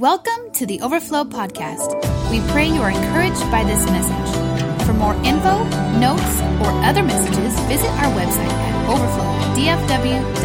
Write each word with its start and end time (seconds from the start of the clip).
Welcome 0.00 0.50
to 0.52 0.64
the 0.64 0.80
Overflow 0.80 1.24
Podcast. 1.24 1.92
We 2.30 2.40
pray 2.52 2.66
you 2.66 2.80
are 2.80 2.88
encouraged 2.88 3.42
by 3.50 3.64
this 3.64 3.84
message. 3.84 4.86
For 4.86 4.94
more 4.94 5.12
info, 5.16 5.62
notes, 5.98 6.40
or 6.62 6.70
other 6.86 7.02
messages, 7.02 7.60
visit 7.68 7.90
our 7.90 8.10
website 8.14 8.48
at 8.48 8.88
overflowdfw.com. 8.88 10.44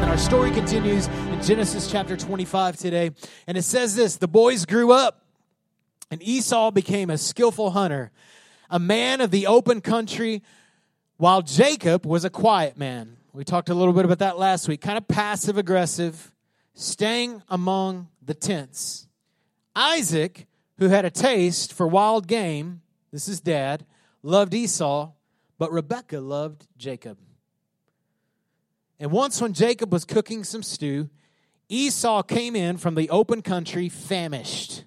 And 0.00 0.08
our 0.08 0.16
story 0.16 0.52
continues 0.52 1.08
in 1.08 1.42
Genesis 1.42 1.90
chapter 1.90 2.16
25 2.16 2.76
today. 2.76 3.10
And 3.48 3.58
it 3.58 3.62
says 3.62 3.96
this 3.96 4.14
The 4.14 4.28
boys 4.28 4.64
grew 4.64 4.92
up, 4.92 5.24
and 6.08 6.22
Esau 6.22 6.70
became 6.70 7.10
a 7.10 7.18
skillful 7.18 7.72
hunter, 7.72 8.12
a 8.70 8.78
man 8.78 9.20
of 9.20 9.32
the 9.32 9.48
open 9.48 9.80
country, 9.80 10.44
while 11.16 11.42
Jacob 11.42 12.06
was 12.06 12.24
a 12.24 12.30
quiet 12.30 12.78
man. 12.78 13.16
We 13.32 13.42
talked 13.42 13.70
a 13.70 13.74
little 13.74 13.92
bit 13.92 14.04
about 14.04 14.20
that 14.20 14.38
last 14.38 14.68
week, 14.68 14.80
kind 14.82 14.96
of 14.96 15.08
passive 15.08 15.58
aggressive, 15.58 16.32
staying 16.74 17.42
among 17.48 18.08
the 18.22 18.34
tents. 18.34 19.08
Isaac, 19.74 20.46
who 20.78 20.88
had 20.88 21.04
a 21.04 21.10
taste 21.10 21.72
for 21.72 21.86
wild 21.86 22.26
game, 22.26 22.82
this 23.10 23.28
is 23.28 23.40
dad, 23.40 23.86
loved 24.22 24.54
Esau, 24.54 25.12
but 25.58 25.72
Rebekah 25.72 26.20
loved 26.20 26.66
Jacob. 26.76 27.18
And 28.98 29.10
once 29.10 29.40
when 29.40 29.52
Jacob 29.52 29.92
was 29.92 30.04
cooking 30.04 30.44
some 30.44 30.62
stew, 30.62 31.10
Esau 31.68 32.22
came 32.22 32.54
in 32.54 32.76
from 32.76 32.94
the 32.94 33.10
open 33.10 33.42
country 33.42 33.88
famished. 33.88 34.84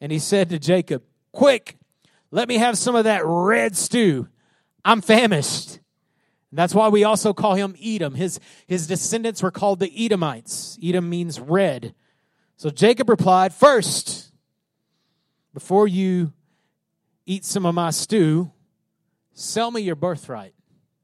And 0.00 0.10
he 0.12 0.18
said 0.18 0.50
to 0.50 0.58
Jacob, 0.58 1.02
Quick, 1.32 1.76
let 2.30 2.48
me 2.48 2.58
have 2.58 2.76
some 2.76 2.94
of 2.94 3.04
that 3.04 3.22
red 3.24 3.76
stew. 3.76 4.28
I'm 4.84 5.00
famished. 5.00 5.78
That's 6.56 6.74
why 6.74 6.88
we 6.88 7.04
also 7.04 7.32
call 7.32 7.54
him 7.54 7.74
Edom. 7.82 8.14
His, 8.14 8.38
his 8.66 8.86
descendants 8.86 9.42
were 9.42 9.50
called 9.50 9.80
the 9.80 9.92
Edomites. 10.04 10.78
Edom 10.82 11.08
means 11.10 11.40
red. 11.40 11.94
So 12.56 12.70
Jacob 12.70 13.08
replied, 13.08 13.52
First, 13.52 14.30
before 15.52 15.88
you 15.88 16.32
eat 17.26 17.44
some 17.44 17.66
of 17.66 17.74
my 17.74 17.90
stew, 17.90 18.52
sell 19.32 19.70
me 19.70 19.80
your 19.80 19.96
birthright. 19.96 20.54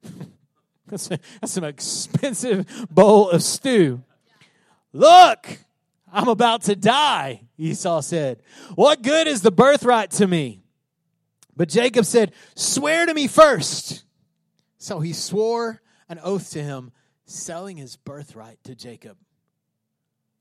that's, 0.86 1.10
a, 1.10 1.18
that's 1.40 1.56
an 1.56 1.64
expensive 1.64 2.66
bowl 2.90 3.30
of 3.30 3.42
stew. 3.42 4.04
Look, 4.92 5.58
I'm 6.12 6.28
about 6.28 6.62
to 6.62 6.76
die, 6.76 7.42
Esau 7.58 8.00
said. 8.02 8.42
What 8.74 9.02
good 9.02 9.26
is 9.26 9.42
the 9.42 9.52
birthright 9.52 10.10
to 10.12 10.26
me? 10.26 10.62
But 11.56 11.68
Jacob 11.68 12.04
said, 12.04 12.32
Swear 12.54 13.06
to 13.06 13.14
me 13.14 13.26
first. 13.26 14.04
So 14.80 15.00
he 15.00 15.12
swore 15.12 15.82
an 16.08 16.18
oath 16.22 16.52
to 16.52 16.62
him, 16.62 16.90
selling 17.26 17.76
his 17.76 17.96
birthright 17.96 18.64
to 18.64 18.74
Jacob 18.74 19.18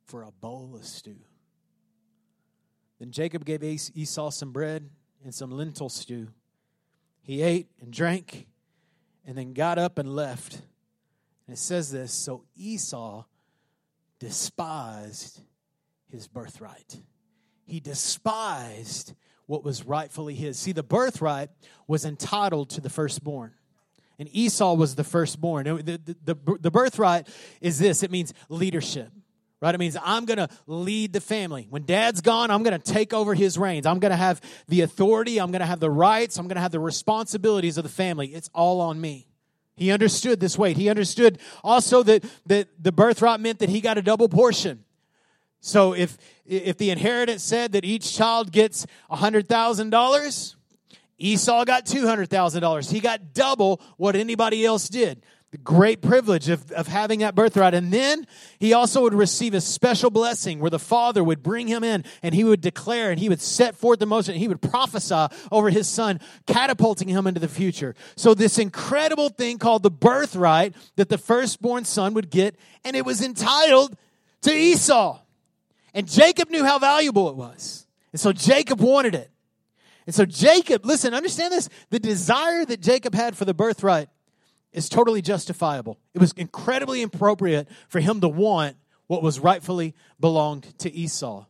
for 0.05 0.23
a 0.23 0.31
bowl 0.31 0.75
of 0.75 0.85
stew. 0.85 1.17
Then 2.99 3.11
Jacob 3.11 3.43
gave 3.43 3.61
Esau 3.61 4.29
some 4.31 4.53
bread 4.53 4.89
and 5.25 5.35
some 5.35 5.51
lentil 5.51 5.89
stew. 5.89 6.29
He 7.21 7.41
ate 7.41 7.67
and 7.81 7.91
drank 7.91 8.47
and 9.25 9.37
then 9.37 9.53
got 9.53 9.77
up 9.77 9.99
and 9.99 10.15
left. 10.15 10.53
And 11.45 11.53
it 11.53 11.59
says 11.59 11.91
this 11.91 12.13
so 12.13 12.45
Esau 12.55 13.25
despised 14.19 15.41
his 16.09 16.29
birthright. 16.29 16.97
He 17.65 17.81
despised 17.81 19.13
what 19.47 19.65
was 19.65 19.85
rightfully 19.85 20.33
his. 20.33 20.57
See, 20.57 20.71
the 20.71 20.81
birthright 20.81 21.49
was 21.87 22.05
entitled 22.05 22.69
to 22.71 22.81
the 22.81 22.89
firstborn 22.89 23.53
and 24.19 24.29
Esau 24.31 24.73
was 24.75 24.95
the 24.95 25.03
firstborn. 25.03 25.65
The, 25.65 25.97
the, 25.97 26.15
the, 26.35 26.57
the 26.59 26.71
birthright 26.71 27.27
is 27.61 27.79
this 27.79 28.03
it 28.03 28.11
means 28.11 28.33
leadership 28.49 29.09
right? 29.61 29.75
It 29.75 29.77
means 29.77 29.97
I'm 30.01 30.25
going 30.25 30.37
to 30.37 30.49
lead 30.67 31.13
the 31.13 31.21
family. 31.21 31.67
When 31.69 31.83
dad's 31.83 32.21
gone, 32.21 32.51
I'm 32.51 32.63
going 32.63 32.79
to 32.79 32.91
take 32.93 33.13
over 33.13 33.33
his 33.33 33.57
reins. 33.57 33.85
I'm 33.85 33.99
going 33.99 34.11
to 34.11 34.17
have 34.17 34.41
the 34.67 34.81
authority. 34.81 35.39
I'm 35.39 35.51
going 35.51 35.61
to 35.61 35.65
have 35.65 35.79
the 35.79 35.91
rights. 35.91 36.37
I'm 36.37 36.47
going 36.47 36.55
to 36.55 36.61
have 36.61 36.71
the 36.71 36.79
responsibilities 36.79 37.77
of 37.77 37.83
the 37.83 37.89
family. 37.89 38.27
It's 38.27 38.49
all 38.53 38.81
on 38.81 38.99
me. 38.99 39.27
He 39.75 39.91
understood 39.91 40.39
this 40.39 40.57
weight. 40.57 40.75
He 40.77 40.89
understood 40.89 41.39
also 41.63 42.03
that, 42.03 42.25
that 42.47 42.67
the 42.81 42.91
birthright 42.91 43.39
meant 43.39 43.59
that 43.59 43.69
he 43.69 43.79
got 43.81 43.97
a 43.97 44.01
double 44.01 44.27
portion. 44.27 44.83
So 45.61 45.93
if, 45.93 46.17
if 46.45 46.77
the 46.77 46.89
inheritance 46.89 47.43
said 47.43 47.73
that 47.73 47.85
each 47.85 48.13
child 48.15 48.51
gets 48.51 48.85
$100,000, 49.11 50.55
Esau 51.19 51.65
got 51.65 51.85
$200,000. 51.85 52.91
He 52.91 52.99
got 52.99 53.33
double 53.33 53.81
what 53.97 54.15
anybody 54.15 54.65
else 54.65 54.89
did. 54.89 55.23
The 55.51 55.57
great 55.57 56.01
privilege 56.01 56.47
of, 56.47 56.71
of 56.71 56.87
having 56.87 57.19
that 57.19 57.33
birthright. 57.33 57.73
And 57.73 57.91
then 57.91 58.27
he 58.59 58.73
also 58.73 59.01
would 59.01 59.15
receive 59.15 59.55
a 59.55 59.61
special 59.61 60.11
blessing 60.11 60.59
where 60.59 60.69
the 60.69 60.79
father 60.79 61.23
would 61.23 61.41
bring 61.41 61.67
him 61.67 61.83
in 61.83 62.05
and 62.21 62.35
he 62.35 62.43
would 62.43 62.61
declare 62.61 63.09
and 63.09 63.19
he 63.19 63.29
would 63.29 63.41
set 63.41 63.75
forth 63.75 63.97
the 63.97 64.05
motion. 64.05 64.33
And 64.33 64.41
he 64.41 64.47
would 64.47 64.61
prophesy 64.61 65.27
over 65.51 65.71
his 65.71 65.87
son, 65.87 66.19
catapulting 66.45 67.07
him 67.07 67.25
into 67.25 67.39
the 67.39 67.47
future. 67.47 67.95
So, 68.15 68.35
this 68.35 68.59
incredible 68.59 69.29
thing 69.29 69.57
called 69.57 69.81
the 69.81 69.89
birthright 69.89 70.75
that 70.97 71.09
the 71.09 71.17
firstborn 71.17 71.83
son 71.83 72.13
would 72.13 72.29
get, 72.29 72.55
and 72.85 72.95
it 72.95 73.03
was 73.03 73.23
entitled 73.23 73.97
to 74.43 74.53
Esau. 74.53 75.19
And 75.93 76.07
Jacob 76.07 76.49
knew 76.49 76.63
how 76.63 76.79
valuable 76.79 77.29
it 77.29 77.35
was. 77.35 77.87
And 78.11 78.19
so 78.19 78.31
Jacob 78.31 78.79
wanted 78.79 79.15
it. 79.15 79.31
And 80.09 80.15
so 80.15 80.25
Jacob, 80.25 80.87
listen, 80.87 81.13
understand 81.13 81.53
this. 81.53 81.69
The 81.91 81.99
desire 81.99 82.65
that 82.65 82.81
Jacob 82.81 83.13
had 83.13 83.37
for 83.37 83.45
the 83.45 83.53
birthright 83.53 84.09
is 84.73 84.89
totally 84.89 85.21
justifiable. 85.21 85.99
It 86.15 86.19
was 86.19 86.31
incredibly 86.31 87.03
appropriate 87.03 87.67
for 87.89 87.99
him 87.99 88.19
to 88.21 88.27
want 88.27 88.75
what 89.05 89.21
was 89.21 89.39
rightfully 89.39 89.93
belonged 90.19 90.63
to 90.79 90.91
Esau. 90.91 91.45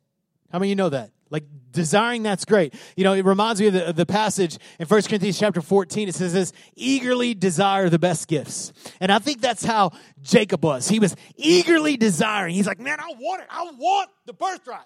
How 0.52 0.60
many 0.60 0.68
of 0.68 0.70
you 0.72 0.76
know 0.76 0.90
that? 0.90 1.12
Like 1.30 1.46
desiring 1.72 2.24
that's 2.24 2.44
great. 2.44 2.74
You 2.98 3.06
know, 3.06 3.14
it 3.14 3.24
reminds 3.24 3.62
me 3.62 3.68
of 3.68 3.74
the, 3.76 3.88
of 3.88 3.96
the, 3.96 4.06
passage 4.06 4.58
in 4.78 4.88
1 4.88 5.04
Corinthians 5.04 5.40
chapter 5.40 5.62
14. 5.62 6.10
It 6.10 6.16
says 6.16 6.34
this, 6.34 6.52
eagerly 6.76 7.36
desire 7.36 7.88
the 7.88 7.98
best 7.98 8.28
gifts. 8.28 8.74
And 9.00 9.10
I 9.10 9.20
think 9.20 9.40
that's 9.40 9.64
how 9.64 9.94
Jacob 10.22 10.66
was. 10.66 10.90
He 10.90 11.00
was 11.00 11.16
eagerly 11.38 11.96
desiring. 11.96 12.56
He's 12.56 12.68
like, 12.68 12.82
man, 12.82 13.00
I 13.00 13.14
want 13.18 13.42
it. 13.42 13.48
I 13.50 13.72
want 13.78 14.10
the 14.26 14.34
birthright. 14.34 14.84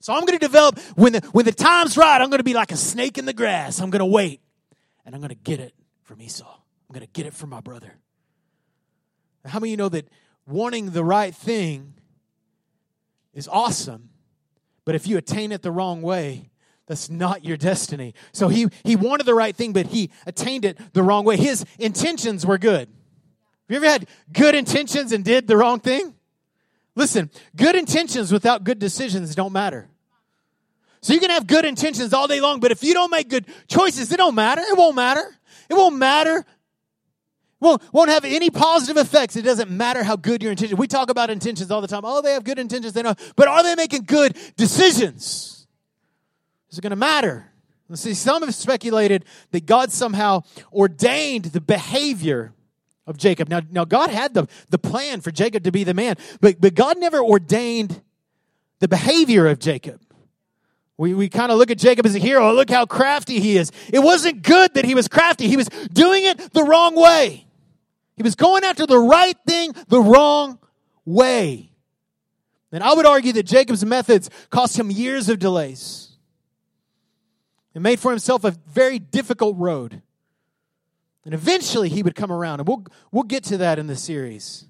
So 0.00 0.12
I'm 0.12 0.20
going 0.20 0.38
to 0.38 0.46
develop, 0.46 0.78
when 0.94 1.14
the, 1.14 1.20
when 1.32 1.44
the 1.44 1.52
time's 1.52 1.96
right, 1.96 2.20
I'm 2.20 2.28
going 2.30 2.38
to 2.38 2.44
be 2.44 2.54
like 2.54 2.70
a 2.70 2.76
snake 2.76 3.18
in 3.18 3.24
the 3.24 3.32
grass. 3.32 3.80
I'm 3.80 3.90
going 3.90 4.00
to 4.00 4.06
wait 4.06 4.40
and 5.04 5.14
I'm 5.14 5.20
going 5.20 5.30
to 5.30 5.34
get 5.34 5.60
it 5.60 5.74
from 6.02 6.20
Esau. 6.20 6.46
I'm 6.48 6.92
going 6.92 7.06
to 7.06 7.12
get 7.12 7.26
it 7.26 7.34
from 7.34 7.50
my 7.50 7.60
brother. 7.60 7.92
How 9.44 9.58
many 9.60 9.70
of 9.70 9.72
you 9.72 9.76
know 9.76 9.88
that 9.88 10.08
wanting 10.46 10.90
the 10.90 11.04
right 11.04 11.34
thing 11.34 11.94
is 13.32 13.48
awesome, 13.48 14.10
but 14.84 14.94
if 14.94 15.06
you 15.06 15.16
attain 15.16 15.52
it 15.52 15.62
the 15.62 15.70
wrong 15.70 16.02
way, 16.02 16.50
that's 16.86 17.10
not 17.10 17.44
your 17.44 17.56
destiny. 17.56 18.14
So 18.32 18.48
he, 18.48 18.68
he 18.84 18.96
wanted 18.96 19.26
the 19.26 19.34
right 19.34 19.54
thing, 19.54 19.72
but 19.72 19.86
he 19.86 20.10
attained 20.26 20.64
it 20.64 20.78
the 20.92 21.02
wrong 21.02 21.24
way. 21.24 21.36
His 21.36 21.64
intentions 21.78 22.46
were 22.46 22.58
good. 22.58 22.88
Have 22.88 23.70
you 23.70 23.76
ever 23.76 23.86
had 23.86 24.08
good 24.32 24.54
intentions 24.54 25.10
and 25.10 25.24
did 25.24 25.48
the 25.48 25.56
wrong 25.56 25.80
thing? 25.80 26.14
Listen, 26.96 27.30
good 27.54 27.76
intentions 27.76 28.32
without 28.32 28.64
good 28.64 28.78
decisions 28.78 29.34
don't 29.34 29.52
matter. 29.52 29.88
So 31.02 31.12
you 31.12 31.20
can 31.20 31.30
have 31.30 31.46
good 31.46 31.64
intentions 31.64 32.12
all 32.12 32.26
day 32.26 32.40
long, 32.40 32.58
but 32.58 32.72
if 32.72 32.82
you 32.82 32.94
don't 32.94 33.10
make 33.10 33.28
good 33.28 33.46
choices, 33.68 34.10
it 34.10 34.16
don't 34.16 34.34
matter. 34.34 34.62
It 34.62 34.76
won't 34.76 34.96
matter. 34.96 35.38
It 35.68 35.74
won't 35.74 35.96
matter. 35.96 36.38
It 36.38 36.44
won't, 37.60 37.82
won't 37.92 38.10
have 38.10 38.24
any 38.24 38.50
positive 38.50 38.96
effects. 38.96 39.36
It 39.36 39.42
doesn't 39.42 39.70
matter 39.70 40.02
how 40.02 40.16
good 40.16 40.42
your 40.42 40.50
intentions. 40.50 40.78
We 40.78 40.88
talk 40.88 41.10
about 41.10 41.28
intentions 41.28 41.70
all 41.70 41.82
the 41.82 41.86
time. 41.86 42.00
Oh, 42.02 42.22
they 42.22 42.32
have 42.32 42.44
good 42.44 42.58
intentions. 42.58 42.94
They 42.94 43.02
know, 43.02 43.14
but 43.36 43.46
are 43.46 43.62
they 43.62 43.74
making 43.74 44.04
good 44.04 44.36
decisions? 44.56 45.66
Is 46.70 46.78
it 46.78 46.80
going 46.80 46.90
to 46.90 46.96
matter? 46.96 47.52
Let's 47.88 48.02
see. 48.02 48.14
Some 48.14 48.42
have 48.42 48.54
speculated 48.54 49.26
that 49.52 49.66
God 49.66 49.92
somehow 49.92 50.42
ordained 50.72 51.46
the 51.46 51.60
behavior 51.60 52.52
of 53.06 53.16
Jacob. 53.16 53.48
Now, 53.48 53.60
now 53.70 53.84
God 53.84 54.10
had 54.10 54.34
the, 54.34 54.46
the 54.70 54.78
plan 54.78 55.20
for 55.20 55.30
Jacob 55.30 55.64
to 55.64 55.72
be 55.72 55.84
the 55.84 55.94
man, 55.94 56.16
but, 56.40 56.60
but 56.60 56.74
God 56.74 56.98
never 56.98 57.18
ordained 57.18 58.02
the 58.80 58.88
behavior 58.88 59.46
of 59.46 59.58
Jacob. 59.58 60.00
We, 60.98 61.12
we 61.14 61.28
kind 61.28 61.52
of 61.52 61.58
look 61.58 61.70
at 61.70 61.78
Jacob 61.78 62.06
as 62.06 62.14
a 62.14 62.18
hero. 62.18 62.52
Look 62.52 62.70
how 62.70 62.86
crafty 62.86 63.38
he 63.38 63.58
is. 63.58 63.70
It 63.92 64.00
wasn't 64.00 64.42
good 64.42 64.74
that 64.74 64.84
he 64.84 64.94
was 64.94 65.08
crafty. 65.08 65.46
He 65.46 65.56
was 65.56 65.68
doing 65.92 66.24
it 66.24 66.52
the 66.52 66.64
wrong 66.64 66.94
way. 66.94 67.46
He 68.16 68.22
was 68.22 68.34
going 68.34 68.64
after 68.64 68.86
the 68.86 68.98
right 68.98 69.36
thing 69.46 69.72
the 69.88 70.00
wrong 70.00 70.58
way. 71.04 71.70
And 72.72 72.82
I 72.82 72.94
would 72.94 73.06
argue 73.06 73.32
that 73.34 73.44
Jacob's 73.44 73.84
methods 73.84 74.30
cost 74.50 74.78
him 74.78 74.90
years 74.90 75.28
of 75.28 75.38
delays 75.38 76.16
and 77.74 77.82
made 77.82 78.00
for 78.00 78.10
himself 78.10 78.44
a 78.44 78.52
very 78.66 78.98
difficult 78.98 79.56
road. 79.58 80.02
And 81.26 81.34
eventually 81.34 81.90
he 81.90 82.02
would 82.02 82.14
come 82.14 82.32
around. 82.32 82.60
And 82.60 82.68
we'll, 82.68 82.86
we'll 83.12 83.24
get 83.24 83.44
to 83.44 83.58
that 83.58 83.78
in 83.78 83.88
the 83.88 83.96
series. 83.96 84.66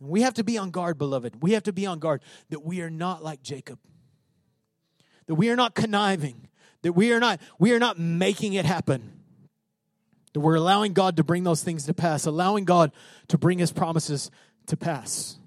We 0.00 0.22
have 0.22 0.34
to 0.34 0.44
be 0.44 0.56
on 0.56 0.70
guard, 0.70 0.96
beloved. 0.96 1.42
We 1.42 1.52
have 1.52 1.64
to 1.64 1.72
be 1.74 1.84
on 1.84 1.98
guard 1.98 2.22
that 2.48 2.64
we 2.64 2.80
are 2.80 2.90
not 2.90 3.22
like 3.22 3.42
Jacob 3.42 3.78
that 5.26 5.34
we 5.34 5.50
are 5.50 5.56
not 5.56 5.74
conniving, 5.74 6.48
that 6.82 6.92
we 6.92 7.12
are 7.12 7.20
not 7.20 7.40
we 7.58 7.72
are 7.72 7.78
not 7.78 7.98
making 7.98 8.54
it 8.54 8.64
happen. 8.64 9.20
That 10.32 10.40
we're 10.40 10.56
allowing 10.56 10.94
God 10.94 11.16
to 11.18 11.24
bring 11.24 11.44
those 11.44 11.62
things 11.62 11.86
to 11.86 11.94
pass, 11.94 12.26
allowing 12.26 12.64
God 12.64 12.92
to 13.28 13.38
bring 13.38 13.58
his 13.58 13.72
promises 13.72 14.30
to 14.66 14.76
pass. 14.76 15.38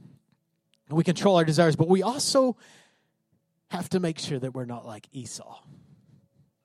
we 0.89 1.03
control 1.03 1.37
our 1.37 1.45
desires, 1.45 1.75
but 1.75 1.87
we 1.87 2.03
also 2.03 2.55
have 3.69 3.89
to 3.89 3.99
make 3.99 4.19
sure 4.19 4.37
that 4.37 4.53
we're 4.53 4.65
not 4.65 4.85
like 4.85 5.07
Esau. 5.11 5.59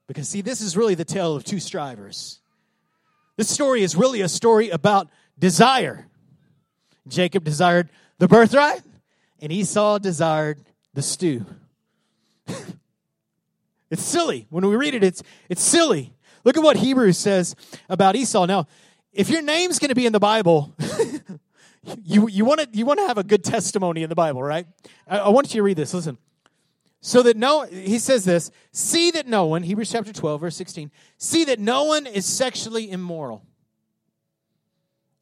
Because, 0.07 0.29
see, 0.29 0.41
this 0.41 0.61
is 0.61 0.77
really 0.77 0.93
the 0.93 1.05
tale 1.05 1.35
of 1.35 1.43
two 1.43 1.59
strivers. 1.59 2.40
This 3.41 3.49
story 3.49 3.81
is 3.81 3.95
really 3.95 4.21
a 4.21 4.29
story 4.29 4.69
about 4.69 5.09
desire. 5.39 6.05
Jacob 7.07 7.43
desired 7.43 7.89
the 8.19 8.27
birthright, 8.27 8.83
and 9.39 9.51
Esau 9.51 9.97
desired 9.97 10.63
the 10.93 11.01
stew. 11.01 11.43
it's 13.89 14.03
silly. 14.03 14.45
When 14.51 14.63
we 14.67 14.75
read 14.75 14.93
it, 14.93 15.03
it's, 15.03 15.23
it's 15.49 15.63
silly. 15.63 16.13
Look 16.43 16.55
at 16.55 16.61
what 16.61 16.77
Hebrews 16.77 17.17
says 17.17 17.55
about 17.89 18.15
Esau. 18.15 18.45
Now, 18.45 18.67
if 19.11 19.31
your 19.31 19.41
name's 19.41 19.79
going 19.79 19.89
to 19.89 19.95
be 19.95 20.05
in 20.05 20.13
the 20.13 20.19
Bible, 20.19 20.75
you, 22.03 22.29
you 22.29 22.45
want 22.45 22.59
to 22.59 22.69
you 22.71 22.85
want 22.85 22.99
to 22.99 23.07
have 23.07 23.17
a 23.17 23.23
good 23.23 23.43
testimony 23.43 24.03
in 24.03 24.09
the 24.09 24.15
Bible, 24.15 24.43
right? 24.43 24.67
I, 25.07 25.17
I 25.17 25.29
want 25.29 25.51
you 25.51 25.61
to 25.61 25.63
read 25.63 25.77
this. 25.77 25.95
Listen. 25.95 26.19
So 27.01 27.23
that 27.23 27.35
no, 27.35 27.63
he 27.63 27.97
says 27.97 28.25
this, 28.25 28.51
see 28.71 29.09
that 29.11 29.27
no 29.27 29.45
one, 29.45 29.63
Hebrews 29.63 29.91
chapter 29.91 30.13
12, 30.13 30.39
verse 30.39 30.55
16, 30.55 30.91
see 31.17 31.45
that 31.45 31.59
no 31.59 31.85
one 31.85 32.05
is 32.05 32.27
sexually 32.27 32.91
immoral 32.91 33.43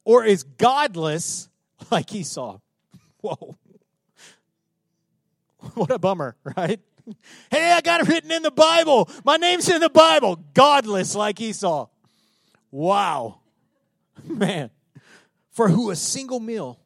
or 0.04 0.24
is 0.24 0.42
godless 0.42 1.48
like 1.90 2.14
Esau. 2.14 2.60
Whoa. 3.20 3.56
What 5.74 5.90
a 5.90 5.98
bummer, 5.98 6.36
right? 6.56 6.80
Hey, 7.50 7.72
I 7.72 7.82
got 7.82 8.00
it 8.00 8.08
written 8.08 8.30
in 8.30 8.42
the 8.42 8.50
Bible. 8.50 9.10
My 9.24 9.36
name's 9.36 9.68
in 9.68 9.80
the 9.80 9.90
Bible. 9.90 10.42
Godless 10.54 11.14
like 11.14 11.38
Esau. 11.38 11.88
Wow. 12.70 13.40
Man. 14.24 14.70
For 15.50 15.68
who 15.68 15.90
a 15.90 15.96
single 15.96 16.40
meal, 16.40 16.80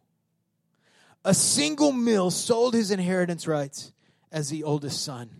a 1.24 1.34
single 1.34 1.92
meal 1.92 2.32
sold 2.32 2.74
his 2.74 2.90
inheritance 2.90 3.46
rights 3.46 3.92
as 4.34 4.50
the 4.50 4.64
oldest 4.64 5.02
son. 5.02 5.30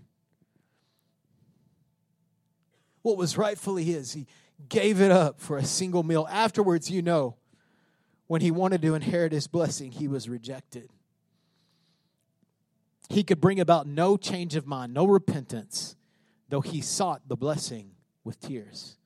What 3.02 3.18
was 3.18 3.36
rightfully 3.36 3.82
his, 3.82 4.12
he 4.12 4.26
gave 4.68 5.00
it 5.00 5.10
up 5.10 5.40
for 5.40 5.58
a 5.58 5.64
single 5.64 6.04
meal. 6.04 6.26
Afterwards, 6.30 6.90
you 6.90 7.02
know, 7.02 7.36
when 8.28 8.40
he 8.40 8.52
wanted 8.52 8.80
to 8.82 8.94
inherit 8.94 9.32
his 9.32 9.48
blessing, 9.48 9.90
he 9.90 10.06
was 10.06 10.28
rejected. 10.28 10.88
He 13.10 13.24
could 13.24 13.40
bring 13.40 13.60
about 13.60 13.86
no 13.86 14.16
change 14.16 14.54
of 14.54 14.64
mind, 14.64 14.94
no 14.94 15.06
repentance, 15.06 15.96
though 16.48 16.62
he 16.62 16.80
sought 16.80 17.28
the 17.28 17.36
blessing 17.36 17.90
with 18.22 18.40
tears. 18.40 18.96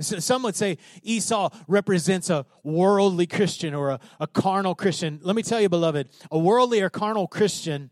So 0.00 0.18
some 0.20 0.42
would 0.44 0.56
say 0.56 0.78
Esau 1.02 1.50
represents 1.68 2.30
a 2.30 2.46
worldly 2.62 3.26
Christian 3.26 3.74
or 3.74 3.90
a, 3.90 4.00
a 4.18 4.26
carnal 4.26 4.74
Christian. 4.74 5.20
Let 5.22 5.36
me 5.36 5.42
tell 5.42 5.60
you, 5.60 5.68
beloved, 5.68 6.08
a 6.30 6.38
worldly 6.38 6.80
or 6.80 6.88
carnal 6.88 7.26
Christian 7.26 7.90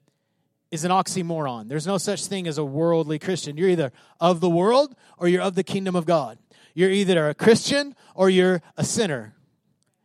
is 0.70 0.84
an 0.84 0.90
oxymoron. 0.90 1.68
There's 1.68 1.86
no 1.86 1.98
such 1.98 2.26
thing 2.26 2.46
as 2.46 2.58
a 2.58 2.64
worldly 2.64 3.18
Christian. 3.18 3.56
You're 3.56 3.70
either 3.70 3.92
of 4.20 4.40
the 4.40 4.50
world 4.50 4.94
or 5.18 5.28
you're 5.28 5.42
of 5.42 5.54
the 5.54 5.64
kingdom 5.64 5.96
of 5.96 6.06
God. 6.06 6.38
You're 6.74 6.90
either 6.90 7.28
a 7.28 7.34
Christian 7.34 7.96
or 8.14 8.30
you're 8.30 8.62
a 8.76 8.84
sinner. 8.84 9.34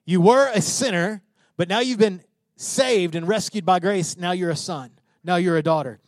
You 0.06 0.22
were 0.22 0.50
a 0.54 0.62
sinner, 0.62 1.22
but 1.58 1.70
now 1.70 1.80
you've 1.80 2.00
been 2.00 2.24
saved 2.56 3.16
and 3.16 3.28
rescued 3.28 3.66
by 3.66 3.80
grace. 3.80 4.18
Now 4.18 4.32
you're 4.32 4.50
a 4.50 4.56
son. 4.56 4.92
Now 5.24 5.36
you're 5.36 5.58
a 5.58 5.64
daughter. 5.64 6.00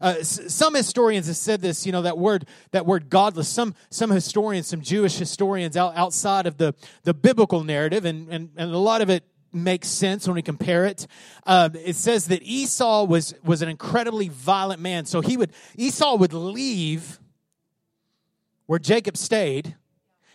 Uh, 0.00 0.22
some 0.24 0.74
historians 0.74 1.28
have 1.28 1.36
said 1.36 1.60
this, 1.60 1.86
you 1.86 1.92
know, 1.92 2.02
that 2.02 2.18
word, 2.18 2.46
that 2.72 2.84
word 2.84 3.08
godless. 3.08 3.48
Some, 3.48 3.74
some 3.88 4.10
historians, 4.10 4.66
some 4.66 4.80
Jewish 4.80 5.16
historians 5.16 5.76
out, 5.76 5.96
outside 5.96 6.46
of 6.46 6.56
the, 6.58 6.74
the 7.04 7.14
biblical 7.14 7.62
narrative, 7.62 8.04
and, 8.04 8.28
and, 8.28 8.50
and 8.56 8.74
a 8.74 8.78
lot 8.78 9.00
of 9.00 9.10
it 9.10 9.22
makes 9.52 9.88
sense 9.88 10.26
when 10.26 10.34
we 10.34 10.42
compare 10.42 10.84
it. 10.84 11.06
Uh, 11.46 11.70
it 11.84 11.96
says 11.96 12.26
that 12.28 12.42
Esau 12.42 13.04
was, 13.04 13.34
was 13.44 13.62
an 13.62 13.68
incredibly 13.68 14.28
violent 14.28 14.80
man. 14.80 15.04
So 15.04 15.20
he 15.20 15.36
would, 15.36 15.52
Esau 15.76 16.16
would 16.16 16.32
leave 16.32 17.20
where 18.66 18.78
Jacob 18.78 19.16
stayed 19.16 19.76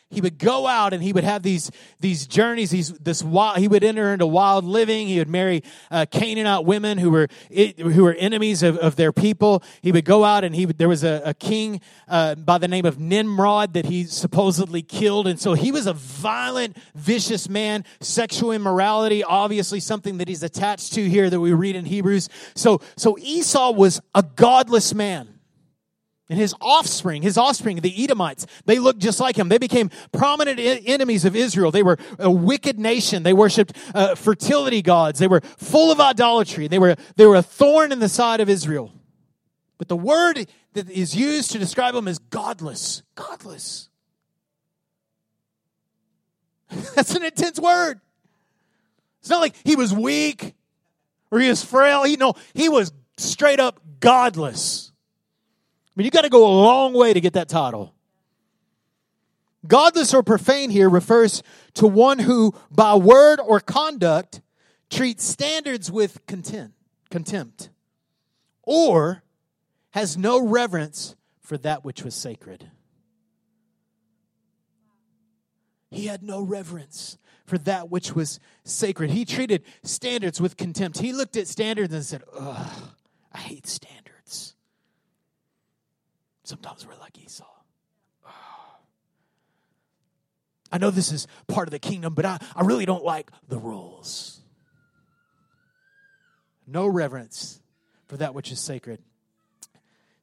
he 0.09 0.21
would 0.21 0.37
go 0.37 0.67
out 0.67 0.93
and 0.93 1.03
he 1.03 1.11
would 1.11 1.25
have 1.25 1.43
these 1.43 1.69
these 1.99 2.27
journeys 2.27 2.69
these 2.69 2.93
this 2.93 3.21
wild 3.21 3.57
he 3.57 3.67
would 3.67 3.83
enter 3.83 4.13
into 4.13 4.25
wild 4.25 4.63
living. 4.63 5.07
He 5.07 5.19
would 5.19 5.27
marry 5.27 5.63
uh, 5.91 6.05
canaanite 6.09 6.65
women 6.65 6.97
who 6.97 7.11
were 7.11 7.27
who 7.49 8.03
were 8.03 8.13
enemies 8.13 8.63
of, 8.63 8.77
of 8.77 8.95
their 8.95 9.11
people. 9.11 9.63
He 9.81 9.91
would 9.91 10.05
go 10.05 10.23
out 10.23 10.45
and 10.45 10.55
he 10.55 10.65
would, 10.65 10.77
there 10.77 10.87
was 10.87 11.03
a, 11.03 11.21
a 11.25 11.33
king 11.33 11.81
uh, 12.07 12.35
by 12.35 12.57
the 12.57 12.69
name 12.69 12.85
of 12.85 12.99
nimrod 12.99 13.73
that 13.73 13.85
he 13.85 14.05
supposedly 14.05 14.81
killed. 14.81 15.27
And 15.27 15.39
so 15.39 15.55
he 15.55 15.73
was 15.73 15.87
a 15.87 15.93
violent 15.93 16.77
vicious 16.95 17.49
man. 17.49 17.83
Sexual 17.99 18.53
immorality 18.53 19.25
obviously 19.25 19.81
something 19.81 20.19
that 20.19 20.29
he's 20.29 20.43
attached 20.43 20.93
to 20.93 21.09
here 21.09 21.29
that 21.29 21.39
we 21.39 21.51
read 21.51 21.75
in 21.75 21.83
hebrews. 21.83 22.29
So 22.55 22.79
so 22.95 23.17
esau 23.19 23.71
was 23.71 23.99
a 24.15 24.23
godless 24.23 24.93
man 24.93 25.36
and 26.29 26.37
his 26.37 26.53
offspring, 26.59 27.21
his 27.21 27.37
offspring, 27.37 27.77
the 27.77 28.03
Edomites, 28.03 28.45
they 28.65 28.79
looked 28.79 28.99
just 28.99 29.19
like 29.19 29.37
him. 29.37 29.47
They 29.47 29.57
became 29.57 29.89
prominent 30.11 30.59
enemies 30.59 31.23
of 31.23 31.35
Israel. 31.35 31.71
They 31.71 31.83
were 31.83 31.97
a 32.19 32.29
wicked 32.29 32.77
nation. 32.77 33.23
They 33.23 33.33
worshiped 33.33 33.77
uh, 33.95 34.15
fertility 34.15 34.81
gods. 34.81 35.19
They 35.19 35.27
were 35.27 35.41
full 35.41 35.91
of 35.91 36.01
idolatry. 36.01 36.67
They 36.67 36.79
were, 36.79 36.95
they 37.15 37.25
were 37.25 37.37
a 37.37 37.41
thorn 37.41 37.91
in 37.91 37.99
the 37.99 38.09
side 38.09 38.41
of 38.41 38.49
Israel. 38.49 38.91
But 39.77 39.87
the 39.87 39.95
word 39.95 40.47
that 40.73 40.89
is 40.89 41.15
used 41.15 41.51
to 41.51 41.59
describe 41.59 41.93
them 41.93 42.07
is 42.07 42.19
godless. 42.19 43.03
Godless. 43.15 43.87
That's 46.95 47.15
an 47.15 47.23
intense 47.23 47.59
word. 47.59 48.01
It's 49.21 49.29
not 49.29 49.39
like 49.39 49.55
he 49.63 49.77
was 49.77 49.93
weak 49.93 50.55
or 51.31 51.39
he 51.39 51.47
was 51.47 51.63
frail. 51.63 52.03
He, 52.03 52.17
no, 52.17 52.33
he 52.53 52.67
was 52.67 52.91
straight 53.17 53.61
up 53.61 53.79
godless 53.99 54.86
mean, 55.97 56.05
you 56.05 56.11
got 56.11 56.21
to 56.21 56.29
go 56.29 56.45
a 56.47 56.55
long 56.61 56.93
way 56.93 57.13
to 57.13 57.19
get 57.19 57.33
that 57.33 57.49
title. 57.49 57.93
Godless 59.65 60.13
or 60.13 60.23
profane 60.23 60.69
here 60.69 60.89
refers 60.89 61.43
to 61.73 61.87
one 61.87 62.19
who, 62.19 62.53
by 62.71 62.95
word 62.95 63.39
or 63.39 63.59
conduct, 63.59 64.41
treats 64.89 65.25
standards 65.25 65.91
with 65.91 66.25
contempt, 66.27 66.75
contempt 67.09 67.69
or 68.63 69.23
has 69.91 70.17
no 70.17 70.39
reverence 70.39 71.15
for 71.41 71.57
that 71.57 71.83
which 71.83 72.03
was 72.03 72.13
sacred. 72.13 72.69
He 75.89 76.05
had 76.05 76.21
no 76.21 76.41
reverence 76.41 77.17
for 77.45 77.57
that 77.59 77.89
which 77.89 78.13
was 78.13 78.39
sacred. 78.65 79.09
He 79.09 79.25
treated 79.25 79.63
standards 79.83 80.39
with 80.39 80.57
contempt. 80.57 80.99
He 80.99 81.13
looked 81.13 81.37
at 81.37 81.47
standards 81.47 81.93
and 81.93 82.03
said, 82.03 82.23
Ugh, 82.37 82.91
I 83.31 83.37
hate 83.37 83.67
standards. 83.67 84.06
Sometimes 86.47 86.87
we're 86.87 86.95
like 86.95 87.21
Esau. 87.21 87.43
I 90.71 90.77
know 90.77 90.91
this 90.91 91.11
is 91.11 91.27
part 91.47 91.67
of 91.67 91.71
the 91.71 91.79
kingdom, 91.79 92.13
but 92.13 92.25
I, 92.25 92.39
I 92.55 92.63
really 92.63 92.85
don't 92.85 93.03
like 93.03 93.31
the 93.49 93.57
rules. 93.57 94.39
No 96.65 96.87
reverence 96.87 97.59
for 98.05 98.15
that 98.15 98.33
which 98.33 98.49
is 98.49 98.61
sacred. 98.61 99.01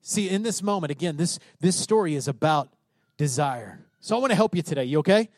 See, 0.01 0.31
in 0.31 0.43
this 0.43 0.63
moment, 0.63 0.91
again, 0.91 1.19
this, 1.19 1.39
this 1.61 1.77
story 1.77 2.15
is 2.15 2.27
about 2.27 2.71
desire. 3.19 3.85
So 4.01 4.17
I 4.17 4.19
want 4.19 4.31
to 4.31 4.37
help 4.37 4.55
you 4.55 4.63
today. 4.63 4.85
You 4.85 5.01
okay? 5.01 5.29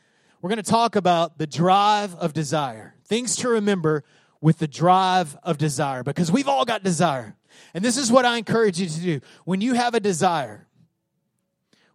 We're 0.41 0.51
going 0.51 0.63
to 0.63 0.71
talk 0.71 0.95
about 0.95 1.37
the 1.37 1.49
drive 1.49 2.15
of 2.15 2.33
desire. 2.33 2.95
Things 3.07 3.35
to 3.39 3.49
remember 3.49 4.05
with 4.41 4.59
the 4.59 4.69
drive 4.69 5.37
of 5.43 5.59
desire 5.59 6.05
because 6.05 6.31
we've 6.31 6.47
all 6.47 6.65
got 6.65 6.85
desire. 6.85 7.35
And 7.75 7.85
this 7.85 7.97
is 7.97 8.13
what 8.13 8.25
I 8.25 8.39
encourage 8.39 8.79
you 8.79 8.89
to 8.89 9.01
do. 9.01 9.21
When 9.45 9.61
you 9.61 9.75
have 9.75 9.95
a 9.97 10.01
desire, 10.01 10.69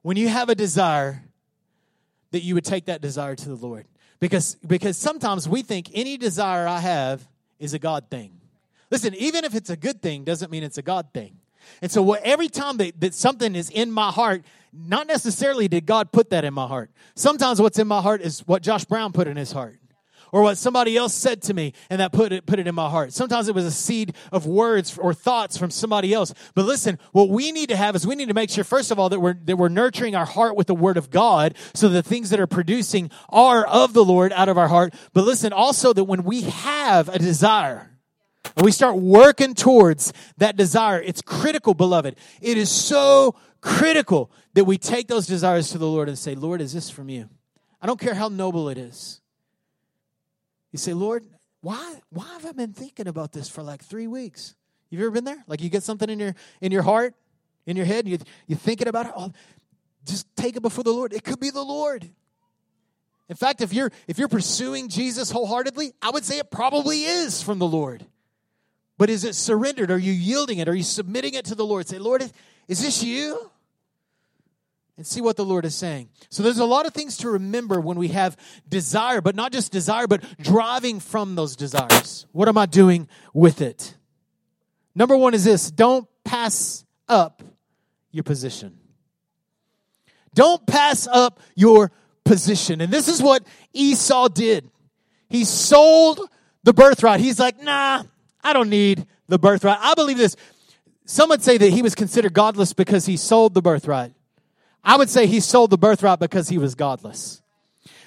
when 0.01 0.17
you 0.17 0.27
have 0.27 0.49
a 0.49 0.55
desire, 0.55 1.23
that 2.31 2.41
you 2.41 2.55
would 2.55 2.65
take 2.65 2.85
that 2.85 3.01
desire 3.01 3.35
to 3.35 3.49
the 3.49 3.55
Lord. 3.55 3.85
Because, 4.19 4.55
because 4.65 4.97
sometimes 4.97 5.49
we 5.49 5.61
think 5.61 5.89
any 5.93 6.17
desire 6.17 6.67
I 6.67 6.79
have 6.79 7.27
is 7.59 7.73
a 7.73 7.79
God 7.79 8.05
thing. 8.09 8.39
Listen, 8.89 9.15
even 9.15 9.45
if 9.45 9.55
it's 9.55 9.69
a 9.69 9.77
good 9.77 10.01
thing, 10.01 10.23
doesn't 10.23 10.51
mean 10.51 10.63
it's 10.63 10.77
a 10.77 10.81
God 10.81 11.07
thing. 11.13 11.37
And 11.81 11.91
so 11.91 12.01
what, 12.01 12.21
every 12.23 12.47
time 12.47 12.77
that, 12.77 12.99
that 12.99 13.13
something 13.13 13.55
is 13.55 13.69
in 13.69 13.91
my 13.91 14.11
heart, 14.11 14.43
not 14.73 15.07
necessarily 15.07 15.67
did 15.67 15.85
God 15.85 16.11
put 16.11 16.29
that 16.29 16.43
in 16.43 16.53
my 16.53 16.67
heart. 16.67 16.91
Sometimes 17.15 17.61
what's 17.61 17.79
in 17.79 17.87
my 17.87 18.01
heart 18.01 18.21
is 18.21 18.41
what 18.47 18.61
Josh 18.61 18.85
Brown 18.85 19.11
put 19.11 19.27
in 19.27 19.37
his 19.37 19.51
heart 19.51 19.80
or 20.31 20.41
what 20.41 20.57
somebody 20.57 20.97
else 20.97 21.13
said 21.13 21.41
to 21.43 21.53
me 21.53 21.73
and 21.89 21.99
that 21.99 22.11
put 22.11 22.31
it, 22.31 22.45
put 22.45 22.59
it 22.59 22.67
in 22.67 22.75
my 22.75 22.89
heart. 22.89 23.13
Sometimes 23.13 23.47
it 23.47 23.55
was 23.55 23.65
a 23.65 23.71
seed 23.71 24.15
of 24.31 24.45
words 24.45 24.97
or 24.97 25.13
thoughts 25.13 25.57
from 25.57 25.71
somebody 25.71 26.13
else. 26.13 26.33
But 26.55 26.65
listen, 26.65 26.99
what 27.11 27.29
we 27.29 27.51
need 27.51 27.69
to 27.69 27.75
have 27.75 27.95
is 27.95 28.05
we 28.07 28.15
need 28.15 28.27
to 28.29 28.33
make 28.33 28.49
sure, 28.49 28.63
first 28.63 28.91
of 28.91 28.99
all, 28.99 29.09
that 29.09 29.19
we're, 29.19 29.35
that 29.45 29.57
we're 29.57 29.69
nurturing 29.69 30.15
our 30.15 30.25
heart 30.25 30.55
with 30.55 30.67
the 30.67 30.75
word 30.75 30.97
of 30.97 31.09
God 31.09 31.55
so 31.73 31.89
the 31.89 32.03
things 32.03 32.29
that 32.29 32.39
are 32.39 32.47
producing 32.47 33.11
are 33.29 33.65
of 33.65 33.93
the 33.93 34.05
Lord 34.05 34.31
out 34.33 34.49
of 34.49 34.57
our 34.57 34.67
heart. 34.67 34.93
But 35.13 35.25
listen, 35.25 35.53
also 35.53 35.93
that 35.93 36.05
when 36.05 36.23
we 36.23 36.41
have 36.41 37.09
a 37.09 37.19
desire, 37.19 37.87
and 38.55 38.65
we 38.65 38.71
start 38.71 38.97
working 38.97 39.53
towards 39.53 40.13
that 40.37 40.57
desire, 40.57 41.01
it's 41.01 41.21
critical, 41.21 41.73
beloved. 41.73 42.15
It 42.41 42.57
is 42.57 42.71
so 42.71 43.35
critical 43.61 44.31
that 44.55 44.65
we 44.65 44.77
take 44.77 45.07
those 45.07 45.27
desires 45.27 45.69
to 45.71 45.77
the 45.77 45.87
Lord 45.87 46.09
and 46.09 46.17
say, 46.17 46.35
Lord, 46.35 46.59
is 46.59 46.73
this 46.73 46.89
from 46.89 47.09
you? 47.09 47.29
I 47.81 47.87
don't 47.87 47.99
care 47.99 48.13
how 48.13 48.27
noble 48.27 48.69
it 48.69 48.77
is. 48.77 49.20
You 50.71 50.79
say, 50.79 50.93
Lord, 50.93 51.25
why 51.61 51.99
why 52.09 52.27
have 52.33 52.45
I 52.45 52.51
been 52.53 52.73
thinking 52.73 53.07
about 53.07 53.31
this 53.31 53.49
for 53.49 53.61
like 53.61 53.83
three 53.83 54.07
weeks? 54.07 54.55
You've 54.89 55.01
ever 55.01 55.11
been 55.11 55.23
there? 55.23 55.43
Like 55.47 55.61
you 55.61 55.69
get 55.69 55.83
something 55.83 56.09
in 56.09 56.19
your 56.19 56.35
in 56.59 56.71
your 56.71 56.81
heart, 56.81 57.13
in 57.65 57.77
your 57.77 57.85
head, 57.85 58.07
you 58.07 58.17
you're 58.47 58.57
thinking 58.57 58.87
about 58.87 59.07
it. 59.07 59.13
Oh, 59.15 59.31
just 60.05 60.27
take 60.35 60.55
it 60.55 60.61
before 60.61 60.83
the 60.83 60.91
Lord. 60.91 61.13
It 61.13 61.23
could 61.23 61.39
be 61.39 61.49
the 61.49 61.61
Lord. 61.61 62.09
In 63.29 63.35
fact, 63.35 63.61
if 63.61 63.73
you're 63.73 63.91
if 64.07 64.17
you're 64.17 64.27
pursuing 64.27 64.89
Jesus 64.89 65.31
wholeheartedly, 65.31 65.93
I 66.01 66.09
would 66.09 66.25
say 66.25 66.39
it 66.39 66.49
probably 66.51 67.03
is 67.03 67.41
from 67.43 67.59
the 67.59 67.67
Lord. 67.67 68.05
But 68.97 69.09
is 69.09 69.23
it 69.23 69.35
surrendered? 69.35 69.89
Are 69.89 69.97
you 69.97 70.11
yielding 70.11 70.59
it? 70.59 70.67
Are 70.67 70.75
you 70.75 70.83
submitting 70.83 71.33
it 71.33 71.45
to 71.45 71.55
the 71.55 71.65
Lord? 71.65 71.87
Say, 71.87 71.97
Lord, 71.97 72.23
is 72.67 72.81
this 72.81 73.03
you? 73.03 73.50
And 75.01 75.07
see 75.07 75.19
what 75.19 75.35
the 75.35 75.43
Lord 75.43 75.65
is 75.65 75.73
saying. 75.73 76.09
So 76.29 76.43
there's 76.43 76.59
a 76.59 76.65
lot 76.65 76.85
of 76.85 76.93
things 76.93 77.17
to 77.17 77.31
remember 77.31 77.81
when 77.81 77.97
we 77.97 78.09
have 78.09 78.37
desire, 78.69 79.19
but 79.19 79.33
not 79.33 79.51
just 79.51 79.71
desire, 79.71 80.05
but 80.05 80.23
driving 80.39 80.99
from 80.99 81.33
those 81.33 81.55
desires. 81.55 82.27
What 82.33 82.47
am 82.47 82.55
I 82.55 82.67
doing 82.67 83.07
with 83.33 83.61
it? 83.61 83.97
Number 84.93 85.17
one 85.17 85.33
is 85.33 85.43
this 85.43 85.71
don't 85.71 86.07
pass 86.23 86.85
up 87.09 87.41
your 88.11 88.23
position. 88.23 88.77
Don't 90.35 90.67
pass 90.67 91.07
up 91.07 91.39
your 91.55 91.91
position. 92.23 92.79
And 92.79 92.93
this 92.93 93.07
is 93.07 93.23
what 93.23 93.43
Esau 93.73 94.27
did. 94.27 94.69
He 95.29 95.45
sold 95.45 96.19
the 96.61 96.73
birthright. 96.73 97.21
He's 97.21 97.39
like, 97.39 97.59
nah, 97.59 98.03
I 98.43 98.53
don't 98.53 98.69
need 98.69 99.07
the 99.27 99.39
birthright. 99.39 99.79
I 99.81 99.95
believe 99.95 100.19
this. 100.19 100.35
Some 101.05 101.29
would 101.29 101.41
say 101.41 101.57
that 101.57 101.71
he 101.71 101.81
was 101.81 101.95
considered 101.95 102.33
godless 102.33 102.73
because 102.73 103.07
he 103.07 103.17
sold 103.17 103.55
the 103.55 103.63
birthright. 103.63 104.13
I 104.83 104.97
would 104.97 105.09
say 105.09 105.27
he 105.27 105.39
sold 105.39 105.69
the 105.69 105.77
birthright 105.77 106.19
because 106.19 106.49
he 106.49 106.57
was 106.57 106.75
godless. 106.75 107.41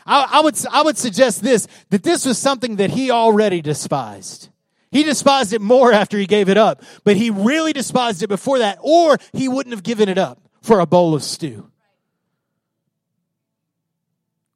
I, 0.06 0.28
I, 0.32 0.40
would, 0.40 0.56
I 0.70 0.82
would 0.82 0.98
suggest 0.98 1.42
this, 1.42 1.66
that 1.90 2.02
this 2.02 2.26
was 2.26 2.38
something 2.38 2.76
that 2.76 2.90
he 2.90 3.10
already 3.10 3.60
despised. 3.60 4.48
He 4.90 5.02
despised 5.02 5.52
it 5.52 5.60
more 5.60 5.92
after 5.92 6.18
he 6.18 6.26
gave 6.26 6.48
it 6.48 6.56
up, 6.56 6.82
but 7.04 7.16
he 7.16 7.30
really 7.30 7.72
despised 7.72 8.22
it 8.22 8.28
before 8.28 8.58
that, 8.58 8.78
or 8.80 9.18
he 9.32 9.48
wouldn't 9.48 9.74
have 9.74 9.82
given 9.82 10.08
it 10.08 10.18
up 10.18 10.40
for 10.62 10.80
a 10.80 10.86
bowl 10.86 11.14
of 11.14 11.22
stew. 11.22 11.70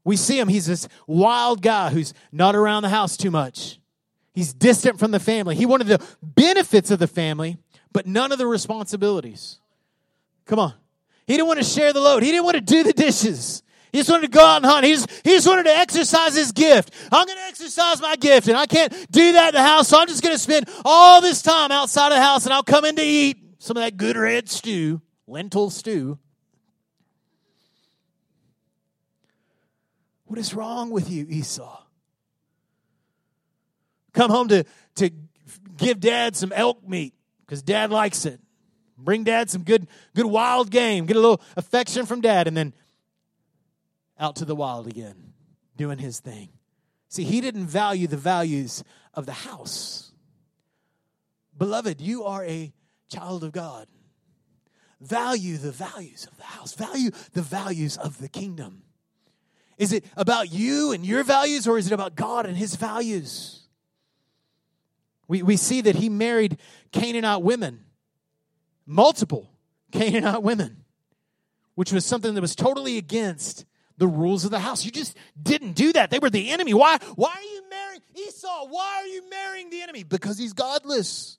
We 0.04 0.16
see 0.16 0.38
him, 0.38 0.48
he's 0.48 0.66
this 0.66 0.88
wild 1.06 1.60
guy 1.60 1.90
who's 1.90 2.14
not 2.32 2.54
around 2.54 2.82
the 2.82 2.88
house 2.88 3.16
too 3.16 3.30
much. 3.30 3.78
He's 4.32 4.54
distant 4.54 4.98
from 4.98 5.10
the 5.10 5.20
family. 5.20 5.56
He 5.56 5.66
wanted 5.66 5.88
the 5.88 6.02
benefits 6.22 6.90
of 6.90 6.98
the 6.98 7.08
family, 7.08 7.58
but 7.92 8.06
none 8.06 8.32
of 8.32 8.38
the 8.38 8.46
responsibilities. 8.46 9.58
Come 10.46 10.60
on. 10.60 10.74
He 11.28 11.34
didn't 11.34 11.46
want 11.46 11.60
to 11.60 11.64
share 11.64 11.92
the 11.92 12.00
load. 12.00 12.22
He 12.22 12.30
didn't 12.30 12.44
want 12.44 12.54
to 12.54 12.62
do 12.62 12.82
the 12.82 12.94
dishes. 12.94 13.62
He 13.92 13.98
just 13.98 14.10
wanted 14.10 14.32
to 14.32 14.32
go 14.32 14.44
out 14.44 14.56
and 14.56 14.64
hunt. 14.64 14.86
He 14.86 14.94
just, 14.94 15.10
he 15.24 15.30
just 15.30 15.46
wanted 15.46 15.64
to 15.64 15.76
exercise 15.76 16.34
his 16.34 16.52
gift. 16.52 16.90
I'm 17.12 17.26
going 17.26 17.38
to 17.38 17.44
exercise 17.44 18.00
my 18.00 18.16
gift, 18.16 18.48
and 18.48 18.56
I 18.56 18.64
can't 18.64 18.92
do 19.10 19.32
that 19.32 19.48
in 19.48 19.54
the 19.54 19.62
house, 19.62 19.88
so 19.88 20.00
I'm 20.00 20.08
just 20.08 20.22
going 20.22 20.34
to 20.34 20.38
spend 20.38 20.68
all 20.86 21.20
this 21.20 21.42
time 21.42 21.70
outside 21.70 22.08
of 22.08 22.16
the 22.16 22.22
house, 22.22 22.46
and 22.46 22.54
I'll 22.54 22.62
come 22.62 22.86
in 22.86 22.96
to 22.96 23.02
eat 23.02 23.36
some 23.58 23.76
of 23.76 23.82
that 23.82 23.98
good 23.98 24.16
red 24.16 24.48
stew, 24.48 25.02
lentil 25.26 25.68
stew. 25.68 26.18
What 30.24 30.38
is 30.38 30.54
wrong 30.54 30.90
with 30.90 31.10
you, 31.10 31.26
Esau? 31.28 31.82
Come 34.14 34.30
home 34.30 34.48
to, 34.48 34.64
to 34.96 35.10
give 35.76 36.00
dad 36.00 36.36
some 36.36 36.52
elk 36.52 36.88
meat 36.88 37.12
because 37.44 37.62
dad 37.62 37.90
likes 37.90 38.24
it. 38.24 38.40
Bring 38.98 39.24
dad 39.24 39.48
some 39.48 39.62
good, 39.62 39.86
good 40.14 40.26
wild 40.26 40.70
game. 40.70 41.06
Get 41.06 41.16
a 41.16 41.20
little 41.20 41.40
affection 41.56 42.04
from 42.04 42.20
dad, 42.20 42.48
and 42.48 42.56
then 42.56 42.72
out 44.18 44.36
to 44.36 44.44
the 44.44 44.56
wild 44.56 44.88
again, 44.88 45.32
doing 45.76 45.98
his 45.98 46.20
thing. 46.20 46.48
See, 47.08 47.24
he 47.24 47.40
didn't 47.40 47.66
value 47.66 48.06
the 48.06 48.16
values 48.16 48.82
of 49.14 49.24
the 49.24 49.32
house. 49.32 50.12
Beloved, 51.56 52.00
you 52.00 52.24
are 52.24 52.44
a 52.44 52.72
child 53.08 53.44
of 53.44 53.52
God. 53.52 53.86
Value 55.00 55.56
the 55.56 55.70
values 55.70 56.26
of 56.26 56.36
the 56.36 56.44
house, 56.44 56.74
value 56.74 57.10
the 57.32 57.42
values 57.42 57.96
of 57.96 58.18
the 58.18 58.28
kingdom. 58.28 58.82
Is 59.78 59.92
it 59.92 60.04
about 60.16 60.50
you 60.52 60.90
and 60.90 61.06
your 61.06 61.22
values, 61.22 61.68
or 61.68 61.78
is 61.78 61.86
it 61.86 61.92
about 61.92 62.16
God 62.16 62.46
and 62.46 62.56
his 62.56 62.74
values? 62.74 63.62
We, 65.28 65.42
we 65.42 65.56
see 65.56 65.82
that 65.82 65.94
he 65.94 66.08
married 66.08 66.58
Canaanite 66.90 67.42
women, 67.42 67.84
multiple 68.88 69.52
Canaanite 69.92 70.42
women, 70.42 70.84
which 71.76 71.92
was 71.92 72.04
something 72.04 72.34
that 72.34 72.40
was 72.40 72.56
totally 72.56 72.96
against 72.96 73.64
the 73.98 74.08
rules 74.08 74.44
of 74.44 74.50
the 74.50 74.58
house. 74.58 74.84
You 74.84 74.90
just 74.90 75.16
didn't 75.40 75.72
do 75.72 75.92
that. 75.92 76.10
They 76.10 76.18
were 76.18 76.30
the 76.30 76.50
enemy. 76.50 76.74
Why, 76.74 76.98
why 77.14 77.34
are 77.36 77.42
you 77.42 77.62
marrying 77.68 78.02
Esau? 78.16 78.66
Why 78.68 79.02
are 79.02 79.06
you 79.06 79.28
marrying 79.28 79.70
the 79.70 79.82
enemy? 79.82 80.02
Because 80.02 80.38
he's 80.38 80.52
godless. 80.52 81.38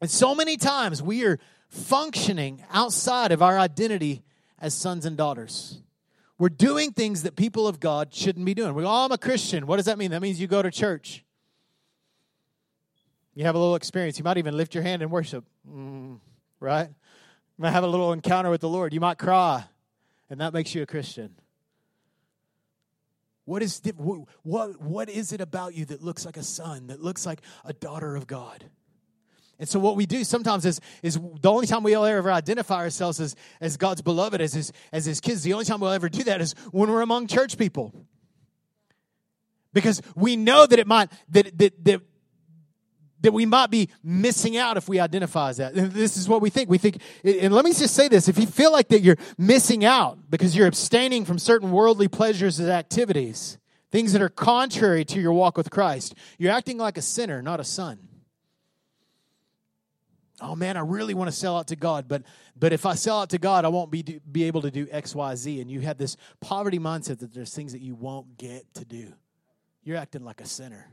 And 0.00 0.10
so 0.10 0.34
many 0.34 0.56
times 0.56 1.02
we 1.02 1.24
are 1.24 1.38
functioning 1.68 2.62
outside 2.70 3.32
of 3.32 3.42
our 3.42 3.58
identity 3.58 4.22
as 4.58 4.74
sons 4.74 5.04
and 5.06 5.16
daughters. 5.16 5.80
We're 6.38 6.50
doing 6.50 6.92
things 6.92 7.22
that 7.22 7.34
people 7.34 7.66
of 7.66 7.80
God 7.80 8.14
shouldn't 8.14 8.44
be 8.44 8.52
doing. 8.52 8.74
We 8.74 8.82
go, 8.82 8.90
oh, 8.90 9.06
I'm 9.06 9.12
a 9.12 9.18
Christian. 9.18 9.66
What 9.66 9.76
does 9.76 9.86
that 9.86 9.96
mean? 9.96 10.10
That 10.10 10.20
means 10.20 10.38
you 10.38 10.46
go 10.46 10.60
to 10.60 10.70
church. 10.70 11.24
You 13.36 13.44
have 13.44 13.54
a 13.54 13.58
little 13.58 13.76
experience. 13.76 14.18
You 14.18 14.24
might 14.24 14.38
even 14.38 14.56
lift 14.56 14.74
your 14.74 14.82
hand 14.82 15.02
and 15.02 15.10
worship, 15.10 15.44
mm, 15.70 16.18
right? 16.58 16.88
You 16.88 17.62
might 17.62 17.70
have 17.70 17.84
a 17.84 17.86
little 17.86 18.14
encounter 18.14 18.48
with 18.48 18.62
the 18.62 18.68
Lord. 18.68 18.94
You 18.94 19.00
might 19.00 19.18
cry, 19.18 19.62
and 20.30 20.40
that 20.40 20.54
makes 20.54 20.74
you 20.74 20.80
a 20.80 20.86
Christian. 20.86 21.34
What 23.44 23.62
is, 23.62 23.82
what, 24.42 24.80
what 24.80 25.10
is 25.10 25.32
it 25.32 25.42
about 25.42 25.74
you 25.74 25.84
that 25.84 26.02
looks 26.02 26.24
like 26.24 26.38
a 26.38 26.42
son, 26.42 26.86
that 26.86 27.02
looks 27.02 27.26
like 27.26 27.42
a 27.62 27.74
daughter 27.74 28.16
of 28.16 28.26
God? 28.26 28.64
And 29.58 29.68
so 29.68 29.78
what 29.78 29.96
we 29.96 30.06
do 30.06 30.24
sometimes 30.24 30.64
is, 30.64 30.80
is 31.02 31.20
the 31.40 31.50
only 31.50 31.66
time 31.66 31.82
we'll 31.82 32.06
ever 32.06 32.32
identify 32.32 32.76
ourselves 32.76 33.20
as, 33.20 33.36
as 33.60 33.76
God's 33.76 34.00
beloved, 34.00 34.40
as 34.40 34.54
his, 34.54 34.72
as 34.92 35.04
his 35.04 35.20
kids, 35.20 35.42
the 35.42 35.52
only 35.52 35.66
time 35.66 35.80
we'll 35.80 35.90
ever 35.90 36.08
do 36.08 36.24
that 36.24 36.40
is 36.40 36.54
when 36.72 36.90
we're 36.90 37.02
among 37.02 37.26
church 37.26 37.58
people. 37.58 37.92
Because 39.74 40.00
we 40.14 40.36
know 40.36 40.64
that 40.64 40.78
it 40.78 40.86
might, 40.86 41.12
that, 41.28 41.56
that, 41.58 41.84
that, 41.84 42.02
that 43.26 43.32
we 43.32 43.44
might 43.44 43.70
be 43.70 43.90
missing 44.02 44.56
out 44.56 44.76
if 44.76 44.88
we 44.88 44.98
identify 44.98 45.50
as 45.50 45.58
that. 45.58 45.74
And 45.74 45.92
this 45.92 46.16
is 46.16 46.28
what 46.28 46.40
we 46.40 46.50
think. 46.50 46.70
We 46.70 46.78
think, 46.78 47.00
and 47.22 47.52
let 47.52 47.64
me 47.64 47.72
just 47.72 47.94
say 47.94 48.08
this, 48.08 48.26
if 48.28 48.38
you 48.38 48.46
feel 48.46 48.72
like 48.72 48.88
that 48.88 49.02
you're 49.02 49.18
missing 49.36 49.84
out 49.84 50.18
because 50.30 50.56
you're 50.56 50.66
abstaining 50.66 51.24
from 51.24 51.38
certain 51.38 51.70
worldly 51.70 52.08
pleasures 52.08 52.58
and 52.58 52.70
activities, 52.70 53.58
things 53.92 54.12
that 54.14 54.22
are 54.22 54.28
contrary 54.28 55.04
to 55.04 55.20
your 55.20 55.32
walk 55.32 55.56
with 55.56 55.70
Christ, 55.70 56.14
you're 56.38 56.52
acting 56.52 56.78
like 56.78 56.96
a 56.98 57.02
sinner, 57.02 57.42
not 57.42 57.60
a 57.60 57.64
son 57.64 58.06
oh 60.40 60.54
man, 60.54 60.76
I 60.76 60.80
really 60.80 61.14
want 61.14 61.28
to 61.30 61.36
sell 61.36 61.56
out 61.56 61.68
to 61.68 61.76
God, 61.76 62.06
but 62.08 62.22
but 62.58 62.72
if 62.72 62.86
I 62.86 62.94
sell 62.94 63.20
out 63.20 63.30
to 63.30 63.38
God, 63.38 63.64
I 63.64 63.68
won't 63.68 63.90
be 63.90 64.20
be 64.30 64.44
able 64.44 64.62
to 64.62 64.70
do 64.70 64.86
X, 64.90 65.14
Y, 65.14 65.34
Z. 65.34 65.60
And 65.60 65.70
you 65.70 65.80
have 65.80 65.98
this 65.98 66.16
poverty 66.40 66.78
mindset 66.78 67.18
that 67.20 67.32
there's 67.32 67.54
things 67.54 67.72
that 67.72 67.82
you 67.82 67.94
won't 67.94 68.36
get 68.36 68.72
to 68.74 68.84
do. 68.84 69.12
You're 69.82 69.96
acting 69.96 70.24
like 70.24 70.40
a 70.40 70.46
sinner, 70.46 70.90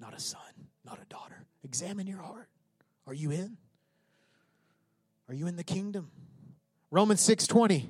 not 0.00 0.14
a 0.14 0.20
son, 0.20 0.40
not 0.86 0.98
a 1.02 1.04
daughter. 1.06 1.44
Examine 1.64 2.06
your 2.06 2.20
heart. 2.20 2.48
Are 3.06 3.14
you 3.14 3.30
in? 3.30 3.56
Are 5.28 5.34
you 5.34 5.46
in 5.48 5.56
the 5.56 5.64
kingdom? 5.64 6.10
Romans 6.90 7.20
6:20. 7.26 7.86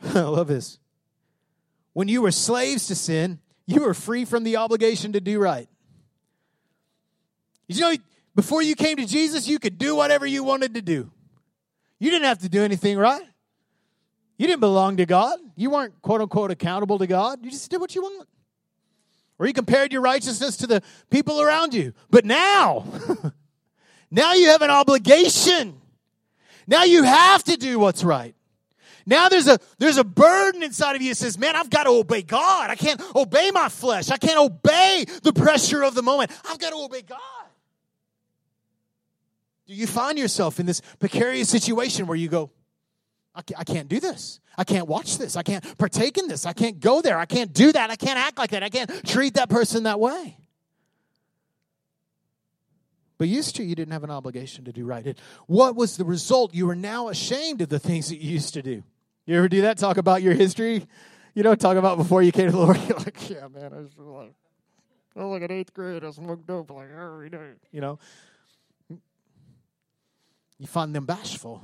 I 0.14 0.20
love 0.20 0.48
this. 0.48 0.78
When 1.92 2.08
you 2.08 2.22
were 2.22 2.32
slaves 2.32 2.86
to 2.88 2.94
sin, 2.94 3.38
you 3.66 3.82
were 3.82 3.94
free 3.94 4.24
from 4.24 4.42
the 4.44 4.56
obligation 4.56 5.12
to 5.12 5.20
do 5.20 5.38
right. 5.38 5.68
You 7.68 7.80
know, 7.80 7.94
before 8.34 8.62
you 8.62 8.74
came 8.74 8.96
to 8.96 9.06
Jesus, 9.06 9.46
you 9.46 9.58
could 9.58 9.78
do 9.78 9.94
whatever 9.94 10.26
you 10.26 10.42
wanted 10.42 10.74
to 10.74 10.82
do. 10.82 11.10
You 11.98 12.10
didn't 12.10 12.26
have 12.26 12.40
to 12.40 12.48
do 12.48 12.62
anything, 12.62 12.98
right? 12.98 13.22
You 14.36 14.46
didn't 14.46 14.60
belong 14.60 14.96
to 14.96 15.06
God. 15.06 15.38
You 15.56 15.70
weren't, 15.70 16.02
quote 16.02 16.20
unquote, 16.20 16.50
accountable 16.50 16.98
to 16.98 17.06
God. 17.06 17.44
You 17.44 17.50
just 17.50 17.70
did 17.70 17.80
what 17.80 17.94
you 17.94 18.02
want. 18.02 18.28
Or 19.38 19.46
you 19.46 19.52
compared 19.52 19.92
your 19.92 20.02
righteousness 20.02 20.56
to 20.58 20.66
the 20.66 20.82
people 21.10 21.40
around 21.40 21.74
you. 21.74 21.92
But 22.10 22.24
now, 22.24 22.84
now 24.10 24.34
you 24.34 24.48
have 24.48 24.62
an 24.62 24.70
obligation. 24.70 25.80
Now 26.66 26.84
you 26.84 27.02
have 27.02 27.42
to 27.44 27.56
do 27.56 27.78
what's 27.78 28.04
right. 28.04 28.34
Now 29.06 29.28
there's 29.28 29.48
a 29.48 29.58
there's 29.78 29.98
a 29.98 30.04
burden 30.04 30.62
inside 30.62 30.96
of 30.96 31.02
you 31.02 31.10
that 31.10 31.16
says, 31.16 31.36
"Man, 31.36 31.56
I've 31.56 31.68
got 31.68 31.84
to 31.84 31.90
obey 31.90 32.22
God. 32.22 32.70
I 32.70 32.74
can't 32.74 33.00
obey 33.14 33.50
my 33.50 33.68
flesh. 33.68 34.10
I 34.10 34.16
can't 34.16 34.38
obey 34.38 35.04
the 35.22 35.32
pressure 35.32 35.82
of 35.82 35.94
the 35.94 36.02
moment. 36.02 36.30
I've 36.48 36.58
got 36.58 36.70
to 36.70 36.76
obey 36.76 37.02
God." 37.02 37.20
Do 39.66 39.74
you 39.74 39.86
find 39.86 40.18
yourself 40.18 40.60
in 40.60 40.66
this 40.66 40.80
precarious 40.98 41.48
situation 41.48 42.06
where 42.06 42.16
you 42.16 42.28
go, 42.28 42.50
I 43.34 43.64
can't 43.64 43.88
do 43.88 43.98
this. 43.98 44.40
I 44.56 44.64
can't 44.64 44.86
watch 44.86 45.18
this. 45.18 45.36
I 45.36 45.42
can't 45.42 45.76
partake 45.76 46.18
in 46.18 46.28
this. 46.28 46.46
I 46.46 46.52
can't 46.52 46.78
go 46.78 47.00
there. 47.00 47.18
I 47.18 47.24
can't 47.26 47.52
do 47.52 47.72
that. 47.72 47.90
I 47.90 47.96
can't 47.96 48.18
act 48.18 48.38
like 48.38 48.50
that. 48.50 48.62
I 48.62 48.68
can't 48.68 49.04
treat 49.06 49.34
that 49.34 49.48
person 49.48 49.84
that 49.84 49.98
way. 49.98 50.36
But 53.18 53.28
used 53.28 53.56
to, 53.56 53.64
you 53.64 53.74
didn't 53.74 53.92
have 53.92 54.04
an 54.04 54.10
obligation 54.10 54.64
to 54.64 54.72
do 54.72 54.84
right. 54.84 55.18
what 55.46 55.76
was 55.76 55.96
the 55.96 56.04
result? 56.04 56.54
You 56.54 56.66
were 56.66 56.74
now 56.74 57.08
ashamed 57.08 57.62
of 57.62 57.68
the 57.68 57.78
things 57.78 58.08
that 58.08 58.16
you 58.16 58.30
used 58.30 58.54
to 58.54 58.62
do. 58.62 58.82
You 59.26 59.38
ever 59.38 59.48
do 59.48 59.62
that? 59.62 59.78
Talk 59.78 59.96
about 59.96 60.22
your 60.22 60.34
history. 60.34 60.86
you 61.34 61.42
know, 61.42 61.54
talk 61.54 61.76
about 61.76 61.96
before 61.96 62.22
you 62.22 62.32
came 62.32 62.46
to 62.46 62.52
the 62.52 62.58
Lord. 62.58 62.76
You're 62.88 62.98
like, 62.98 63.30
yeah, 63.30 63.48
man, 63.48 63.72
I 63.72 63.78
was 63.78 63.90
like, 63.98 64.32
oh, 65.16 65.28
like 65.28 65.42
in 65.42 65.50
eighth 65.50 65.72
grade, 65.74 66.04
I 66.04 66.10
smoked 66.10 66.46
dope 66.46 66.70
like 66.70 66.88
every 66.90 67.30
day. 67.30 67.52
You 67.72 67.80
know, 67.80 67.98
you 70.58 70.66
find 70.66 70.94
them 70.94 71.06
bashful. 71.06 71.62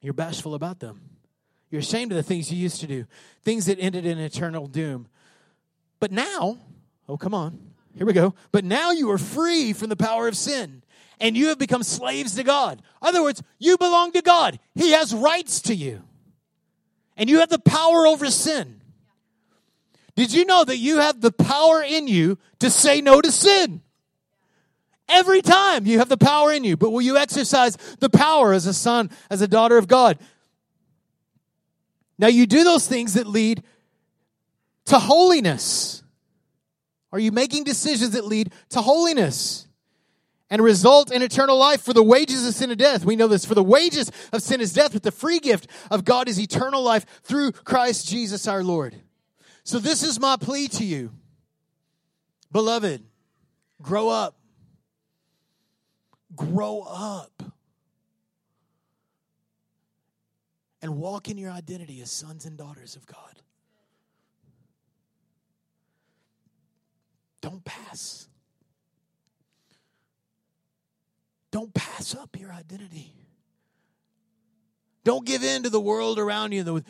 You're 0.00 0.14
bashful 0.14 0.54
about 0.54 0.80
them. 0.80 1.00
You're 1.70 1.80
ashamed 1.80 2.12
of 2.12 2.16
the 2.16 2.22
things 2.22 2.50
you 2.50 2.58
used 2.58 2.80
to 2.80 2.86
do, 2.86 3.04
things 3.42 3.66
that 3.66 3.78
ended 3.78 4.06
in 4.06 4.18
eternal 4.18 4.66
doom. 4.66 5.08
But 6.00 6.12
now, 6.12 6.58
oh, 7.08 7.16
come 7.16 7.34
on, 7.34 7.58
here 7.94 8.06
we 8.06 8.12
go. 8.12 8.34
But 8.52 8.64
now 8.64 8.90
you 8.92 9.10
are 9.10 9.18
free 9.18 9.72
from 9.72 9.88
the 9.88 9.96
power 9.96 10.28
of 10.28 10.36
sin 10.36 10.82
and 11.20 11.36
you 11.36 11.48
have 11.48 11.58
become 11.58 11.82
slaves 11.82 12.34
to 12.36 12.44
God. 12.44 12.80
In 13.02 13.08
other 13.08 13.22
words, 13.22 13.42
you 13.58 13.76
belong 13.76 14.12
to 14.12 14.22
God, 14.22 14.58
He 14.74 14.92
has 14.92 15.14
rights 15.14 15.60
to 15.62 15.74
you, 15.74 16.02
and 17.16 17.28
you 17.28 17.40
have 17.40 17.50
the 17.50 17.58
power 17.58 18.06
over 18.06 18.30
sin. 18.30 18.80
Did 20.14 20.32
you 20.32 20.44
know 20.44 20.64
that 20.64 20.78
you 20.78 20.98
have 20.98 21.20
the 21.20 21.32
power 21.32 21.82
in 21.82 22.08
you 22.08 22.38
to 22.58 22.70
say 22.70 23.00
no 23.00 23.20
to 23.20 23.30
sin? 23.30 23.82
Every 25.08 25.40
time 25.40 25.86
you 25.86 25.98
have 25.98 26.08
the 26.08 26.18
power 26.18 26.52
in 26.52 26.64
you, 26.64 26.76
but 26.76 26.90
will 26.90 27.00
you 27.00 27.16
exercise 27.16 27.76
the 27.98 28.10
power 28.10 28.52
as 28.52 28.66
a 28.66 28.74
son, 28.74 29.10
as 29.30 29.40
a 29.40 29.48
daughter 29.48 29.78
of 29.78 29.88
God? 29.88 30.18
Now, 32.18 32.26
you 32.26 32.46
do 32.46 32.64
those 32.64 32.86
things 32.86 33.14
that 33.14 33.26
lead 33.26 33.62
to 34.86 34.98
holiness. 34.98 36.02
Are 37.12 37.18
you 37.18 37.32
making 37.32 37.64
decisions 37.64 38.10
that 38.10 38.26
lead 38.26 38.52
to 38.70 38.82
holiness 38.82 39.66
and 40.50 40.60
result 40.62 41.12
in 41.12 41.22
eternal 41.22 41.56
life? 41.56 41.80
For 41.80 41.92
the 41.92 42.02
wages 42.02 42.46
of 42.46 42.54
sin 42.54 42.70
is 42.70 42.76
death. 42.76 43.04
We 43.04 43.16
know 43.16 43.28
this. 43.28 43.44
For 43.44 43.54
the 43.54 43.62
wages 43.62 44.10
of 44.32 44.42
sin 44.42 44.60
is 44.60 44.72
death, 44.72 44.92
but 44.92 45.04
the 45.04 45.12
free 45.12 45.38
gift 45.38 45.68
of 45.90 46.04
God 46.04 46.28
is 46.28 46.40
eternal 46.40 46.82
life 46.82 47.06
through 47.22 47.52
Christ 47.52 48.08
Jesus 48.08 48.48
our 48.48 48.64
Lord. 48.64 48.96
So, 49.62 49.78
this 49.78 50.02
is 50.02 50.18
my 50.18 50.36
plea 50.36 50.68
to 50.68 50.84
you. 50.84 51.12
Beloved, 52.50 53.04
grow 53.80 54.08
up. 54.08 54.37
Grow 56.38 56.80
up. 56.88 57.42
And 60.80 60.96
walk 60.96 61.28
in 61.28 61.36
your 61.36 61.50
identity 61.50 62.00
as 62.00 62.10
sons 62.10 62.46
and 62.46 62.56
daughters 62.56 62.94
of 62.94 63.04
God. 63.04 63.42
Don't 67.40 67.64
pass. 67.64 68.28
Don't 71.50 71.74
pass 71.74 72.14
up 72.14 72.38
your 72.38 72.52
identity. 72.52 73.12
Don't 75.02 75.26
give 75.26 75.42
in 75.42 75.64
to 75.64 75.70
the 75.70 75.80
world 75.80 76.20
around 76.20 76.52
you, 76.52 76.62
the, 76.62 76.84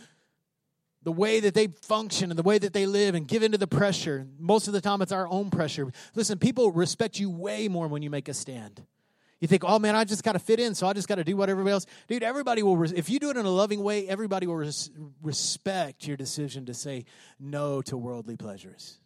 the 1.05 1.13
way 1.13 1.41
that 1.41 1.55
they 1.55 1.69
function 1.69 2.31
and 2.31 2.39
the 2.39 2.43
way 2.43 2.59
that 2.59 2.75
they 2.75 2.85
live, 2.85 3.15
and 3.15 3.27
give 3.27 3.43
in 3.43 3.53
to 3.53 3.59
the 3.59 3.67
pressure. 3.67 4.27
Most 4.39 4.67
of 4.67 4.75
the 4.75 4.81
time, 4.81 5.01
it's 5.01 5.13
our 5.13 5.29
own 5.29 5.51
pressure. 5.51 5.91
Listen, 6.15 6.39
people 6.39 6.73
respect 6.73 7.19
you 7.19 7.31
way 7.31 7.69
more 7.69 7.89
when 7.89 8.03
you 8.03 8.11
make 8.11 8.29
a 8.29 8.35
stand. 8.35 8.83
You 9.41 9.47
think, 9.47 9.63
oh 9.65 9.79
man, 9.79 9.95
I 9.95 10.05
just 10.05 10.25
got 10.25 10.33
to 10.33 10.39
fit 10.39 10.59
in, 10.59 10.75
so 10.75 10.87
I 10.89 10.93
just 10.93 11.07
got 11.07 11.17
to 11.17 11.25
do 11.25 11.37
what 11.37 11.49
everybody 11.49 11.73
else. 11.73 11.87
Dude, 12.09 12.23
everybody 12.23 12.63
will. 12.63 12.77
Res- 12.77 12.93
if 12.93 13.09
you 13.09 13.21
do 13.21 13.31
it 13.31 13.37
in 13.37 13.47
a 13.47 13.51
loving 13.51 13.83
way, 13.83 14.09
everybody 14.09 14.47
will 14.47 14.57
res- 14.57 14.91
respect 15.23 16.07
your 16.07 16.17
decision 16.17 16.67
to 16.67 16.75
say 16.75 17.05
no 17.39 17.81
to 17.83 17.97
worldly 17.97 18.37
pleasures. 18.37 18.99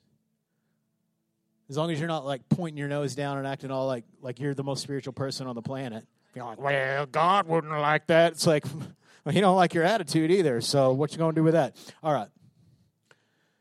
As 1.69 1.77
long 1.77 1.91
as 1.91 1.99
you're 1.99 2.09
not 2.09 2.25
like 2.25 2.49
pointing 2.49 2.79
your 2.79 2.89
nose 2.89 3.15
down 3.15 3.39
and 3.39 3.47
acting 3.47 3.71
all 3.71 3.87
like 3.87 4.05
like 4.21 4.41
you're 4.41 4.55
the 4.55 4.65
most 4.65 4.83
spiritual 4.83 5.13
person 5.13 5.47
on 5.47 5.55
the 5.55 5.63
planet. 5.63 6.07
You're 6.35 6.47
like, 6.47 6.61
well, 6.61 7.07
God 7.07 7.47
wouldn't 7.47 7.73
like 7.73 8.07
that. 8.07 8.33
It's 8.33 8.47
like, 8.47 8.65
well, 9.25 9.35
he 9.35 9.41
don't 9.41 9.57
like 9.57 9.75
your 9.75 9.85
attitude 9.85 10.31
either. 10.31 10.63
So 10.63 10.93
what 10.93 11.13
you 11.13 11.19
gonna 11.19 11.35
do 11.35 11.43
with 11.43 11.55
that? 11.55 11.77
All 12.03 12.13
right. 12.13 12.29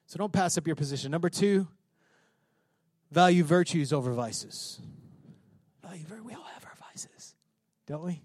So 0.07 0.17
don't 0.17 0.31
pass 0.31 0.57
up 0.57 0.67
your 0.67 0.75
position. 0.75 1.11
Number 1.11 1.29
two, 1.29 1.67
value 3.11 3.43
virtues 3.43 3.91
over 3.93 4.11
vices. 4.13 4.79
Value, 5.81 6.05
we 6.23 6.33
all 6.33 6.45
don't 7.91 8.05
we? 8.05 8.21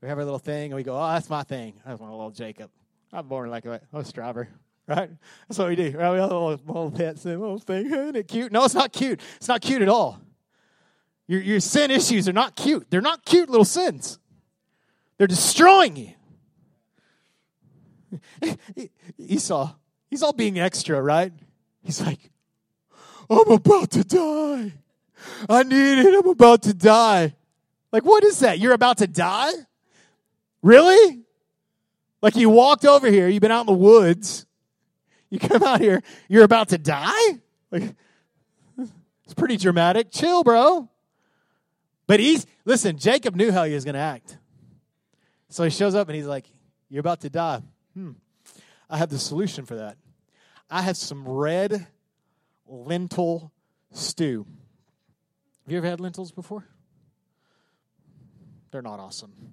We 0.00 0.08
have 0.08 0.18
our 0.18 0.24
little 0.24 0.38
thing, 0.38 0.66
and 0.66 0.74
we 0.74 0.82
go, 0.82 0.96
"Oh, 0.96 1.08
that's 1.08 1.30
my 1.30 1.42
thing. 1.42 1.80
That's 1.86 2.00
my 2.00 2.10
little 2.10 2.30
Jacob. 2.30 2.70
I'm 3.12 3.26
born 3.26 3.48
like 3.48 3.64
a, 3.64 3.80
a 3.92 4.04
striver 4.04 4.48
right? 4.86 5.10
That's 5.48 5.58
what 5.58 5.68
we 5.68 5.76
do. 5.76 5.96
Right? 5.96 6.12
We 6.12 6.18
have 6.18 6.30
little, 6.30 6.48
little 6.50 6.90
pets 6.90 7.24
and 7.24 7.40
little 7.40 7.58
thing. 7.58 7.86
Isn't 7.86 8.16
it 8.16 8.28
cute? 8.28 8.52
No, 8.52 8.64
it's 8.64 8.74
not 8.74 8.92
cute. 8.92 9.20
It's 9.36 9.48
not 9.48 9.60
cute 9.60 9.82
at 9.82 9.88
all. 9.88 10.20
Your, 11.26 11.40
your 11.40 11.60
sin 11.60 11.90
issues 11.90 12.28
are 12.28 12.32
not 12.32 12.54
cute. 12.54 12.90
They're 12.90 13.00
not 13.00 13.24
cute 13.24 13.48
little 13.48 13.64
sins. 13.64 14.18
They're 15.16 15.26
destroying 15.26 15.96
you. 15.96 16.10
Esau, 19.18 19.74
he's 20.10 20.22
all 20.22 20.32
being 20.32 20.58
extra, 20.58 21.00
right? 21.00 21.32
He's 21.82 22.00
like, 22.00 22.30
I'm 23.30 23.50
about 23.50 23.90
to 23.92 24.04
die. 24.04 24.72
I 25.48 25.62
need 25.62 25.98
it. 26.00 26.14
I'm 26.14 26.28
about 26.28 26.62
to 26.62 26.74
die. 26.74 27.34
Like, 27.94 28.04
what 28.04 28.24
is 28.24 28.40
that? 28.40 28.58
You're 28.58 28.72
about 28.72 28.98
to 28.98 29.06
die? 29.06 29.52
Really? 30.62 31.22
Like 32.20 32.34
you 32.34 32.50
walked 32.50 32.84
over 32.84 33.08
here, 33.08 33.28
you've 33.28 33.40
been 33.40 33.52
out 33.52 33.60
in 33.60 33.66
the 33.66 33.72
woods, 33.72 34.46
you 35.30 35.38
come 35.38 35.62
out 35.62 35.80
here, 35.80 36.02
you're 36.28 36.42
about 36.42 36.70
to 36.70 36.78
die? 36.78 37.38
Like, 37.70 37.94
it's 39.24 39.34
pretty 39.36 39.56
dramatic. 39.58 40.10
Chill, 40.10 40.42
bro. 40.42 40.90
But 42.08 42.18
he's, 42.18 42.46
listen, 42.64 42.98
Jacob 42.98 43.36
knew 43.36 43.52
how 43.52 43.62
he 43.62 43.74
was 43.74 43.84
going 43.84 43.94
to 43.94 44.00
act. 44.00 44.38
So 45.48 45.62
he 45.62 45.70
shows 45.70 45.94
up 45.94 46.08
and 46.08 46.16
he's 46.16 46.26
like, 46.26 46.46
You're 46.90 46.98
about 46.98 47.20
to 47.20 47.30
die. 47.30 47.62
Hmm. 47.94 48.14
I 48.90 48.96
have 48.96 49.10
the 49.10 49.20
solution 49.20 49.66
for 49.66 49.76
that. 49.76 49.98
I 50.68 50.82
have 50.82 50.96
some 50.96 51.28
red 51.28 51.86
lentil 52.66 53.52
stew. 53.92 54.46
Have 55.64 55.70
you 55.70 55.78
ever 55.78 55.86
had 55.86 56.00
lentils 56.00 56.32
before? 56.32 56.66
They're 58.74 58.82
not 58.82 58.98
awesome. 58.98 59.52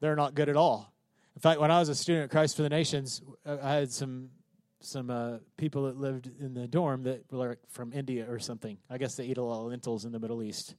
They're 0.00 0.14
not 0.14 0.34
good 0.34 0.50
at 0.50 0.56
all. 0.56 0.92
In 1.34 1.40
fact, 1.40 1.58
when 1.58 1.70
I 1.70 1.78
was 1.78 1.88
a 1.88 1.94
student 1.94 2.24
at 2.24 2.30
Christ 2.30 2.54
for 2.54 2.60
the 2.60 2.68
Nations, 2.68 3.22
I 3.46 3.76
had 3.76 3.90
some 3.90 4.28
some 4.80 5.08
uh, 5.08 5.38
people 5.56 5.84
that 5.84 5.96
lived 5.96 6.28
in 6.38 6.52
the 6.52 6.68
dorm 6.68 7.04
that 7.04 7.24
were 7.32 7.48
like 7.48 7.58
from 7.70 7.94
India 7.94 8.26
or 8.30 8.38
something. 8.38 8.76
I 8.90 8.98
guess 8.98 9.14
they 9.14 9.24
eat 9.24 9.38
a 9.38 9.42
lot 9.42 9.62
of 9.62 9.68
lentils 9.68 10.04
in 10.04 10.12
the 10.12 10.18
Middle 10.18 10.42
East. 10.42 10.74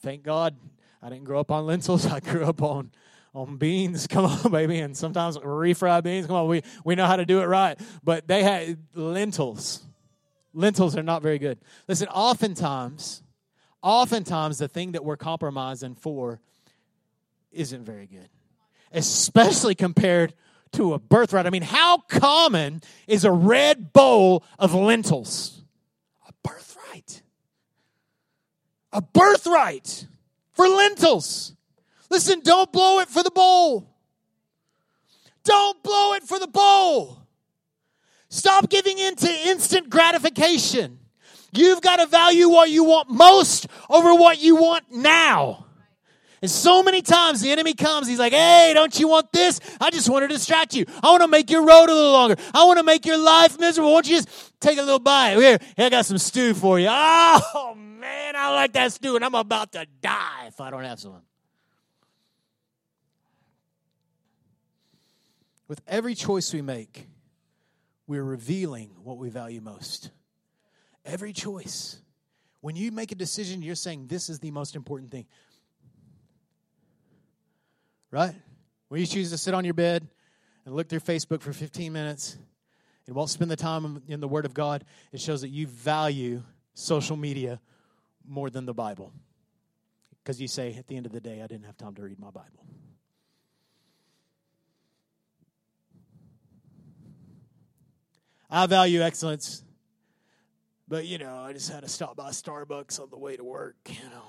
Thank 0.00 0.22
God 0.22 0.56
I 1.00 1.08
didn't 1.08 1.24
grow 1.24 1.40
up 1.40 1.50
on 1.50 1.64
lentils. 1.64 2.04
I 2.12 2.20
grew 2.20 2.44
up 2.44 2.60
on 2.60 2.90
on 3.32 3.56
beans. 3.56 4.06
Come 4.10 4.26
on, 4.26 4.52
baby, 4.52 4.78
and 4.80 4.94
sometimes 4.94 5.38
refried 5.38 6.02
beans. 6.02 6.26
Come 6.26 6.36
on, 6.36 6.48
we 6.48 6.60
we 6.84 6.96
know 6.96 7.06
how 7.06 7.16
to 7.16 7.24
do 7.24 7.40
it 7.40 7.46
right. 7.46 7.80
But 8.04 8.28
they 8.28 8.42
had 8.42 8.76
lentils. 8.92 9.82
Lentils 10.52 10.98
are 10.98 11.02
not 11.02 11.22
very 11.22 11.38
good. 11.38 11.60
Listen, 11.88 12.08
oftentimes, 12.08 13.22
oftentimes 13.82 14.58
the 14.58 14.68
thing 14.68 14.92
that 14.92 15.04
we're 15.04 15.16
compromising 15.16 15.94
for 15.94 16.40
isn't 17.52 17.84
very 17.84 18.06
good, 18.06 18.28
especially 18.92 19.74
compared 19.74 20.34
to 20.72 20.94
a 20.94 20.98
birthright. 20.98 21.46
I 21.46 21.50
mean, 21.50 21.62
how 21.62 21.98
common 21.98 22.82
is 23.06 23.24
a 23.24 23.32
red 23.32 23.92
bowl 23.92 24.44
of 24.58 24.74
lentils? 24.74 25.62
A 26.28 26.32
birthright. 26.48 27.22
A 28.92 29.02
birthright 29.02 30.06
for 30.52 30.68
lentils. 30.68 31.54
Listen, 32.08 32.40
don't 32.40 32.70
blow 32.72 33.00
it 33.00 33.08
for 33.08 33.22
the 33.22 33.30
bowl. 33.30 33.88
Don't 35.42 35.82
blow 35.82 36.12
it 36.14 36.22
for 36.22 36.38
the 36.38 36.46
bowl. 36.46 37.26
Stop 38.28 38.68
giving 38.68 38.98
in 38.98 39.16
to 39.16 39.48
instant 39.48 39.90
gratification. 39.90 40.99
You've 41.52 41.80
got 41.80 41.96
to 41.96 42.06
value 42.06 42.48
what 42.48 42.70
you 42.70 42.84
want 42.84 43.10
most 43.10 43.66
over 43.88 44.14
what 44.14 44.40
you 44.40 44.56
want 44.56 44.84
now. 44.90 45.66
And 46.42 46.50
so 46.50 46.82
many 46.82 47.02
times 47.02 47.42
the 47.42 47.50
enemy 47.50 47.74
comes, 47.74 48.08
he's 48.08 48.18
like, 48.18 48.32
hey, 48.32 48.72
don't 48.72 48.98
you 48.98 49.08
want 49.08 49.30
this? 49.30 49.60
I 49.78 49.90
just 49.90 50.08
want 50.08 50.22
to 50.22 50.28
distract 50.28 50.74
you. 50.74 50.86
I 51.02 51.10
want 51.10 51.22
to 51.22 51.28
make 51.28 51.50
your 51.50 51.62
road 51.62 51.90
a 51.90 51.94
little 51.94 52.12
longer. 52.12 52.36
I 52.54 52.64
want 52.64 52.78
to 52.78 52.82
make 52.82 53.04
your 53.04 53.18
life 53.18 53.58
miserable. 53.58 53.92
Won't 53.92 54.08
you 54.08 54.16
just 54.16 54.58
take 54.58 54.78
a 54.78 54.82
little 54.82 55.00
bite? 55.00 55.36
Here, 55.36 55.58
here 55.76 55.86
I 55.86 55.90
got 55.90 56.06
some 56.06 56.16
stew 56.16 56.54
for 56.54 56.80
you. 56.80 56.88
Oh, 56.88 57.74
man, 57.76 58.36
I 58.36 58.54
like 58.54 58.72
that 58.72 58.90
stew, 58.92 59.16
and 59.16 59.24
I'm 59.24 59.34
about 59.34 59.72
to 59.72 59.86
die 60.00 60.46
if 60.46 60.62
I 60.62 60.70
don't 60.70 60.84
have 60.84 60.98
some. 60.98 61.20
With 65.68 65.82
every 65.86 66.14
choice 66.14 66.54
we 66.54 66.62
make, 66.62 67.06
we're 68.06 68.24
revealing 68.24 68.92
what 69.04 69.18
we 69.18 69.28
value 69.28 69.60
most. 69.60 70.10
Every 71.10 71.32
choice. 71.32 72.00
When 72.60 72.76
you 72.76 72.92
make 72.92 73.10
a 73.10 73.14
decision, 73.14 73.62
you're 73.62 73.74
saying, 73.74 74.06
This 74.06 74.28
is 74.28 74.38
the 74.38 74.50
most 74.50 74.76
important 74.76 75.10
thing 75.10 75.26
right? 78.10 78.34
When 78.88 79.00
you 79.00 79.06
choose 79.06 79.30
to 79.30 79.38
sit 79.38 79.54
on 79.54 79.64
your 79.64 79.74
bed 79.74 80.06
and 80.64 80.74
look 80.74 80.88
through 80.88 81.00
Facebook 81.00 81.42
for 81.42 81.52
15 81.52 81.92
minutes 81.92 82.36
and 83.06 83.14
won't 83.14 83.30
spend 83.30 83.50
the 83.50 83.56
time 83.56 84.02
in 84.08 84.20
the 84.20 84.28
Word 84.28 84.44
of 84.44 84.54
God, 84.54 84.84
it 85.12 85.20
shows 85.20 85.40
that 85.42 85.48
you 85.48 85.66
value 85.66 86.42
social 86.74 87.16
media 87.16 87.60
more 88.26 88.50
than 88.50 88.66
the 88.66 88.74
Bible. 88.74 89.12
Because 90.22 90.40
you 90.40 90.48
say, 90.48 90.74
at 90.74 90.86
the 90.86 90.96
end 90.96 91.06
of 91.06 91.12
the 91.12 91.20
day, 91.20 91.40
I 91.42 91.46
didn't 91.46 91.64
have 91.64 91.76
time 91.76 91.94
to 91.94 92.02
read 92.02 92.18
my 92.18 92.30
Bible. 92.30 92.64
I 98.50 98.66
value 98.66 99.00
excellence. 99.00 99.62
But, 100.90 101.06
you 101.06 101.18
know, 101.18 101.36
I 101.36 101.52
just 101.52 101.70
had 101.70 101.84
to 101.84 101.88
stop 101.88 102.16
by 102.16 102.30
Starbucks 102.30 102.98
on 102.98 103.10
the 103.10 103.16
way 103.16 103.36
to 103.36 103.44
work, 103.44 103.76
you 103.86 104.10
know. 104.10 104.24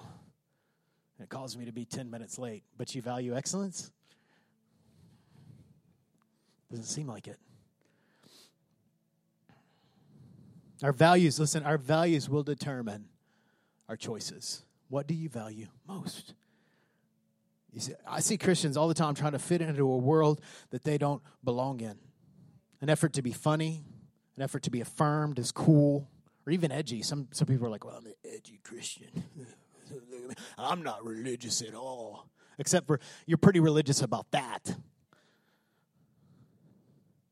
It 1.20 1.28
caused 1.28 1.58
me 1.58 1.66
to 1.66 1.72
be 1.72 1.86
10 1.86 2.12
minutes 2.12 2.38
late. 2.38 2.64
But 2.78 2.94
you 2.94 3.02
value 3.02 3.36
excellence? 3.36 3.92
Doesn't 6.70 6.86
seem 6.86 7.08
like 7.08 7.28
it. 7.28 7.40
Our 10.84 10.94
values, 10.94 11.40
listen, 11.40 11.64
our 11.64 11.80
values 11.80 12.30
will 12.30 12.44
determine 12.44 13.06
our 13.90 13.96
choices. 13.96 14.64
What 14.88 15.08
do 15.08 15.16
you 15.16 15.30
value 15.30 15.66
most? 15.88 16.36
You 17.74 17.82
see, 17.82 17.94
I 18.08 18.20
see 18.20 18.38
Christians 18.38 18.78
all 18.78 18.88
the 18.88 18.94
time 18.94 19.16
trying 19.16 19.32
to 19.32 19.40
fit 19.40 19.62
into 19.62 19.92
a 19.92 19.98
world 19.98 20.42
that 20.70 20.84
they 20.84 21.00
don't 21.00 21.24
belong 21.44 21.82
in. 21.82 21.98
An 22.82 22.90
effort 22.90 23.14
to 23.14 23.24
be 23.24 23.32
funny, 23.32 23.84
an 24.36 24.44
effort 24.44 24.62
to 24.64 24.70
be 24.70 24.82
affirmed 24.82 25.40
as 25.40 25.52
cool, 25.52 26.08
or 26.46 26.52
even 26.52 26.72
edgy. 26.72 27.02
Some, 27.02 27.28
some 27.32 27.48
people 27.48 27.68
are 27.68 27.70
like, 27.70 27.86
well, 27.86 27.96
I'm 27.98 28.06
an 28.06 28.14
edgy 28.26 28.60
Christian. 28.64 29.24
I'm 30.58 30.84
not 30.84 31.04
religious 31.06 31.62
at 31.62 31.74
all. 31.74 32.28
Except 32.58 32.88
for 32.88 33.00
you're 33.26 33.38
pretty 33.38 33.60
religious 33.60 34.02
about 34.02 34.30
that. 34.32 34.76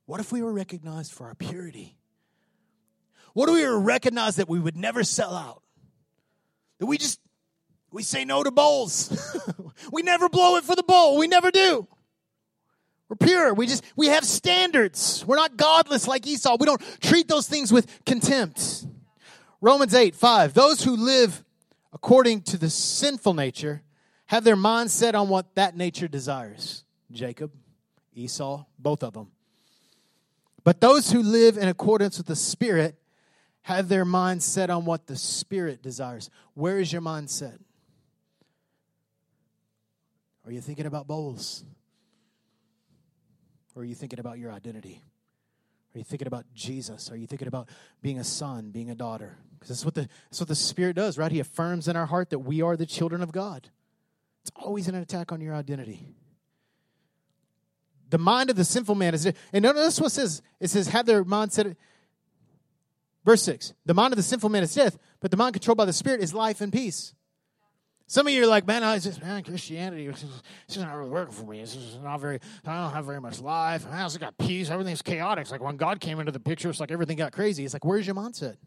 What 0.06 0.20
if 0.20 0.32
we 0.32 0.42
were 0.42 0.54
recognized 0.54 1.14
for 1.14 1.28
our 1.28 1.36
purity? 1.36 1.96
What 3.34 3.48
if 3.48 3.54
we 3.54 3.64
were 3.64 3.80
recognized 3.80 4.38
that 4.38 4.50
we 4.50 4.60
would 4.60 4.76
never 4.76 5.04
sell 5.04 5.36
out? 5.36 5.62
That 6.80 6.88
we 6.88 6.98
just 6.98 7.20
we 7.92 8.04
say 8.04 8.26
no 8.26 8.44
to 8.44 8.52
bowls. 8.52 9.38
we 9.92 10.02
never 10.02 10.30
blow 10.30 10.56
it 10.56 10.64
for 10.64 10.76
the 10.76 10.84
bowl. 10.84 11.18
We 11.18 11.28
never 11.28 11.52
do. 11.52 11.88
We're 13.08 13.16
pure. 13.18 13.54
We 13.54 13.68
just 13.68 13.84
we 13.96 14.08
have 14.08 14.24
standards. 14.24 15.24
We're 15.28 15.36
not 15.36 15.58
godless 15.58 16.08
like 16.08 16.26
Esau. 16.26 16.58
We 16.60 16.66
don't 16.66 16.82
treat 17.02 17.28
those 17.28 17.48
things 17.48 17.72
with 17.72 17.88
contempt. 18.06 18.86
Romans 19.62 19.94
8, 19.94 20.16
5. 20.16 20.54
Those 20.54 20.84
who 20.84 20.96
live 20.96 21.44
according 21.92 22.42
to 22.44 22.58
the 22.58 22.70
sinful 22.70 23.34
nature 23.34 23.84
have 24.28 24.44
their 24.44 24.56
mind 24.56 24.92
set 24.92 25.16
on 25.16 25.28
what 25.28 25.56
that 25.56 25.76
nature 25.76 26.08
desires. 26.08 26.84
Jacob, 27.12 27.52
Esau, 28.14 28.66
both 28.78 29.04
of 29.04 29.14
them. 29.14 29.32
But 30.64 30.82
those 30.82 31.12
who 31.12 31.22
live 31.22 31.58
in 31.58 31.68
accordance 31.68 32.18
with 32.18 32.28
the 32.28 32.36
Spirit 32.36 32.96
have 33.64 33.90
their 33.90 34.06
mind 34.06 34.44
set 34.44 34.70
on 34.70 34.86
what 34.86 35.08
the 35.08 35.16
Spirit 35.16 35.82
desires. 35.82 36.30
Where 36.54 36.80
is 36.80 36.92
your 36.92 37.02
mind 37.02 37.30
set? 37.30 37.60
Are 40.46 40.52
you 40.52 40.62
thinking 40.62 40.86
about 40.86 41.08
bowls? 41.08 41.64
Or 43.76 43.82
are 43.82 43.86
you 43.86 43.96
thinking 43.96 44.20
about 44.20 44.40
your 44.40 44.52
identity? 44.52 45.02
Are 45.94 45.98
you 45.98 46.04
thinking 46.04 46.28
about 46.28 46.46
Jesus? 46.54 47.12
Are 47.12 47.16
you 47.16 47.28
thinking 47.28 47.48
about 47.48 47.68
being 48.02 48.20
a 48.20 48.24
son, 48.24 48.70
being 48.72 48.90
a 48.90 48.96
daughter? 48.96 49.38
Because 49.54 49.70
that's 49.70 49.86
what 49.86 49.96
the 49.96 50.08
that's 50.30 50.40
what 50.40 50.48
the 50.48 50.56
Spirit 50.56 50.96
does, 50.96 51.18
right? 51.18 51.32
He 51.32 51.40
affirms 51.40 51.88
in 51.88 51.96
our 51.96 52.06
heart 52.06 52.30
that 52.30 52.40
we 52.40 52.62
are 52.62 52.78
the 52.78 52.86
children 52.86 53.22
of 53.22 53.32
God. 53.32 53.70
It's 54.42 54.52
always 54.56 54.88
an 54.88 54.96
attack 54.96 55.32
on 55.32 55.42
your 55.42 55.56
identity. 55.56 56.16
The 58.10 58.18
mind 58.18 58.50
of 58.50 58.56
the 58.56 58.66
sinful 58.66 58.96
man 58.96 59.14
is 59.14 59.32
and 59.54 59.64
notice 59.64 60.00
what 60.00 60.08
it 60.08 60.16
says. 60.16 60.42
It 60.60 60.70
says, 60.70 60.88
have 60.90 61.06
their 61.06 61.24
mind 61.24 61.52
set. 61.54 61.76
Verse 63.26 63.44
6. 63.44 63.74
The 63.86 63.94
mind 63.94 64.14
of 64.14 64.18
the 64.18 64.24
sinful 64.24 64.50
man 64.50 64.64
is 64.64 64.74
death, 64.74 64.98
but 65.20 65.32
the 65.32 65.38
mind 65.38 65.54
controlled 65.54 65.78
by 65.78 65.86
the 65.86 65.94
Spirit 65.94 66.22
is 66.22 66.34
life 66.34 66.62
and 66.62 66.72
peace. 66.72 67.14
Some 68.10 68.26
of 68.26 68.34
you 68.34 68.42
are 68.44 68.48
like, 68.48 68.66
man, 68.66 68.84
I 68.84 68.98
just, 68.98 69.22
man, 69.22 69.44
Christianity, 69.44 70.08
it's 70.08 70.26
just 70.68 70.80
not 70.80 70.96
really 70.96 71.12
working 71.12 71.32
for 71.32 71.44
me. 71.44 71.60
It's 71.60 71.76
just 71.76 72.02
not 72.02 72.20
very, 72.20 72.40
I 72.66 72.82
don't 72.82 72.92
have 72.92 73.06
very 73.06 73.22
much 73.22 73.40
life. 73.40 73.86
I 73.88 74.02
also 74.02 74.18
got 74.18 74.36
peace. 74.36 74.72
Everything's 74.72 75.04
chaotic. 75.04 75.44
It's 75.44 75.52
like 75.52 75.62
when 75.62 75.78
God 75.78 76.00
came 76.00 76.20
into 76.20 76.32
the 76.32 76.40
picture, 76.40 76.72
it's 76.72 76.80
like 76.80 76.90
everything 76.90 77.18
got 77.18 77.34
crazy. 77.34 77.64
It's 77.64 77.74
like, 77.76 77.86
where's 77.86 78.08
your 78.08 78.16
mindset? 78.16 78.58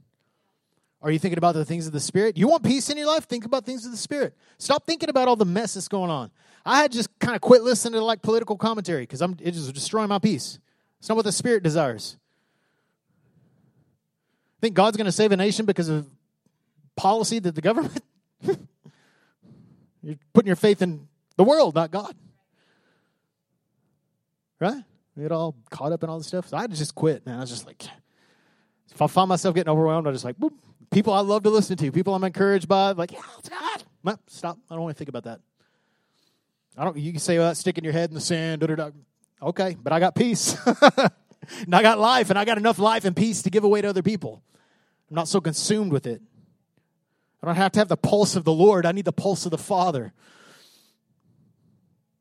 Are 1.03 1.11
you 1.11 1.19
thinking 1.19 1.39
about 1.39 1.55
the 1.55 1.65
things 1.65 1.89
of 1.89 1.93
the 1.93 1.99
Spirit? 1.99 2.37
You 2.37 2.47
want 2.47 2.63
peace 2.63 2.89
in 2.89 2.97
your 2.97 3.09
life? 3.09 3.27
Think 3.27 3.45
about 3.45 3.67
things 3.67 3.85
of 3.85 3.91
the 3.91 3.97
Spirit. 3.97 4.37
Stop 4.59 4.87
thinking 4.87 5.09
about 5.09 5.27
all 5.27 5.35
the 5.35 5.45
mess 5.45 5.75
that's 5.75 5.89
going 5.89 6.13
on. 6.13 6.31
I 6.65 6.81
had 6.81 6.93
just 6.93 7.09
kind 7.19 7.35
of 7.35 7.41
quit 7.41 7.63
listening 7.63 7.95
to 7.95 8.05
like 8.05 8.23
political 8.23 8.57
commentary 8.57 9.03
because 9.03 9.21
I'm 9.21 9.35
destroying 9.35 10.09
my 10.09 10.21
peace. 10.21 10.61
It's 11.01 11.09
not 11.09 11.17
what 11.17 11.25
the 11.25 11.33
Spirit 11.33 11.65
desires. 11.65 12.17
Think 14.61 14.77
God's 14.77 14.97
going 14.97 15.07
to 15.07 15.11
save 15.11 15.33
a 15.33 15.37
nation 15.37 15.67
because 15.67 15.89
of 15.89 16.07
policy 16.95 17.41
that 17.41 17.57
the 17.57 17.61
government 17.61 18.01
You're 20.03 20.17
putting 20.33 20.49
your 20.49 20.57
faith 20.57 20.83
in 20.83 21.09
the 21.37 21.45
world, 21.45 21.75
not 21.75 21.91
God. 21.91 22.15
Right? 24.59 24.83
We 25.17 25.23
get 25.23 25.33
all 25.33 25.57
caught 25.71 25.93
up 25.93 26.03
in 26.03 26.11
all 26.11 26.19
this 26.19 26.29
stuff. 26.29 26.49
So 26.49 26.57
I 26.57 26.63
had 26.63 26.71
to 26.71 26.77
just 26.77 26.95
quit, 26.95 27.27
man. 27.27 27.37
I 27.37 27.41
was 27.41 27.51
just 27.51 27.67
like, 27.67 27.83
if 28.91 29.01
I 29.01 29.07
find 29.07 29.29
myself 29.29 29.55
getting 29.55 29.71
overwhelmed, 29.71 30.07
I'm 30.07 30.13
just 30.13 30.25
like, 30.25 30.39
boop. 30.39 30.53
People 30.91 31.15
I 31.15 31.21
love 31.21 31.43
to 31.45 31.51
listen 31.51 31.77
to, 31.79 31.91
people 31.91 32.15
I'm 32.15 32.23
encouraged 32.23 32.69
by, 32.69 32.93
like, 32.93 33.13
yeah, 33.13 33.21
it's 33.39 33.49
God. 33.49 34.19
Stop. 34.27 34.59
I 34.71 34.75
don't 34.75 34.83
want 34.83 34.95
to 34.95 34.99
think 34.99 35.09
about 35.09 35.25
that. 35.25 35.41
I 36.77 36.85
don't. 36.85 36.97
You 36.97 37.13
can 37.13 37.21
say, 37.21 37.39
well, 37.39 37.55
sticking 37.55 37.85
your 37.85 37.93
head 37.93 38.11
in 38.11 38.15
the 38.15 38.21
sand. 38.21 38.61
Da, 38.61 38.67
da, 38.67 38.75
da. 38.75 38.91
Okay, 39.41 39.77
but 39.83 39.93
I 39.93 40.01
got 40.01 40.15
peace, 40.15 40.57
and 40.67 41.75
I 41.75 41.83
got 41.83 41.99
life, 41.99 42.31
and 42.31 42.39
I 42.39 42.45
got 42.45 42.59
enough 42.59 42.79
life 42.79 43.05
and 43.05 43.17
peace 43.17 43.43
to 43.43 43.51
give 43.51 43.65
away 43.65 43.81
to 43.81 43.89
other 43.89 44.03
people. 44.03 44.43
I'm 45.11 45.17
not 45.17 45.29
so 45.29 45.41
consumed 45.41 45.93
with 45.93 46.07
it. 46.07 46.23
I 47.43 47.47
don't 47.47 47.57
have 47.57 47.73
to 47.73 47.81
have 47.81 47.89
the 47.89 47.97
pulse 47.97 48.37
of 48.37 48.45
the 48.45 48.53
Lord. 48.53 48.87
I 48.87 48.93
need 48.93 49.05
the 49.05 49.13
pulse 49.13 49.45
of 49.45 49.51
the 49.51 49.59
Father. 49.59 50.13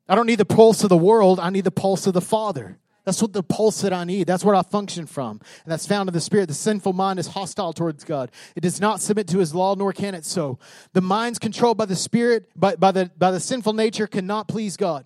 I 0.08 0.14
don't 0.14 0.26
need 0.26 0.38
the 0.38 0.44
pulse 0.44 0.82
of 0.82 0.88
the 0.88 0.96
world. 0.96 1.38
I 1.38 1.50
need 1.50 1.64
the 1.64 1.70
pulse 1.70 2.06
of 2.06 2.14
the 2.14 2.20
Father. 2.20 2.78
That's 3.04 3.20
what 3.20 3.32
the 3.32 3.42
pulse 3.42 3.80
that 3.82 3.92
I 3.92 4.04
need. 4.04 4.26
That's 4.26 4.44
where 4.44 4.54
I 4.54 4.62
function 4.62 5.06
from. 5.06 5.40
And 5.64 5.72
that's 5.72 5.86
found 5.86 6.08
in 6.08 6.12
the 6.12 6.20
Spirit. 6.20 6.46
The 6.46 6.54
sinful 6.54 6.92
mind 6.92 7.18
is 7.18 7.28
hostile 7.28 7.72
towards 7.72 8.04
God. 8.04 8.30
It 8.54 8.60
does 8.60 8.80
not 8.80 9.00
submit 9.00 9.28
to 9.28 9.38
his 9.38 9.54
law, 9.54 9.74
nor 9.74 9.92
can 9.92 10.14
it 10.14 10.24
so. 10.24 10.58
The 10.92 11.00
mind's 11.00 11.38
controlled 11.38 11.78
by 11.78 11.86
the 11.86 11.96
Spirit, 11.96 12.48
by, 12.54 12.76
by, 12.76 12.92
the, 12.92 13.10
by 13.16 13.30
the 13.30 13.40
sinful 13.40 13.72
nature, 13.72 14.06
cannot 14.06 14.48
please 14.48 14.76
God. 14.76 15.04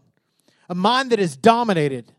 A 0.68 0.74
mind 0.74 1.10
that 1.12 1.20
is 1.20 1.36
dominated 1.36 2.12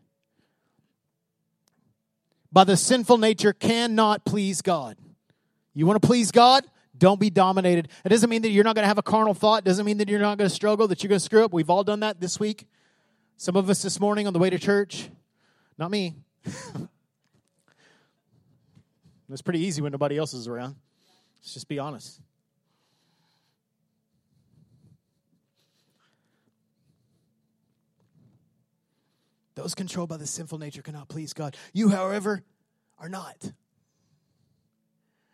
by 2.50 2.64
the 2.64 2.76
sinful 2.76 3.18
nature 3.18 3.52
cannot 3.52 4.24
please 4.24 4.62
God. 4.62 4.96
You 5.74 5.86
want 5.86 6.00
to 6.00 6.06
please 6.06 6.32
God? 6.32 6.64
Don't 6.98 7.20
be 7.20 7.30
dominated. 7.30 7.88
It 8.04 8.08
doesn't 8.08 8.28
mean 8.28 8.42
that 8.42 8.50
you're 8.50 8.64
not 8.64 8.74
going 8.74 8.82
to 8.82 8.88
have 8.88 8.98
a 8.98 9.02
carnal 9.02 9.34
thought. 9.34 9.58
It 9.58 9.64
doesn't 9.64 9.86
mean 9.86 9.98
that 9.98 10.08
you're 10.08 10.18
not 10.20 10.36
going 10.36 10.48
to 10.48 10.54
struggle, 10.54 10.88
that 10.88 11.02
you're 11.02 11.08
going 11.08 11.20
to 11.20 11.24
screw 11.24 11.44
up. 11.44 11.52
We've 11.52 11.70
all 11.70 11.84
done 11.84 12.00
that 12.00 12.20
this 12.20 12.40
week. 12.40 12.66
Some 13.36 13.54
of 13.56 13.70
us 13.70 13.82
this 13.82 14.00
morning 14.00 14.26
on 14.26 14.32
the 14.32 14.38
way 14.38 14.50
to 14.50 14.58
church. 14.58 15.08
Not 15.78 15.92
me. 15.92 16.16
it's 19.30 19.42
pretty 19.42 19.60
easy 19.60 19.80
when 19.80 19.92
nobody 19.92 20.18
else 20.18 20.34
is 20.34 20.48
around. 20.48 20.74
Let's 21.36 21.54
just 21.54 21.68
be 21.68 21.78
honest. 21.78 22.20
Those 29.54 29.74
controlled 29.74 30.08
by 30.08 30.16
the 30.16 30.26
sinful 30.26 30.58
nature 30.58 30.82
cannot 30.82 31.08
please 31.08 31.32
God. 31.32 31.56
You, 31.72 31.88
however, 31.88 32.44
are 32.98 33.08
not. 33.08 33.52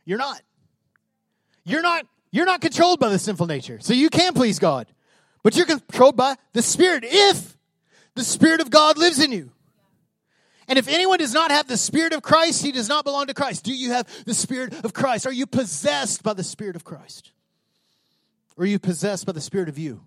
You're 0.07 0.19
not. 0.19 0.41
You're 1.65 1.83
not 1.83 2.07
you're 2.31 2.47
not 2.47 2.61
controlled 2.61 2.99
by 2.99 3.11
the 3.11 3.19
sinful 3.19 3.47
nature. 3.47 3.79
So 3.81 3.93
you 3.93 4.11
can 4.11 4.35
please 4.35 4.59
God. 4.59 4.89
But 5.45 5.57
you're 5.57 5.67
controlled 5.67 6.17
by 6.17 6.35
the 6.53 6.63
Spirit 6.63 7.05
if 7.07 7.57
the 8.15 8.25
Spirit 8.25 8.61
of 8.61 8.71
God 8.71 8.99
lives 8.99 9.21
in 9.21 9.31
you. 9.31 9.53
And 10.67 10.79
if 10.79 10.89
anyone 10.89 11.19
does 11.19 11.35
not 11.35 11.51
have 11.51 11.69
the 11.69 11.77
Spirit 11.77 12.13
of 12.13 12.23
Christ, 12.23 12.65
he 12.65 12.73
does 12.73 12.89
not 12.89 13.05
belong 13.05 13.27
to 13.27 13.35
Christ. 13.35 13.65
Do 13.65 13.75
you 13.75 13.93
have 13.93 14.09
the 14.25 14.35
Spirit 14.35 14.85
of 14.85 14.95
Christ? 14.95 15.27
Are 15.27 15.33
you 15.33 15.47
possessed 15.47 16.23
by 16.23 16.33
the 16.33 16.43
Spirit 16.43 16.75
of 16.75 16.85
Christ? 16.85 17.33
Or 18.57 18.65
are 18.65 18.67
you 18.67 18.79
possessed 18.79 19.27
by 19.27 19.33
the 19.33 19.41
Spirit 19.41 19.69
of 19.69 19.79
you? 19.79 20.01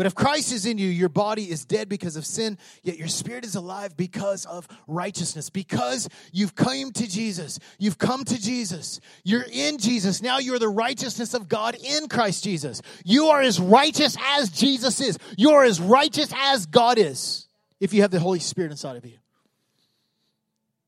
But 0.00 0.06
if 0.06 0.14
Christ 0.14 0.50
is 0.50 0.64
in 0.64 0.78
you, 0.78 0.88
your 0.88 1.10
body 1.10 1.50
is 1.50 1.66
dead 1.66 1.90
because 1.90 2.16
of 2.16 2.24
sin, 2.24 2.56
yet 2.82 2.96
your 2.96 3.06
spirit 3.06 3.44
is 3.44 3.54
alive 3.54 3.98
because 3.98 4.46
of 4.46 4.66
righteousness. 4.86 5.50
Because 5.50 6.08
you've 6.32 6.54
come 6.54 6.90
to 6.92 7.06
Jesus. 7.06 7.58
You've 7.78 7.98
come 7.98 8.24
to 8.24 8.40
Jesus. 8.40 9.00
You're 9.24 9.44
in 9.52 9.76
Jesus. 9.76 10.22
Now 10.22 10.38
you're 10.38 10.58
the 10.58 10.70
righteousness 10.70 11.34
of 11.34 11.50
God 11.50 11.74
in 11.74 12.08
Christ 12.08 12.42
Jesus. 12.42 12.80
You 13.04 13.26
are 13.26 13.42
as 13.42 13.60
righteous 13.60 14.16
as 14.26 14.48
Jesus 14.48 15.02
is. 15.02 15.18
You're 15.36 15.64
as 15.64 15.82
righteous 15.82 16.32
as 16.34 16.64
God 16.64 16.96
is 16.96 17.46
if 17.78 17.92
you 17.92 18.00
have 18.00 18.10
the 18.10 18.20
Holy 18.20 18.40
Spirit 18.40 18.70
inside 18.70 18.96
of 18.96 19.04
you. 19.04 19.18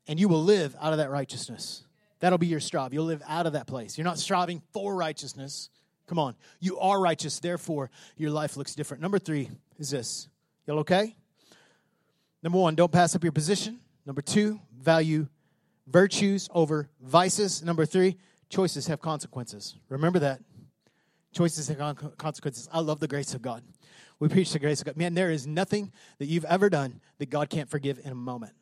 And 0.09 0.19
you 0.19 0.27
will 0.27 0.43
live 0.43 0.75
out 0.81 0.93
of 0.93 0.99
that 1.01 1.11
righteousness. 1.11 1.85
That'll 2.21 2.39
be 2.39 2.47
your 2.47 2.61
strive. 2.61 2.95
You'll 2.95 3.05
live 3.05 3.23
out 3.29 3.47
of 3.47 3.53
that 3.53 3.67
place. 3.67 3.99
You're 3.99 4.07
not 4.07 4.19
striving 4.19 4.63
for 4.73 4.97
righteousness 4.97 5.69
Come 6.13 6.19
on. 6.19 6.37
You 6.61 6.79
are 6.79 7.01
righteous, 7.01 7.41
therefore 7.41 7.91
your 8.19 8.31
life 8.31 8.59
looks 8.59 8.75
different. 8.75 9.01
Number 9.01 9.19
three 9.19 9.49
is 9.79 9.89
this. 9.89 10.29
Y'all 10.67 10.81
okay? 10.81 11.17
Number 12.43 12.59
one, 12.59 12.75
don't 12.75 12.93
pass 12.93 13.17
up 13.17 13.23
your 13.23 13.33
position. 13.33 13.81
Number 14.05 14.21
two, 14.21 14.61
value 14.79 15.27
virtues 15.87 16.51
over 16.53 16.91
vices. 17.01 17.63
Number 17.63 17.87
three, 17.87 18.19
choices 18.51 18.89
have 18.89 19.01
consequences. 19.01 19.75
Remember 19.89 20.19
that. 20.19 20.43
Choices 21.33 21.69
have 21.69 21.79
consequences. 22.19 22.69
I 22.71 22.81
love 22.81 23.01
the 23.01 23.09
grace 23.09 23.33
of 23.33 23.41
God. 23.41 23.63
We 24.21 24.29
preach 24.29 24.53
the 24.53 24.59
grace 24.59 24.81
of 24.81 24.85
God. 24.85 24.99
Man, 24.99 25.15
there 25.15 25.31
is 25.31 25.47
nothing 25.47 25.93
that 26.19 26.27
you've 26.27 26.45
ever 26.45 26.69
done 26.69 27.01
that 27.21 27.31
God 27.31 27.49
can't 27.49 27.71
forgive 27.71 27.99
in 28.05 28.13
a 28.13 28.15
moment. 28.15 28.53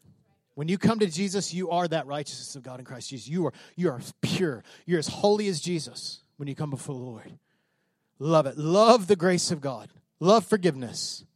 When 0.55 0.69
you 0.69 0.79
come 0.79 1.01
to 1.01 1.09
Jesus, 1.09 1.53
you 1.53 1.71
are 1.71 1.89
that 1.89 2.07
righteousness 2.07 2.55
of 2.55 2.63
God 2.63 2.79
in 2.79 2.85
Christ 2.85 3.11
Jesus. 3.11 3.27
You 3.27 3.47
are, 3.47 3.53
you 3.75 3.91
are 3.91 4.01
pure. 4.23 4.63
You're 4.87 5.01
as 5.01 5.09
holy 5.09 5.49
as 5.49 5.61
Jesus 5.61 6.23
when 6.41 6.49
you 6.49 6.55
come 6.55 6.71
before 6.71 6.95
the 6.95 7.03
Lord. 7.03 7.39
Love 8.19 8.47
it. 8.47 8.57
Love 8.57 9.09
the 9.09 9.15
grace 9.15 9.51
of 9.51 9.61
God. 9.61 9.91
Love 10.21 10.47
forgiveness. 10.47 11.27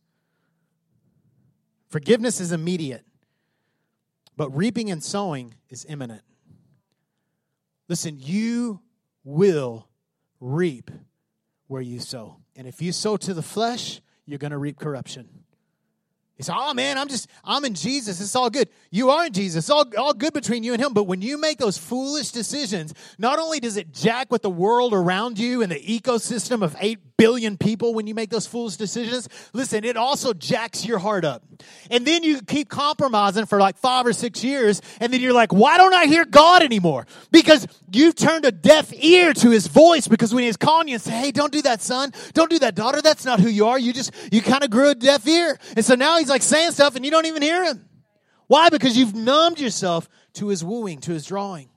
Forgiveness 1.90 2.40
is 2.40 2.52
immediate, 2.52 3.04
but 4.34 4.48
reaping 4.56 4.90
and 4.90 5.04
sowing 5.04 5.56
is 5.68 5.84
imminent. 5.86 6.22
Listen, 7.86 8.16
you 8.18 8.80
will 9.24 9.88
reap 10.40 10.90
where 11.66 11.82
you 11.82 12.00
sow. 12.00 12.38
And 12.56 12.66
if 12.66 12.80
you 12.80 12.90
sow 12.90 13.18
to 13.18 13.34
the 13.34 13.42
flesh, 13.42 14.00
you're 14.24 14.38
going 14.38 14.52
to 14.52 14.58
reap 14.58 14.78
corruption. 14.78 15.43
He 16.36 16.42
said, 16.42 16.56
Oh 16.58 16.74
man, 16.74 16.98
I'm 16.98 17.08
just, 17.08 17.28
I'm 17.44 17.64
in 17.64 17.74
Jesus. 17.74 18.20
It's 18.20 18.34
all 18.34 18.50
good. 18.50 18.68
You 18.90 19.10
are 19.10 19.26
in 19.26 19.32
Jesus. 19.32 19.64
It's 19.64 19.70
all, 19.70 19.84
all 19.96 20.12
good 20.12 20.32
between 20.32 20.64
you 20.64 20.72
and 20.72 20.82
him. 20.82 20.92
But 20.92 21.04
when 21.04 21.22
you 21.22 21.38
make 21.38 21.58
those 21.58 21.78
foolish 21.78 22.30
decisions, 22.30 22.92
not 23.18 23.38
only 23.38 23.60
does 23.60 23.76
it 23.76 23.92
jack 23.92 24.32
with 24.32 24.42
the 24.42 24.50
world 24.50 24.92
around 24.92 25.38
you 25.38 25.62
and 25.62 25.70
the 25.70 25.80
ecosystem 25.80 26.62
of 26.62 26.74
8 26.80 27.13
billion 27.16 27.56
people 27.56 27.94
when 27.94 28.06
you 28.06 28.14
make 28.14 28.30
those 28.30 28.46
foolish 28.46 28.76
decisions, 28.76 29.28
listen, 29.52 29.84
it 29.84 29.96
also 29.96 30.32
jacks 30.32 30.84
your 30.84 30.98
heart 30.98 31.24
up. 31.24 31.42
And 31.90 32.06
then 32.06 32.22
you 32.22 32.42
keep 32.42 32.68
compromising 32.68 33.46
for 33.46 33.58
like 33.58 33.76
five 33.78 34.06
or 34.06 34.12
six 34.12 34.42
years. 34.42 34.82
And 35.00 35.12
then 35.12 35.20
you're 35.20 35.32
like, 35.32 35.52
why 35.52 35.76
don't 35.76 35.94
I 35.94 36.06
hear 36.06 36.24
God 36.24 36.62
anymore? 36.62 37.06
Because 37.30 37.66
you've 37.92 38.14
turned 38.14 38.44
a 38.44 38.52
deaf 38.52 38.92
ear 38.92 39.32
to 39.34 39.50
his 39.50 39.66
voice 39.66 40.08
because 40.08 40.34
when 40.34 40.44
he's 40.44 40.56
calling 40.56 40.88
you 40.88 40.94
and 40.94 41.02
say, 41.02 41.12
Hey, 41.12 41.30
don't 41.30 41.52
do 41.52 41.62
that, 41.62 41.80
son. 41.80 42.12
Don't 42.32 42.50
do 42.50 42.58
that, 42.60 42.74
daughter. 42.74 43.00
That's 43.02 43.24
not 43.24 43.40
who 43.40 43.48
you 43.48 43.66
are. 43.66 43.78
You 43.78 43.92
just, 43.92 44.12
you 44.32 44.42
kind 44.42 44.64
of 44.64 44.70
grew 44.70 44.90
a 44.90 44.94
deaf 44.94 45.26
ear. 45.26 45.58
And 45.76 45.84
so 45.84 45.94
now 45.94 46.18
he's 46.18 46.28
like 46.28 46.42
saying 46.42 46.72
stuff 46.72 46.96
and 46.96 47.04
you 47.04 47.10
don't 47.10 47.26
even 47.26 47.42
hear 47.42 47.64
him. 47.64 47.88
Why? 48.46 48.68
Because 48.68 48.96
you've 48.96 49.14
numbed 49.14 49.60
yourself 49.60 50.08
to 50.34 50.48
his 50.48 50.64
wooing, 50.64 51.00
to 51.02 51.12
his 51.12 51.24
drawing. 51.24 51.70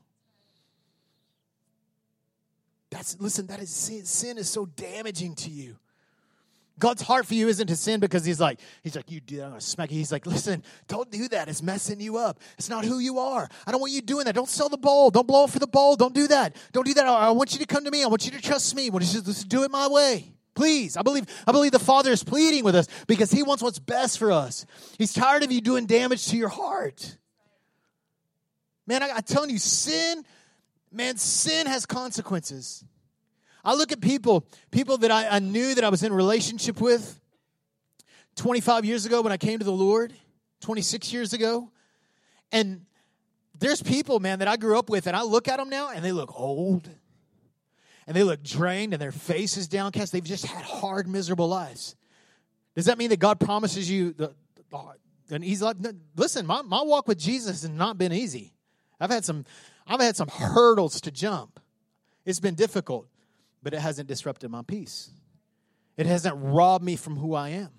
That's 2.90 3.20
listen, 3.20 3.48
that 3.48 3.60
is 3.60 3.70
sin. 3.70 4.06
Sin 4.06 4.38
is 4.38 4.50
so 4.50 4.66
damaging 4.66 5.36
to 5.36 5.50
you. 5.50 5.78
God's 6.80 7.02
heart 7.02 7.26
for 7.26 7.34
you 7.34 7.48
isn't 7.48 7.68
to 7.68 7.76
sin 7.76 8.00
because 8.00 8.24
he's 8.24 8.40
like, 8.40 8.60
he's 8.84 8.96
like, 8.96 9.10
you 9.10 9.20
do 9.20 9.38
that, 9.38 9.46
I'm 9.46 9.50
gonna 9.50 9.62
smack 9.62 9.92
you. 9.92 9.98
He's 9.98 10.12
like, 10.12 10.28
listen, 10.28 10.64
don't 10.88 11.10
do 11.10 11.28
that. 11.30 11.50
It's 11.50 11.64
messing 11.64 12.00
you 12.00 12.18
up. 12.18 12.40
It's 12.58 12.70
not 12.70 12.86
who 12.86 13.00
you 13.00 13.18
are. 13.18 13.50
I 13.66 13.72
don't 13.72 13.82
want 13.82 13.94
you 13.94 14.02
doing 14.02 14.26
that. 14.26 14.36
Don't 14.36 14.48
sell 14.48 14.70
the 14.70 14.78
bowl. 14.78 15.10
Don't 15.10 15.28
blow 15.28 15.46
it 15.46 15.50
for 15.50 15.60
the 15.60 15.68
bowl. 15.68 15.96
Don't 15.96 16.14
do 16.14 16.28
that. 16.28 16.56
Don't 16.74 16.86
do 16.86 16.94
that. 16.94 17.08
I 17.08 17.32
want 17.32 17.54
you 17.54 17.60
to 17.60 17.66
come 17.66 17.84
to 17.86 17.92
me. 17.92 18.04
I 18.04 18.08
want 18.08 18.26
you 18.26 18.32
to 18.32 18.42
trust 18.42 18.76
me. 18.76 18.88
I 18.88 18.90
want 18.90 19.12
you 19.12 19.22
to 19.22 19.48
do 19.48 19.64
it 19.64 19.72
my 19.72 19.88
way. 19.88 20.34
Please. 20.54 20.98
I 20.98 21.02
believe, 21.02 21.26
I 21.48 21.52
believe 21.52 21.72
the 21.72 21.80
Father 21.80 22.12
is 22.12 22.24
pleading 22.24 22.64
with 22.64 22.76
us 22.76 22.88
because 23.08 23.32
He 23.32 23.42
wants 23.42 23.64
what's 23.64 23.80
best 23.80 24.20
for 24.20 24.32
us. 24.32 24.66
He's 25.00 25.14
tired 25.14 25.44
of 25.44 25.52
you 25.52 25.62
doing 25.62 25.88
damage 25.88 26.28
to 26.28 26.38
your 26.38 26.50
heart. 26.50 27.18
Man, 28.86 29.02
I, 29.02 29.10
I'm 29.10 29.24
telling 29.24 29.50
you, 29.50 29.58
sin, 29.58 30.24
man, 30.92 31.18
sin 31.18 31.68
has 31.68 31.86
consequences. 31.86 32.84
I 33.64 33.74
look 33.74 33.92
at 33.92 34.00
people, 34.00 34.48
people 34.72 34.98
that 35.00 35.12
I, 35.12 35.28
I 35.28 35.40
knew 35.40 35.76
that 35.76 35.84
I 35.84 35.90
was 35.90 36.04
in 36.04 36.14
relationship 36.14 36.80
with 36.80 37.20
25 38.38 38.86
years 38.86 39.06
ago 39.06 39.22
when 39.22 39.34
I 39.34 39.38
came 39.38 39.60
to 39.60 39.66
the 39.66 39.72
Lord, 39.72 40.14
26 40.62 41.12
years 41.12 41.34
ago. 41.34 41.70
And 42.52 42.86
there's 43.60 43.82
people, 43.82 44.20
man, 44.20 44.40
that 44.40 44.48
I 44.48 44.58
grew 44.58 44.78
up 44.78 44.90
with, 44.90 45.08
and 45.08 45.16
I 45.16 45.24
look 45.24 45.48
at 45.48 45.58
them 45.58 45.70
now 45.70 45.90
and 45.90 46.04
they 46.06 46.12
look 46.12 46.40
old 46.40 46.90
and 48.06 48.16
they 48.16 48.24
look 48.24 48.42
drained 48.42 48.94
and 48.94 49.02
their 49.02 49.12
face 49.12 49.58
is 49.58 49.68
downcast. 49.68 50.14
They've 50.14 50.24
just 50.24 50.46
had 50.46 50.64
hard, 50.64 51.08
miserable 51.08 51.50
lives. 51.50 51.96
Does 52.76 52.86
that 52.86 52.98
mean 52.98 53.10
that 53.10 53.20
God 53.20 53.40
promises 53.40 53.90
you 53.90 54.14
the, 54.14 54.34
the, 54.72 55.36
an 55.36 55.44
easy 55.44 55.66
life? 55.66 55.76
listen, 56.16 56.46
my, 56.46 56.62
my 56.62 56.82
walk 56.84 57.08
with 57.08 57.18
Jesus 57.18 57.64
has 57.64 57.70
not 57.70 57.98
been 57.98 58.14
easy. 58.14 58.54
I've 59.00 59.10
had 59.10 59.26
some 59.26 59.46
I've 59.88 60.02
had 60.02 60.16
some 60.16 60.28
hurdles 60.28 61.02
to 61.02 61.12
jump. 61.12 61.60
It's 62.26 62.40
been 62.40 62.56
difficult, 62.56 63.08
but 63.64 63.74
it 63.74 63.80
hasn't 63.80 64.08
disrupted 64.08 64.52
my 64.52 64.62
peace. 64.62 65.12
It 65.96 66.06
hasn't 66.06 66.36
robbed 66.38 66.84
me 66.84 66.96
from 66.96 67.16
who 67.16 67.34
I 67.34 67.50
am. 67.50 67.72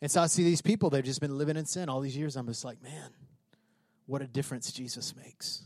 And 0.00 0.10
so 0.10 0.20
I 0.22 0.26
see 0.26 0.44
these 0.44 0.62
people, 0.62 0.90
they've 0.90 1.04
just 1.04 1.20
been 1.20 1.38
living 1.38 1.56
in 1.56 1.66
sin 1.66 1.88
all 1.88 2.00
these 2.00 2.16
years. 2.16 2.36
I'm 2.36 2.46
just 2.46 2.64
like, 2.64 2.82
man, 2.82 3.10
what 4.06 4.22
a 4.22 4.26
difference 4.26 4.72
Jesus 4.72 5.14
makes. 5.14 5.64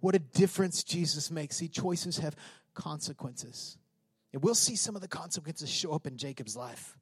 What 0.00 0.14
a 0.14 0.20
difference 0.20 0.84
Jesus 0.84 1.30
makes. 1.30 1.56
See, 1.56 1.68
choices 1.68 2.18
have 2.18 2.36
consequences. 2.74 3.76
And 4.32 4.42
we'll 4.42 4.54
see 4.54 4.76
some 4.76 4.94
of 4.94 5.02
the 5.02 5.08
consequences 5.08 5.68
show 5.68 5.92
up 5.92 6.06
in 6.06 6.16
Jacob's 6.16 6.56
life. 6.56 6.96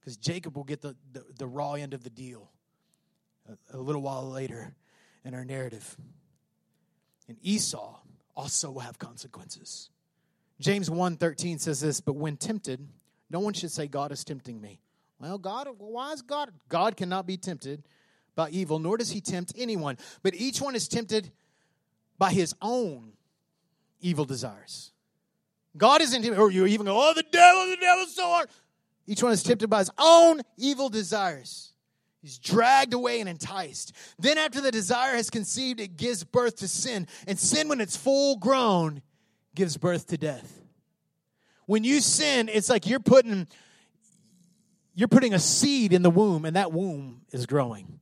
Because 0.00 0.16
Jacob 0.16 0.56
will 0.56 0.64
get 0.64 0.82
the, 0.82 0.94
the, 1.12 1.24
the, 1.38 1.46
raw 1.46 1.72
end 1.72 1.94
of 1.94 2.04
the 2.04 2.10
deal 2.10 2.50
a, 3.48 3.76
a 3.76 3.78
little 3.78 4.02
while 4.02 4.28
later 4.30 4.76
in 5.24 5.34
our 5.34 5.44
narrative. 5.44 5.96
And 7.28 7.38
Esau 7.42 8.00
also 8.36 8.70
will 8.70 8.80
have 8.80 8.98
consequences. 8.98 9.90
James 10.60 10.88
1:13 10.88 11.58
says 11.58 11.80
this, 11.80 12.00
but 12.00 12.14
when 12.14 12.36
tempted, 12.36 12.86
no 13.30 13.40
one 13.40 13.54
should 13.54 13.70
say 13.70 13.86
God 13.86 14.12
is 14.12 14.24
tempting 14.24 14.60
me. 14.60 14.80
Well, 15.18 15.38
God, 15.38 15.68
why 15.78 16.12
is 16.12 16.22
God? 16.22 16.52
God 16.68 16.96
cannot 16.96 17.26
be 17.26 17.36
tempted 17.36 17.82
by 18.34 18.50
evil, 18.50 18.78
nor 18.78 18.96
does 18.96 19.10
he 19.10 19.20
tempt 19.20 19.52
anyone. 19.56 19.96
But 20.22 20.34
each 20.34 20.60
one 20.60 20.74
is 20.74 20.88
tempted 20.88 21.32
by 22.18 22.32
his 22.32 22.54
own 22.60 23.12
evil 24.00 24.24
desires. 24.24 24.92
God 25.76 26.02
isn't, 26.02 26.26
or 26.38 26.50
you 26.50 26.66
even 26.66 26.86
go, 26.86 26.96
oh, 26.96 27.14
the 27.14 27.24
devil, 27.30 27.66
the 27.66 27.76
devil's 27.80 28.14
so 28.14 28.24
hard. 28.24 28.48
Each 29.06 29.22
one 29.22 29.32
is 29.32 29.42
tempted 29.42 29.68
by 29.68 29.80
his 29.80 29.90
own 29.98 30.40
evil 30.56 30.88
desires. 30.88 31.73
He's 32.24 32.38
dragged 32.38 32.94
away 32.94 33.20
and 33.20 33.28
enticed. 33.28 33.92
Then, 34.18 34.38
after 34.38 34.62
the 34.62 34.70
desire 34.70 35.14
has 35.14 35.28
conceived, 35.28 35.78
it 35.78 35.98
gives 35.98 36.24
birth 36.24 36.56
to 36.56 36.68
sin. 36.68 37.06
And 37.26 37.38
sin, 37.38 37.68
when 37.68 37.82
it's 37.82 37.98
full 37.98 38.38
grown, 38.38 39.02
gives 39.54 39.76
birth 39.76 40.06
to 40.06 40.16
death. 40.16 40.62
When 41.66 41.84
you 41.84 42.00
sin, 42.00 42.48
it's 42.50 42.70
like 42.70 42.86
you're 42.86 42.98
putting 42.98 43.46
you're 44.94 45.08
putting 45.08 45.34
a 45.34 45.38
seed 45.38 45.92
in 45.92 46.00
the 46.00 46.08
womb, 46.08 46.46
and 46.46 46.56
that 46.56 46.72
womb 46.72 47.20
is 47.30 47.44
growing. 47.44 48.00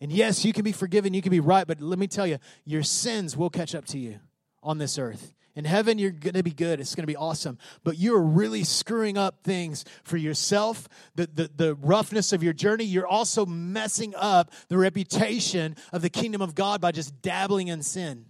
And 0.00 0.10
yes, 0.10 0.42
you 0.42 0.54
can 0.54 0.64
be 0.64 0.72
forgiven, 0.72 1.12
you 1.12 1.20
can 1.20 1.30
be 1.30 1.40
right, 1.40 1.66
but 1.66 1.82
let 1.82 1.98
me 1.98 2.06
tell 2.06 2.26
you, 2.26 2.38
your 2.64 2.82
sins 2.82 3.36
will 3.36 3.50
catch 3.50 3.74
up 3.74 3.84
to 3.86 3.98
you 3.98 4.20
on 4.62 4.78
this 4.78 4.96
earth. 4.98 5.34
In 5.56 5.64
heaven, 5.64 5.98
you're 5.98 6.10
going 6.10 6.34
to 6.34 6.42
be 6.42 6.50
good. 6.50 6.80
It's 6.80 6.96
going 6.96 7.04
to 7.04 7.06
be 7.06 7.16
awesome. 7.16 7.58
But 7.84 7.96
you're 7.96 8.20
really 8.20 8.64
screwing 8.64 9.16
up 9.16 9.44
things 9.44 9.84
for 10.02 10.16
yourself, 10.16 10.88
the, 11.14 11.28
the, 11.32 11.50
the 11.54 11.74
roughness 11.76 12.32
of 12.32 12.42
your 12.42 12.52
journey. 12.52 12.84
You're 12.84 13.06
also 13.06 13.46
messing 13.46 14.14
up 14.16 14.52
the 14.68 14.78
reputation 14.78 15.76
of 15.92 16.02
the 16.02 16.10
kingdom 16.10 16.42
of 16.42 16.56
God 16.56 16.80
by 16.80 16.90
just 16.90 17.22
dabbling 17.22 17.68
in 17.68 17.82
sin. 17.82 18.26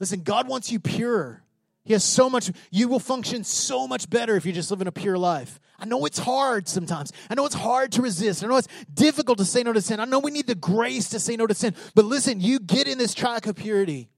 Listen, 0.00 0.22
God 0.22 0.48
wants 0.48 0.72
you 0.72 0.80
pure. 0.80 1.44
He 1.84 1.92
has 1.92 2.02
so 2.02 2.28
much, 2.28 2.50
you 2.70 2.88
will 2.88 2.98
function 2.98 3.44
so 3.44 3.86
much 3.86 4.10
better 4.10 4.34
if 4.36 4.44
you 4.44 4.52
just 4.52 4.70
live 4.70 4.80
in 4.80 4.88
a 4.88 4.92
pure 4.92 5.18
life. 5.18 5.60
I 5.78 5.84
know 5.84 6.06
it's 6.06 6.18
hard 6.18 6.66
sometimes. 6.66 7.12
I 7.30 7.34
know 7.34 7.46
it's 7.46 7.54
hard 7.54 7.92
to 7.92 8.02
resist. 8.02 8.42
I 8.42 8.48
know 8.48 8.56
it's 8.56 8.68
difficult 8.92 9.38
to 9.38 9.44
say 9.44 9.62
no 9.62 9.72
to 9.72 9.82
sin. 9.82 10.00
I 10.00 10.06
know 10.06 10.18
we 10.18 10.30
need 10.30 10.46
the 10.46 10.54
grace 10.54 11.10
to 11.10 11.20
say 11.20 11.36
no 11.36 11.46
to 11.46 11.54
sin. 11.54 11.74
But 11.94 12.06
listen, 12.06 12.40
you 12.40 12.58
get 12.58 12.88
in 12.88 12.96
this 12.96 13.14
track 13.14 13.46
of 13.46 13.56
purity. 13.56 14.08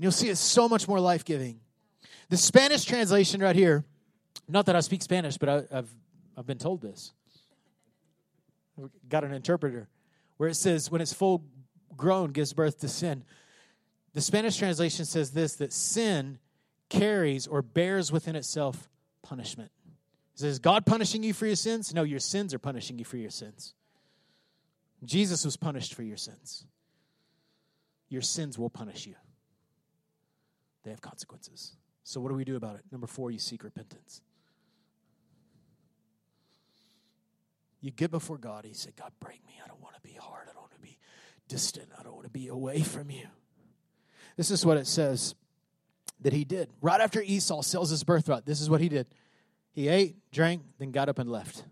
And 0.00 0.04
you'll 0.04 0.12
see 0.12 0.30
it's 0.30 0.40
so 0.40 0.66
much 0.66 0.88
more 0.88 0.98
life 0.98 1.26
giving. 1.26 1.60
The 2.30 2.38
Spanish 2.38 2.86
translation 2.86 3.42
right 3.42 3.54
here, 3.54 3.84
not 4.48 4.64
that 4.64 4.74
I 4.74 4.80
speak 4.80 5.02
Spanish, 5.02 5.36
but 5.36 5.48
I, 5.50 5.74
have 5.74 5.90
I've 6.38 6.46
been 6.46 6.56
told 6.56 6.80
this. 6.80 7.12
I've 8.78 8.88
got 9.10 9.24
an 9.24 9.34
interpreter 9.34 9.90
where 10.38 10.48
it 10.48 10.54
says, 10.54 10.90
when 10.90 11.02
it's 11.02 11.12
full 11.12 11.44
grown, 11.98 12.32
gives 12.32 12.54
birth 12.54 12.78
to 12.78 12.88
sin. 12.88 13.24
The 14.14 14.22
Spanish 14.22 14.56
translation 14.56 15.04
says 15.04 15.32
this 15.32 15.56
that 15.56 15.70
sin 15.70 16.38
carries 16.88 17.46
or 17.46 17.60
bears 17.60 18.10
within 18.10 18.36
itself 18.36 18.88
punishment. 19.20 19.70
It 20.32 20.40
says, 20.40 20.60
God 20.60 20.86
punishing 20.86 21.22
you 21.22 21.34
for 21.34 21.44
your 21.44 21.56
sins? 21.56 21.92
No, 21.92 22.04
your 22.04 22.20
sins 22.20 22.54
are 22.54 22.58
punishing 22.58 22.98
you 22.98 23.04
for 23.04 23.18
your 23.18 23.28
sins. 23.28 23.74
Jesus 25.04 25.44
was 25.44 25.58
punished 25.58 25.92
for 25.92 26.02
your 26.02 26.16
sins. 26.16 26.64
Your 28.08 28.22
sins 28.22 28.58
will 28.58 28.70
punish 28.70 29.06
you 29.06 29.16
they 30.82 30.90
have 30.90 31.00
consequences. 31.00 31.76
So, 32.02 32.20
what 32.20 32.30
do 32.30 32.34
we 32.34 32.44
do 32.44 32.56
about 32.56 32.76
it? 32.76 32.82
Number 32.90 33.06
four, 33.06 33.30
you 33.30 33.38
seek 33.38 33.62
repentance. 33.62 34.22
You 37.80 37.90
get 37.90 38.10
before 38.10 38.36
God, 38.36 38.66
you 38.66 38.74
say, 38.74 38.90
God, 38.96 39.12
break 39.20 39.46
me. 39.46 39.54
I 39.64 39.68
don't 39.68 39.80
want 39.80 39.94
to 39.94 40.00
be 40.02 40.12
hard. 40.12 40.48
I 40.48 40.52
don't 40.52 40.62
want 40.62 40.74
to 40.74 40.80
be 40.80 40.98
distant. 41.48 41.88
I 41.98 42.02
don't 42.02 42.14
want 42.14 42.24
to 42.24 42.30
be 42.30 42.48
away 42.48 42.82
from 42.82 43.10
you. 43.10 43.26
This 44.36 44.50
is 44.50 44.64
what 44.66 44.76
it 44.76 44.86
says 44.86 45.34
that 46.20 46.32
he 46.32 46.44
did. 46.44 46.68
Right 46.82 47.00
after 47.00 47.22
Esau 47.22 47.62
sells 47.62 47.90
his 47.90 48.04
birthright, 48.04 48.44
this 48.44 48.60
is 48.60 48.68
what 48.68 48.80
he 48.80 48.88
did. 48.88 49.06
He 49.72 49.88
ate, 49.88 50.16
drank, 50.30 50.62
then 50.78 50.90
got 50.90 51.08
up 51.08 51.18
and 51.18 51.30
left. 51.30 51.64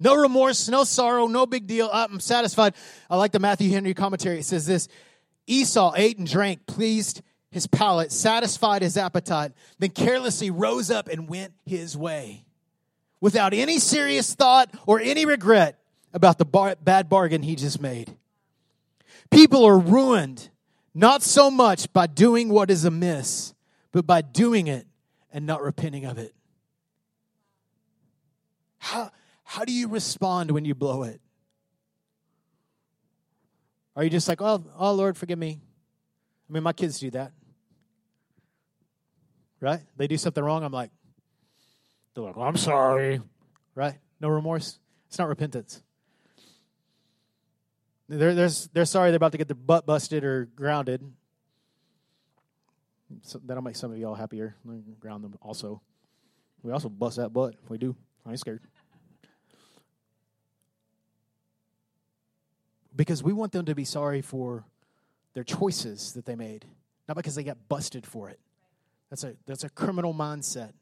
No 0.00 0.14
remorse, 0.14 0.68
no 0.68 0.84
sorrow, 0.84 1.26
no 1.26 1.46
big 1.46 1.66
deal. 1.66 1.88
I'm 1.92 2.20
satisfied. 2.20 2.74
I 3.10 3.16
like 3.16 3.32
the 3.32 3.38
Matthew 3.38 3.70
Henry 3.70 3.94
commentary. 3.94 4.38
It 4.40 4.44
says 4.44 4.66
this 4.66 4.88
Esau 5.46 5.94
ate 5.96 6.18
and 6.18 6.26
drank, 6.30 6.66
pleased 6.66 7.22
his 7.50 7.66
palate, 7.66 8.12
satisfied 8.12 8.82
his 8.82 8.96
appetite, 8.96 9.52
then 9.78 9.90
carelessly 9.90 10.50
rose 10.50 10.90
up 10.90 11.08
and 11.08 11.28
went 11.28 11.52
his 11.64 11.96
way. 11.96 12.44
Without 13.20 13.52
any 13.52 13.78
serious 13.78 14.34
thought 14.34 14.70
or 14.86 15.00
any 15.00 15.24
regret, 15.24 15.78
about 16.12 16.38
the 16.38 16.44
bar- 16.44 16.76
bad 16.82 17.08
bargain 17.08 17.42
he 17.42 17.54
just 17.54 17.80
made. 17.80 18.16
People 19.30 19.64
are 19.64 19.78
ruined 19.78 20.48
not 20.94 21.22
so 21.22 21.50
much 21.50 21.92
by 21.92 22.06
doing 22.06 22.48
what 22.48 22.70
is 22.70 22.84
amiss, 22.84 23.54
but 23.92 24.06
by 24.06 24.22
doing 24.22 24.66
it 24.66 24.86
and 25.32 25.46
not 25.46 25.62
repenting 25.62 26.04
of 26.04 26.18
it. 26.18 26.34
How, 28.78 29.10
how 29.44 29.64
do 29.64 29.72
you 29.72 29.88
respond 29.88 30.50
when 30.50 30.64
you 30.64 30.74
blow 30.74 31.02
it? 31.02 31.20
Are 33.94 34.04
you 34.04 34.10
just 34.10 34.28
like, 34.28 34.40
oh, 34.40 34.64
oh, 34.78 34.92
Lord, 34.94 35.16
forgive 35.16 35.38
me? 35.38 35.60
I 36.48 36.52
mean, 36.52 36.62
my 36.62 36.72
kids 36.72 36.98
do 37.00 37.10
that. 37.10 37.32
Right? 39.60 39.80
They 39.96 40.06
do 40.06 40.16
something 40.16 40.42
wrong. 40.42 40.62
I'm 40.62 40.72
like, 40.72 40.90
they're 42.14 42.24
like, 42.24 42.36
I'm 42.36 42.56
sorry. 42.56 43.20
Right? 43.74 43.94
No 44.20 44.28
remorse. 44.28 44.78
It's 45.08 45.18
not 45.18 45.28
repentance. 45.28 45.82
They're, 48.08 48.34
they're, 48.34 48.50
they're 48.72 48.84
sorry 48.84 49.10
they're 49.10 49.16
about 49.16 49.32
to 49.32 49.38
get 49.38 49.48
their 49.48 49.54
butt 49.54 49.84
busted 49.84 50.24
or 50.24 50.46
grounded. 50.46 51.02
So 53.22 53.40
that'll 53.44 53.62
make 53.62 53.76
some 53.76 53.92
of 53.92 53.98
y'all 53.98 54.14
happier. 54.14 54.56
Ground 55.00 55.24
them 55.24 55.34
also. 55.42 55.82
We 56.62 56.72
also 56.72 56.88
bust 56.88 57.16
that 57.16 57.30
butt. 57.32 57.54
We 57.68 57.78
do. 57.78 57.96
I 58.26 58.30
ain't 58.30 58.40
scared. 58.40 58.60
Because 62.94 63.22
we 63.22 63.32
want 63.32 63.52
them 63.52 63.64
to 63.66 63.74
be 63.74 63.84
sorry 63.84 64.22
for 64.22 64.64
their 65.34 65.44
choices 65.44 66.14
that 66.14 66.26
they 66.26 66.34
made, 66.34 66.66
not 67.06 67.16
because 67.16 67.34
they 67.34 67.44
got 67.44 67.56
busted 67.68 68.04
for 68.04 68.28
it. 68.28 68.40
That's 69.10 69.24
a 69.24 69.34
that's 69.46 69.64
a 69.64 69.70
criminal 69.70 70.14
mindset. 70.14 70.72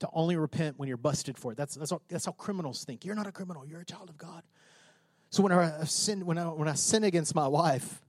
To 0.00 0.08
only 0.12 0.36
repent 0.36 0.78
when 0.78 0.88
you're 0.88 0.98
busted 0.98 1.38
for 1.38 1.52
it. 1.52 1.56
That's 1.56 1.76
that's 1.76 1.90
how, 1.90 2.00
that's 2.08 2.26
how 2.26 2.32
criminals 2.32 2.84
think. 2.84 3.04
You're 3.04 3.14
not 3.14 3.26
a 3.26 3.32
criminal. 3.32 3.64
You're 3.64 3.80
a 3.80 3.84
child 3.84 4.10
of 4.10 4.18
God. 4.18 4.42
So 5.30 5.42
when 5.42 5.52
I 5.52 5.84
sin 5.84 6.26
when 6.26 6.36
I 6.36 6.44
when 6.44 6.68
I 6.68 6.74
sin 6.74 7.04
against 7.04 7.34
my 7.34 7.48
wife, 7.48 8.02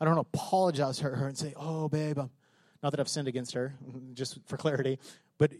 I 0.00 0.04
don't 0.04 0.18
apologize 0.18 0.98
to 0.98 1.04
her 1.04 1.26
and 1.26 1.36
say, 1.36 1.52
"Oh, 1.56 1.88
babe, 1.88 2.18
I'm 2.18 2.30
not 2.82 2.90
that 2.90 3.00
I've 3.00 3.08
sinned 3.08 3.28
against 3.28 3.52
her, 3.52 3.74
just 4.14 4.38
for 4.46 4.56
clarity, 4.56 4.98
but 5.38 5.52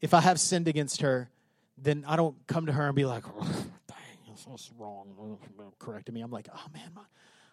if 0.00 0.14
I 0.14 0.20
have 0.20 0.40
sinned 0.40 0.68
against 0.68 1.02
her, 1.02 1.30
then 1.76 2.04
I 2.06 2.16
don't 2.16 2.36
come 2.46 2.66
to 2.66 2.72
her 2.72 2.86
and 2.86 2.94
be 2.94 3.04
like, 3.04 3.24
oh, 3.26 3.40
"Dang, 3.88 4.36
that's 4.48 4.70
wrong," 4.78 5.38
correcting 5.78 6.14
me. 6.14 6.22
I'm 6.22 6.30
like, 6.30 6.48
"Oh 6.52 6.66
man, 6.72 6.90
my, 6.94 7.02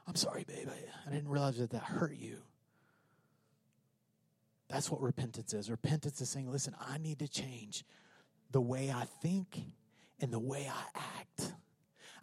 I'm 0.07 0.15
sorry, 0.15 0.43
babe. 0.47 0.67
I, 0.69 1.09
I 1.09 1.13
didn't 1.13 1.29
realize 1.29 1.57
that 1.57 1.71
that 1.71 1.83
hurt 1.83 2.15
you." 2.15 2.37
That's 4.71 4.89
what 4.89 5.01
repentance 5.01 5.53
is. 5.53 5.69
Repentance 5.69 6.21
is 6.21 6.29
saying, 6.29 6.49
listen, 6.49 6.75
I 6.79 6.97
need 6.97 7.19
to 7.19 7.27
change 7.27 7.83
the 8.51 8.61
way 8.61 8.91
I 8.91 9.05
think 9.21 9.59
and 10.19 10.31
the 10.31 10.39
way 10.39 10.69
I 10.71 10.99
act. 11.19 11.53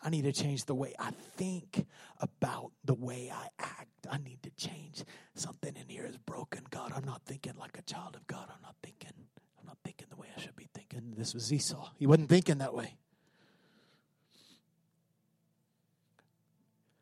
I 0.03 0.11
need 0.11 0.23
to 0.23 0.33
change 0.33 0.65
the 0.65 0.75
way 0.75 0.95
I 0.99 1.11
think 1.37 1.87
about 2.21 2.71
the 2.85 2.95
way 2.95 3.33
I 3.35 3.49
act. 3.59 4.07
I 4.11 4.19
need 4.19 4.43
to 4.45 4.51
change. 4.51 5.05
Something 5.35 5.75
in 5.77 5.89
here 5.89 6.07
is 6.07 6.17
broken. 6.17 6.63
God, 6.71 6.93
I'm 6.95 7.05
not 7.05 7.23
thinking 7.27 7.55
like 7.59 7.77
a 7.77 7.83
child 7.83 8.15
of 8.15 8.27
God. 8.27 8.47
I'm 8.49 8.63
not 8.63 8.77
thinking. 8.83 9.13
I'm 9.61 9.67
not 9.67 9.79
thinking 9.85 10.07
the 10.09 10.17
way 10.17 10.29
I 10.37 10.41
should 10.41 10.57
be 10.57 10.69
thinking. 10.73 11.15
This 11.17 11.35
was 11.35 11.53
Esau. 11.53 11.91
He 11.99 12.07
wasn't 12.07 12.29
thinking 12.29 12.59
that 12.59 12.75
way. 12.75 12.95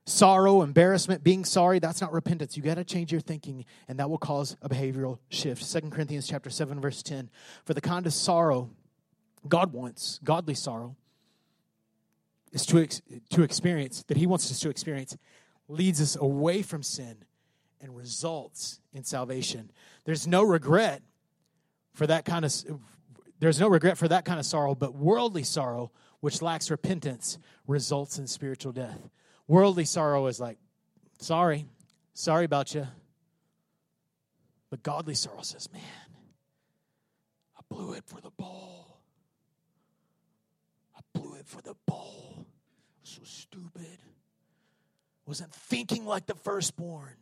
Sorrow, 0.07 0.63
embarrassment, 0.63 1.23
being 1.23 1.45
sorry, 1.45 1.79
that's 1.79 2.01
not 2.01 2.13
repentance. 2.13 2.57
You 2.57 2.63
got 2.63 2.77
to 2.77 2.85
change 2.85 3.13
your 3.13 3.21
thinking 3.21 3.65
and 3.89 3.99
that 3.99 4.09
will 4.09 4.19
cause 4.19 4.57
a 4.63 4.69
behavioral 4.69 5.19
shift. 5.29 5.63
Second 5.63 5.91
Corinthians 5.91 6.27
chapter 6.27 6.49
7 6.49 6.81
verse 6.81 7.03
10. 7.03 7.29
For 7.65 7.75
the 7.75 7.81
kind 7.81 8.07
of 8.07 8.13
sorrow 8.13 8.71
God 9.49 9.73
wants, 9.73 10.21
godly 10.25 10.55
sorrow, 10.55 10.97
is 12.53 12.65
to, 12.67 12.79
ex- 12.79 13.03
to 13.31 13.43
experience, 13.43 14.05
that 14.05 14.17
he 14.17 14.27
wants 14.27 14.51
us 14.51 14.61
to 14.61 14.71
experience, 14.71 15.17
leads 15.69 16.01
us 16.01 16.17
away 16.17 16.63
from 16.63 16.83
sin 16.83 17.19
and 17.81 17.97
results 17.97 18.81
in 18.93 19.05
salvation. 19.05 19.71
There's 20.05 20.27
no 20.27 20.43
regret 20.43 21.03
for 21.93 22.07
that 22.07 22.25
kind 22.25 22.45
of 22.45 22.53
there's 23.39 23.61
no 23.61 23.69
regret 23.69 23.99
for 23.99 24.09
that 24.09 24.25
kind 24.25 24.41
of 24.41 24.47
sorrow, 24.47 24.75
but 24.75 24.95
worldly 24.95 25.43
sorrow, 25.43 25.91
which 26.21 26.41
lacks 26.41 26.71
repentance, 26.71 27.39
results 27.67 28.19
in 28.19 28.27
spiritual 28.27 28.73
death. 28.73 29.11
Worldly 29.49 29.85
sorrow 29.85 30.27
is 30.27 30.41
like, 30.41 30.59
sorry, 31.19 31.67
sorry 32.15 32.45
about 32.45 32.75
you. 32.75 32.87
But 34.71 34.83
godly 34.83 35.15
sorrow 35.15 35.43
says, 35.43 35.73
man, 35.73 35.83
I 37.57 37.61
blew 37.71 37.93
it 37.93 38.05
for 38.07 38.21
the 38.21 38.31
ball. 38.31 39.01
I 40.97 41.01
blew 41.19 41.35
it 41.35 41.47
for 41.47 41.63
the 41.63 41.75
ball. 41.87 42.47
So 43.03 43.23
stupid. 43.25 43.99
Wasn't 45.27 45.53
thinking 45.53 46.05
like 46.05 46.27
the 46.27 46.35
firstborn. 46.35 47.15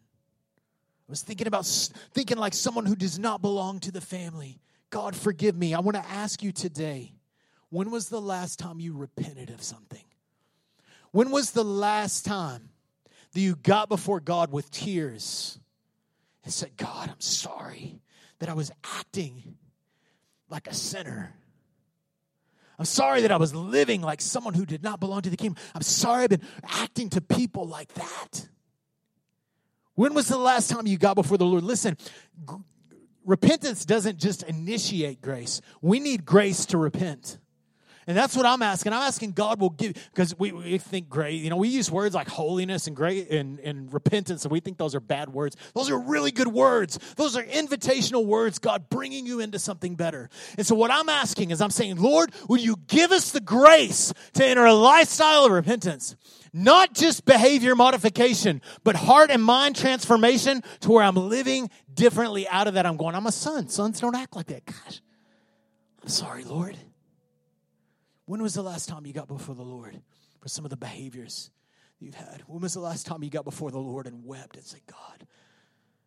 I 1.06 1.12
was 1.12 1.22
thinking 1.22 1.46
about 1.46 1.66
thinking 2.14 2.38
like 2.38 2.54
someone 2.54 2.86
who 2.86 2.96
does 2.96 3.18
not 3.18 3.42
belong 3.42 3.80
to 3.80 3.92
the 3.92 4.00
family. 4.00 4.58
God, 4.88 5.14
forgive 5.14 5.56
me. 5.56 5.74
I 5.74 5.80
want 5.80 5.96
to 5.96 6.06
ask 6.08 6.42
you 6.42 6.52
today 6.52 7.12
when 7.68 7.90
was 7.90 8.08
the 8.08 8.20
last 8.20 8.58
time 8.58 8.80
you 8.80 8.96
repented 8.96 9.50
of 9.50 9.62
something? 9.62 10.03
When 11.14 11.30
was 11.30 11.52
the 11.52 11.62
last 11.62 12.24
time 12.24 12.70
that 13.34 13.40
you 13.40 13.54
got 13.54 13.88
before 13.88 14.18
God 14.18 14.50
with 14.50 14.68
tears 14.72 15.60
and 16.42 16.52
said, 16.52 16.76
God, 16.76 17.08
I'm 17.08 17.20
sorry 17.20 18.00
that 18.40 18.48
I 18.48 18.54
was 18.54 18.72
acting 18.98 19.54
like 20.50 20.66
a 20.66 20.74
sinner? 20.74 21.32
I'm 22.80 22.84
sorry 22.84 23.20
that 23.20 23.30
I 23.30 23.36
was 23.36 23.54
living 23.54 24.00
like 24.00 24.20
someone 24.20 24.54
who 24.54 24.66
did 24.66 24.82
not 24.82 24.98
belong 24.98 25.22
to 25.22 25.30
the 25.30 25.36
kingdom. 25.36 25.62
I'm 25.72 25.82
sorry 25.82 26.24
I've 26.24 26.30
been 26.30 26.42
acting 26.64 27.10
to 27.10 27.20
people 27.20 27.68
like 27.68 27.94
that. 27.94 28.48
When 29.94 30.14
was 30.14 30.26
the 30.26 30.36
last 30.36 30.68
time 30.68 30.88
you 30.88 30.98
got 30.98 31.14
before 31.14 31.38
the 31.38 31.46
Lord? 31.46 31.62
Listen, 31.62 31.96
g- 32.50 32.56
repentance 33.24 33.84
doesn't 33.84 34.18
just 34.18 34.42
initiate 34.42 35.22
grace, 35.22 35.60
we 35.80 36.00
need 36.00 36.24
grace 36.24 36.66
to 36.66 36.76
repent. 36.76 37.38
And 38.06 38.16
that's 38.16 38.36
what 38.36 38.46
I'm 38.46 38.62
asking. 38.62 38.92
I'm 38.92 39.02
asking 39.02 39.32
God 39.32 39.60
will 39.60 39.70
give, 39.70 39.94
because 40.12 40.38
we, 40.38 40.52
we 40.52 40.78
think 40.78 41.08
great. 41.08 41.40
You 41.40 41.50
know, 41.50 41.56
we 41.56 41.68
use 41.68 41.90
words 41.90 42.14
like 42.14 42.28
holiness 42.28 42.86
and 42.86 42.94
great 42.94 43.30
and, 43.30 43.58
and 43.60 43.92
repentance, 43.92 44.44
and 44.44 44.52
we 44.52 44.60
think 44.60 44.78
those 44.78 44.94
are 44.94 45.00
bad 45.00 45.32
words. 45.32 45.56
Those 45.74 45.90
are 45.90 45.98
really 45.98 46.30
good 46.30 46.48
words. 46.48 46.98
Those 47.16 47.36
are 47.36 47.42
invitational 47.42 48.26
words, 48.26 48.58
God 48.58 48.88
bringing 48.88 49.26
you 49.26 49.40
into 49.40 49.58
something 49.58 49.94
better. 49.94 50.28
And 50.58 50.66
so, 50.66 50.74
what 50.74 50.90
I'm 50.90 51.08
asking 51.08 51.50
is, 51.50 51.60
I'm 51.60 51.70
saying, 51.70 51.96
Lord, 51.96 52.32
will 52.48 52.58
you 52.58 52.76
give 52.86 53.12
us 53.12 53.30
the 53.30 53.40
grace 53.40 54.12
to 54.34 54.44
enter 54.44 54.64
a 54.64 54.74
lifestyle 54.74 55.46
of 55.46 55.52
repentance? 55.52 56.16
Not 56.52 56.94
just 56.94 57.24
behavior 57.24 57.74
modification, 57.74 58.62
but 58.84 58.94
heart 58.94 59.30
and 59.30 59.42
mind 59.42 59.74
transformation 59.74 60.62
to 60.80 60.92
where 60.92 61.02
I'm 61.02 61.16
living 61.16 61.68
differently 61.92 62.46
out 62.48 62.68
of 62.68 62.74
that. 62.74 62.86
I'm 62.86 62.96
going, 62.96 63.14
I'm 63.14 63.26
a 63.26 63.32
son. 63.32 63.68
Sons 63.68 64.00
don't 64.00 64.14
act 64.14 64.36
like 64.36 64.46
that. 64.46 64.64
Gosh, 64.64 65.00
I'm 66.02 66.08
sorry, 66.08 66.44
Lord. 66.44 66.76
When 68.26 68.42
was 68.42 68.54
the 68.54 68.62
last 68.62 68.88
time 68.88 69.06
you 69.06 69.12
got 69.12 69.28
before 69.28 69.54
the 69.54 69.62
Lord 69.62 70.00
for 70.40 70.48
some 70.48 70.64
of 70.64 70.70
the 70.70 70.76
behaviors 70.76 71.50
you've 72.00 72.14
had? 72.14 72.42
When 72.46 72.62
was 72.62 72.74
the 72.74 72.80
last 72.80 73.06
time 73.06 73.22
you 73.22 73.30
got 73.30 73.44
before 73.44 73.70
the 73.70 73.78
Lord 73.78 74.06
and 74.06 74.24
wept 74.24 74.56
and 74.56 74.64
said, 74.64 74.80
God, 74.86 75.26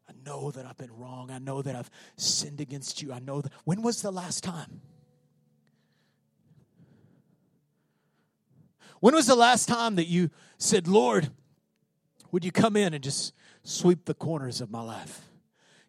I 0.09 0.13
know 0.25 0.51
that 0.51 0.65
I've 0.65 0.77
been 0.77 0.95
wrong. 0.95 1.29
I 1.29 1.37
know 1.37 1.61
that 1.61 1.75
I've 1.75 1.91
sinned 2.15 2.61
against 2.61 3.01
you. 3.01 3.13
I 3.13 3.19
know 3.19 3.41
that. 3.41 3.51
When 3.65 3.81
was 3.81 4.01
the 4.01 4.11
last 4.11 4.43
time? 4.43 4.81
When 8.99 9.13
was 9.13 9.27
the 9.27 9.35
last 9.35 9.67
time 9.67 9.95
that 9.95 10.07
you 10.07 10.31
said, 10.57 10.87
Lord, 10.87 11.29
would 12.31 12.43
you 12.43 12.51
come 12.51 12.75
in 12.75 12.93
and 12.93 13.03
just 13.03 13.33
sweep 13.63 14.05
the 14.05 14.15
corners 14.15 14.59
of 14.59 14.71
my 14.71 14.81
life? 14.81 15.21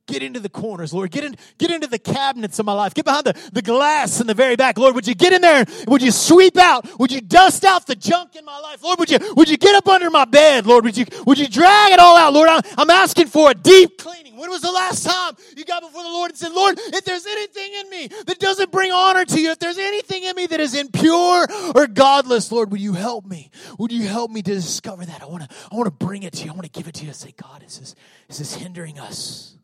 Get 0.08 0.22
into 0.22 0.40
the 0.40 0.48
corners, 0.48 0.94
Lord. 0.94 1.10
Get 1.10 1.22
in, 1.22 1.36
get 1.58 1.70
into 1.70 1.86
the 1.86 1.98
cabinets 1.98 2.58
of 2.58 2.64
my 2.64 2.72
life. 2.72 2.94
Get 2.94 3.04
behind 3.04 3.26
the, 3.26 3.50
the 3.52 3.60
glass 3.60 4.22
in 4.22 4.26
the 4.26 4.32
very 4.32 4.56
back. 4.56 4.78
Lord, 4.78 4.94
would 4.94 5.06
you 5.06 5.14
get 5.14 5.34
in 5.34 5.42
there? 5.42 5.66
Would 5.86 6.00
you 6.00 6.10
sweep 6.10 6.56
out? 6.56 6.98
Would 6.98 7.12
you 7.12 7.20
dust 7.20 7.62
out 7.62 7.86
the 7.86 7.94
junk 7.94 8.34
in 8.34 8.44
my 8.44 8.58
life? 8.58 8.82
Lord, 8.82 8.98
would 8.98 9.10
you, 9.10 9.18
would 9.36 9.50
you 9.50 9.58
get 9.58 9.74
up 9.74 9.86
under 9.86 10.08
my 10.08 10.24
bed? 10.24 10.66
Lord, 10.66 10.84
would 10.84 10.96
you, 10.96 11.04
would 11.26 11.38
you 11.38 11.46
drag 11.46 11.92
it 11.92 11.98
all 11.98 12.16
out? 12.16 12.32
Lord, 12.32 12.48
I'm, 12.48 12.62
I'm 12.78 12.88
asking 12.88 13.26
for 13.26 13.50
a 13.50 13.54
deep 13.54 13.98
cleaning. 13.98 14.36
When 14.38 14.48
was 14.48 14.62
the 14.62 14.72
last 14.72 15.04
time 15.04 15.34
you 15.54 15.64
got 15.66 15.82
before 15.82 16.02
the 16.02 16.08
Lord 16.08 16.30
and 16.30 16.38
said, 16.38 16.52
Lord, 16.52 16.78
if 16.78 17.04
there's 17.04 17.26
anything 17.26 17.74
in 17.74 17.90
me 17.90 18.08
that 18.26 18.38
doesn't 18.38 18.72
bring 18.72 18.90
honor 18.90 19.26
to 19.26 19.40
you, 19.40 19.50
if 19.50 19.58
there's 19.58 19.78
anything 19.78 20.24
in 20.24 20.34
me 20.36 20.46
that 20.46 20.60
is 20.60 20.74
impure 20.74 21.46
or 21.74 21.86
godless, 21.86 22.50
Lord, 22.50 22.70
would 22.70 22.80
you 22.80 22.94
help 22.94 23.26
me? 23.26 23.50
Would 23.78 23.92
you 23.92 24.08
help 24.08 24.30
me 24.30 24.40
to 24.40 24.54
discover 24.54 25.04
that? 25.04 25.22
I 25.22 25.26
want 25.26 25.42
to, 25.42 25.56
I 25.70 25.76
want 25.76 25.86
to 25.86 26.06
bring 26.06 26.22
it 26.22 26.32
to 26.34 26.44
you. 26.44 26.50
I 26.50 26.54
want 26.54 26.64
to 26.64 26.70
give 26.70 26.88
it 26.88 26.94
to 26.94 27.02
you 27.02 27.08
and 27.08 27.16
say, 27.16 27.34
God, 27.36 27.62
is 27.62 27.78
this, 27.78 27.94
is 28.30 28.38
this 28.38 28.54
hindering 28.54 28.98
us? 28.98 29.57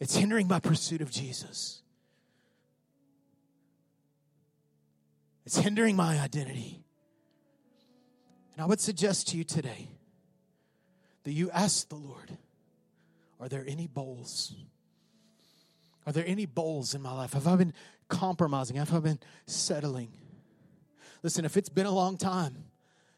It's 0.00 0.16
hindering 0.16 0.48
my 0.48 0.58
pursuit 0.58 1.02
of 1.02 1.10
Jesus. 1.10 1.82
It's 5.44 5.58
hindering 5.58 5.94
my 5.94 6.18
identity. 6.18 6.82
And 8.54 8.62
I 8.62 8.66
would 8.66 8.80
suggest 8.80 9.28
to 9.28 9.36
you 9.36 9.44
today 9.44 9.90
that 11.24 11.32
you 11.32 11.50
ask 11.50 11.88
the 11.88 11.96
Lord, 11.96 12.36
are 13.38 13.48
there 13.48 13.64
any 13.66 13.86
bowls? 13.86 14.54
Are 16.06 16.12
there 16.12 16.24
any 16.26 16.46
bowls 16.46 16.94
in 16.94 17.02
my 17.02 17.12
life? 17.12 17.34
Have 17.34 17.46
I 17.46 17.56
been 17.56 17.74
compromising? 18.08 18.76
Have 18.76 18.94
I 18.94 19.00
been 19.00 19.18
settling? 19.46 20.12
Listen, 21.22 21.44
if 21.44 21.56
it's 21.56 21.68
been 21.68 21.86
a 21.86 21.90
long 21.90 22.16
time 22.16 22.64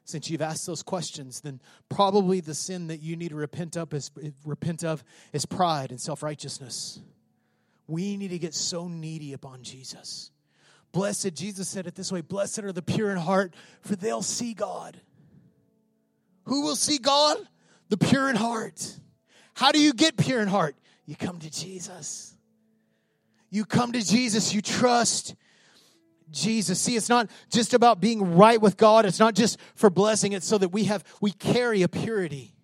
since 0.05 0.28
you've 0.28 0.42
asked 0.42 0.66
those 0.66 0.82
questions, 0.82 1.40
then 1.40 1.61
probably 1.88 2.40
the 2.40 2.55
sin 2.55 2.88
that 2.88 3.00
you 3.00 3.16
need 3.16 3.30
to 3.30 3.36
repent 3.36 3.76
of 3.76 3.92
is, 3.94 4.11
eh, 4.22 4.30
repent 4.44 4.84
of 4.84 5.05
is 5.32 5.46
pride 5.46 5.90
and 5.90 6.00
self 6.00 6.22
righteousness. 6.22 7.00
We 7.86 8.16
need 8.16 8.28
to 8.28 8.38
get 8.38 8.55
so 8.55 8.88
needy 8.88 9.32
upon 9.32 9.62
Jesus. 9.62 10.30
Blessed, 10.92 11.34
Jesus 11.34 11.68
said 11.68 11.86
it 11.86 11.94
this 11.94 12.12
way 12.12 12.20
Blessed 12.20 12.61
are 12.61 12.72
the 12.72 12.82
pure 12.82 13.11
in 13.11 13.18
heart, 13.18 13.55
for 13.80 13.96
they'll 13.96 14.22
see 14.22 14.55
God. 14.55 15.00
Who 16.44 16.62
will 16.62 16.76
see 16.76 16.98
God? 16.98 17.38
The 17.88 17.96
pure 17.96 18.28
in 18.28 18.36
heart. 18.36 18.98
How 19.55 19.72
do 19.72 19.80
you 19.80 19.92
get 19.92 20.16
pure 20.16 20.40
in 20.40 20.48
heart? 20.48 20.76
You 21.07 21.16
come 21.16 21.38
to 21.38 21.50
Jesus. 21.50 22.34
You 23.50 23.66
come 23.66 23.92
to 23.92 24.03
Jesus, 24.03 24.55
you 24.55 24.62
trust 24.62 25.34
Jesus. 26.33 26.80
See, 26.80 26.97
it's 26.97 27.09
not 27.09 27.30
just 27.51 27.74
about 27.74 28.01
being 28.01 28.37
right 28.37 28.61
with 28.61 28.76
God, 28.76 29.07
it's 29.07 29.18
not 29.18 29.35
just 29.35 29.59
for 29.74 29.91
blessing, 29.91 30.33
it's 30.33 30.47
so 30.47 30.59
that 30.59 30.70
we 30.70 30.85
have 30.85 31.05
we 31.20 31.33
carry 31.33 31.83
a 31.83 31.89
purity. 31.89 32.55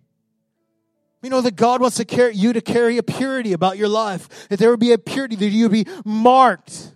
We 1.21 1.29
know 1.29 1.41
that 1.41 1.55
God 1.55 1.81
wants 1.81 1.97
to 1.97 2.05
carry 2.05 2.35
you 2.35 2.53
to 2.53 2.61
carry 2.61 2.97
a 2.97 3.03
purity 3.03 3.53
about 3.53 3.77
your 3.77 3.89
life. 3.89 4.47
That 4.47 4.57
there 4.57 4.69
would 4.69 4.79
be 4.79 4.93
a 4.93 4.97
purity, 4.97 5.35
that 5.35 5.49
you 5.49 5.65
would 5.65 5.71
be 5.71 5.85
marked 6.05 6.93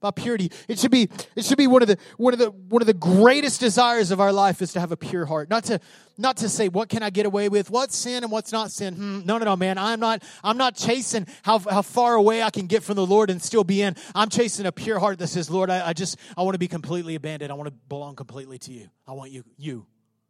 about 0.00 0.16
purity. 0.16 0.50
It 0.68 0.78
should 0.78 0.90
be, 0.90 1.08
it 1.36 1.44
should 1.44 1.58
be 1.58 1.66
one 1.66 1.82
of 1.82 1.88
the 1.88 1.98
one 2.16 2.32
of 2.32 2.38
the 2.38 2.50
one 2.50 2.82
of 2.82 2.86
the 2.86 2.94
greatest 2.94 3.60
desires 3.60 4.10
of 4.10 4.20
our 4.20 4.32
life 4.32 4.62
is 4.62 4.72
to 4.72 4.80
have 4.80 4.92
a 4.92 4.96
pure 4.96 5.26
heart. 5.26 5.50
Not 5.50 5.64
to 5.64 5.80
not 6.16 6.38
to 6.38 6.48
say 6.48 6.68
what 6.68 6.88
can 6.88 7.02
I 7.02 7.10
get 7.10 7.26
away 7.26 7.48
with, 7.48 7.70
what's 7.70 7.96
sin 7.96 8.22
and 8.22 8.32
what's 8.32 8.52
not 8.52 8.70
sin. 8.70 8.94
Hmm, 8.94 9.20
no, 9.24 9.38
no, 9.38 9.44
no, 9.44 9.56
man. 9.56 9.78
I'm 9.78 10.00
not 10.00 10.22
I'm 10.42 10.56
not 10.56 10.76
chasing 10.76 11.26
how 11.42 11.58
how 11.58 11.82
far 11.82 12.14
away 12.14 12.42
I 12.42 12.50
can 12.50 12.66
get 12.66 12.82
from 12.82 12.96
the 12.96 13.06
Lord 13.06 13.30
and 13.30 13.42
still 13.42 13.64
be 13.64 13.82
in. 13.82 13.96
I'm 14.14 14.28
chasing 14.28 14.66
a 14.66 14.72
pure 14.72 14.98
heart 14.98 15.18
that 15.18 15.28
says, 15.28 15.50
Lord, 15.50 15.70
I, 15.70 15.88
I 15.88 15.92
just 15.92 16.16
I 16.36 16.42
want 16.42 16.54
to 16.54 16.58
be 16.58 16.68
completely 16.68 17.14
abandoned. 17.14 17.50
I 17.50 17.54
want 17.54 17.68
to 17.68 17.74
belong 17.88 18.16
completely 18.16 18.58
to 18.58 18.72
you. 18.72 18.88
I 19.06 19.12
want 19.12 19.32
you, 19.32 19.44
you. 19.56 19.86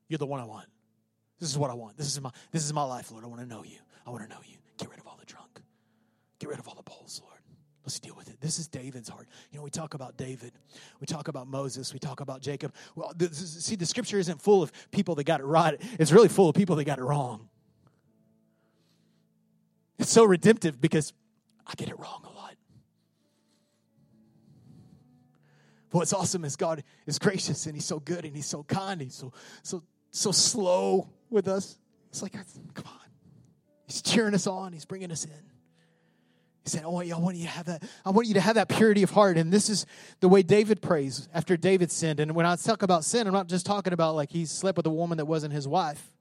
You're 0.09 0.19
the 0.19 0.27
one 0.27 0.41
I 0.41 0.45
want. 0.45 0.67
This 1.41 1.51
is 1.51 1.59
what 1.59 1.71
I 1.71 1.75
want. 1.75 1.97
This 1.97 2.07
is 2.07 2.21
my 2.21 2.31
this 2.53 2.65
is 2.65 2.73
my 2.73 2.85
life, 2.85 3.11
Lord. 3.11 3.25
I 3.25 3.27
want 3.29 3.43
to 3.43 3.47
know 3.47 3.65
you. 3.65 3.79
I 4.07 4.11
want 4.11 4.23
to 4.23 4.29
know 4.29 4.41
you. 4.47 4.57
Get 4.79 4.91
rid 4.91 4.99
of 4.99 5.07
all 5.07 5.17
the 5.19 5.27
drunk. 5.27 5.61
Get 6.39 6.49
rid 6.49 6.59
of 6.59 6.69
all 6.69 6.75
the 6.75 6.83
bowls, 6.83 7.21
Lord. 7.23 7.38
Let's 7.89 8.01
deal 8.01 8.15
with 8.15 8.29
it. 8.29 8.39
This 8.39 8.59
is 8.59 8.69
David's 8.69 9.09
heart. 9.09 9.27
You 9.51 9.57
know, 9.57 9.63
we 9.63 9.71
talk 9.71 9.95
about 9.95 10.19
David, 10.19 10.53
we 11.01 11.07
talk 11.07 11.29
about 11.29 11.49
Moses, 11.49 11.95
we 11.95 11.99
talk 11.99 12.21
about 12.21 12.43
Jacob. 12.43 12.75
Well, 12.95 13.15
this, 13.17 13.39
see, 13.65 13.77
the 13.77 13.87
scripture 13.87 14.19
isn't 14.19 14.43
full 14.43 14.63
of 14.63 14.71
people 14.91 15.15
that 15.15 15.25
got 15.25 15.41
it 15.41 15.45
right, 15.45 15.81
it's 15.99 16.13
really 16.13 16.29
full 16.29 16.51
of 16.51 16.55
people 16.55 16.77
that 16.77 16.85
got 16.85 16.99
it 16.99 17.03
wrong. 17.03 17.49
It's 19.99 20.11
so 20.11 20.25
redemptive 20.25 20.79
because 20.79 21.15
I 21.67 21.73
get 21.77 21.89
it 21.89 21.99
wrong 21.99 22.21
a 22.25 22.31
lot. 22.31 22.57
But 25.89 25.99
what's 26.01 26.13
awesome 26.13 26.45
is 26.45 26.57
God 26.57 26.85
is 27.07 27.19
gracious 27.19 27.65
and 27.65 27.75
He's 27.75 27.87
so 27.87 28.01
good 28.01 28.27
and 28.27 28.37
He's 28.37 28.45
so 28.45 28.65
kind. 28.65 29.01
He's 29.01 29.15
so 29.15 29.33
so 29.63 29.83
so 30.11 30.31
slow 30.31 31.09
with 31.31 31.49
us. 31.49 31.79
It's 32.11 32.21
like, 32.21 32.35
come 32.35 32.85
on. 32.85 33.09
He's 33.87 34.03
cheering 34.03 34.35
us 34.35 34.47
on. 34.47 34.75
He's 34.75 34.85
bringing 34.85 35.11
us 35.11 35.25
in. 35.25 35.48
He 36.71 36.77
said, 36.77 36.85
oh, 36.85 37.01
you, 37.01 37.15
I 37.15 37.19
want 37.19 37.37
you 37.37 37.45
to 37.45 37.51
have 37.51 37.65
that, 37.67 37.83
I 38.05 38.11
want 38.11 38.29
you 38.29 38.35
to 38.35 38.43
have 38.43 38.57
that 38.57 38.69
purity 38.69 39.03
of 39.03 39.11
heart. 39.11 39.39
And 39.39 39.51
this 39.51 39.71
is 39.71 39.87
the 40.21 40.29
way 40.29 40.43
David 40.43 40.83
prays 40.83 41.27
after 41.33 41.57
David 41.57 41.91
sinned. 41.91 42.21
And 42.21 42.35
when 42.35 42.45
I 42.45 42.57
talk 42.57 42.83
about 42.83 43.05
sin, 43.05 43.27
I'm 43.27 43.33
not 43.33 43.49
just 43.49 43.65
talking 43.65 43.95
about 43.95 44.15
like 44.15 44.31
he 44.31 44.45
slept 44.45 44.77
with 44.77 44.85
a 44.85 44.91
woman 44.91 45.17
that 45.17 45.25
wasn't 45.25 45.55
his 45.55 45.67
wife. 45.67 46.13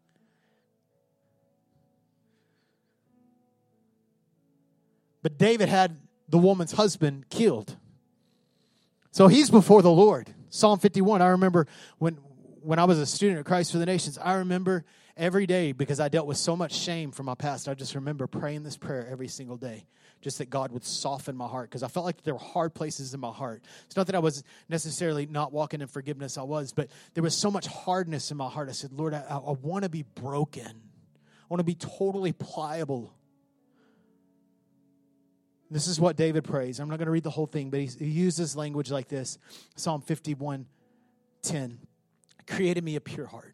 But 5.21 5.37
David 5.37 5.67
had 5.67 5.97
the 6.29 6.37
woman's 6.37 6.71
husband 6.71 7.27
killed. 7.29 7.75
So 9.11 9.27
he's 9.27 9.49
before 9.49 9.81
the 9.81 9.91
Lord. 9.91 10.33
Psalm 10.49 10.79
51. 10.79 11.21
I 11.21 11.27
remember 11.27 11.67
when 11.97 12.13
when 12.61 12.79
I 12.79 12.85
was 12.85 12.99
a 12.99 13.05
student 13.05 13.39
at 13.39 13.45
Christ 13.45 13.73
for 13.73 13.79
the 13.79 13.85
Nations, 13.85 14.17
I 14.17 14.35
remember 14.35 14.85
every 15.17 15.45
day 15.45 15.71
because 15.71 15.99
I 15.99 16.07
dealt 16.09 16.27
with 16.27 16.37
so 16.37 16.55
much 16.55 16.73
shame 16.73 17.11
from 17.11 17.25
my 17.25 17.35
past. 17.35 17.67
I 17.67 17.73
just 17.73 17.95
remember 17.95 18.27
praying 18.27 18.63
this 18.63 18.77
prayer 18.77 19.07
every 19.09 19.27
single 19.27 19.57
day 19.57 19.85
just 20.21 20.37
that 20.39 20.49
God 20.49 20.71
would 20.71 20.83
soften 20.83 21.35
my 21.35 21.47
heart 21.47 21.69
because 21.69 21.83
I 21.83 21.87
felt 21.87 22.05
like 22.05 22.23
there 22.23 22.33
were 22.33 22.39
hard 22.39 22.73
places 22.73 23.13
in 23.13 23.19
my 23.19 23.31
heart. 23.31 23.63
It's 23.85 23.95
not 23.95 24.07
that 24.07 24.15
I 24.15 24.19
was 24.19 24.43
necessarily 24.69 25.25
not 25.25 25.51
walking 25.51 25.81
in 25.81 25.87
forgiveness, 25.87 26.37
I 26.37 26.43
was, 26.43 26.73
but 26.73 26.89
there 27.13 27.23
was 27.23 27.35
so 27.35 27.51
much 27.51 27.67
hardness 27.67 28.31
in 28.31 28.37
my 28.37 28.49
heart. 28.49 28.69
I 28.69 28.71
said, 28.71 28.91
Lord, 28.93 29.13
I, 29.13 29.23
I 29.29 29.51
want 29.61 29.83
to 29.83 29.89
be 29.89 30.03
broken, 30.15 30.65
I 30.65 31.45
want 31.49 31.59
to 31.59 31.65
be 31.65 31.75
totally 31.75 32.33
pliable. 32.33 33.13
This 35.69 35.87
is 35.87 35.99
what 35.99 36.15
David 36.15 36.45
prays. 36.45 36.79
I'm 36.79 36.87
not 36.87 36.97
going 36.97 37.07
to 37.07 37.11
read 37.11 37.23
the 37.23 37.29
whole 37.29 37.45
thing, 37.45 37.69
but 37.69 37.81
he, 37.81 37.87
he 37.87 38.05
uses 38.05 38.55
language 38.55 38.89
like 38.89 39.09
this 39.09 39.37
Psalm 39.75 40.01
51 40.01 40.65
10. 41.41 41.79
Created 42.47 42.85
me 42.85 42.95
a 42.95 43.01
pure 43.01 43.25
heart 43.25 43.53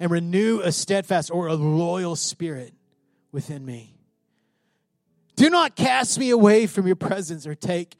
and 0.00 0.10
renew 0.10 0.60
a 0.60 0.72
steadfast 0.72 1.30
or 1.30 1.46
a 1.46 1.54
loyal 1.54 2.16
spirit 2.16 2.74
within 3.32 3.64
me. 3.64 3.94
Do 5.36 5.50
not 5.50 5.74
cast 5.76 6.18
me 6.18 6.30
away 6.30 6.66
from 6.66 6.86
your 6.86 6.96
presence 6.96 7.46
or 7.46 7.54
take 7.54 7.96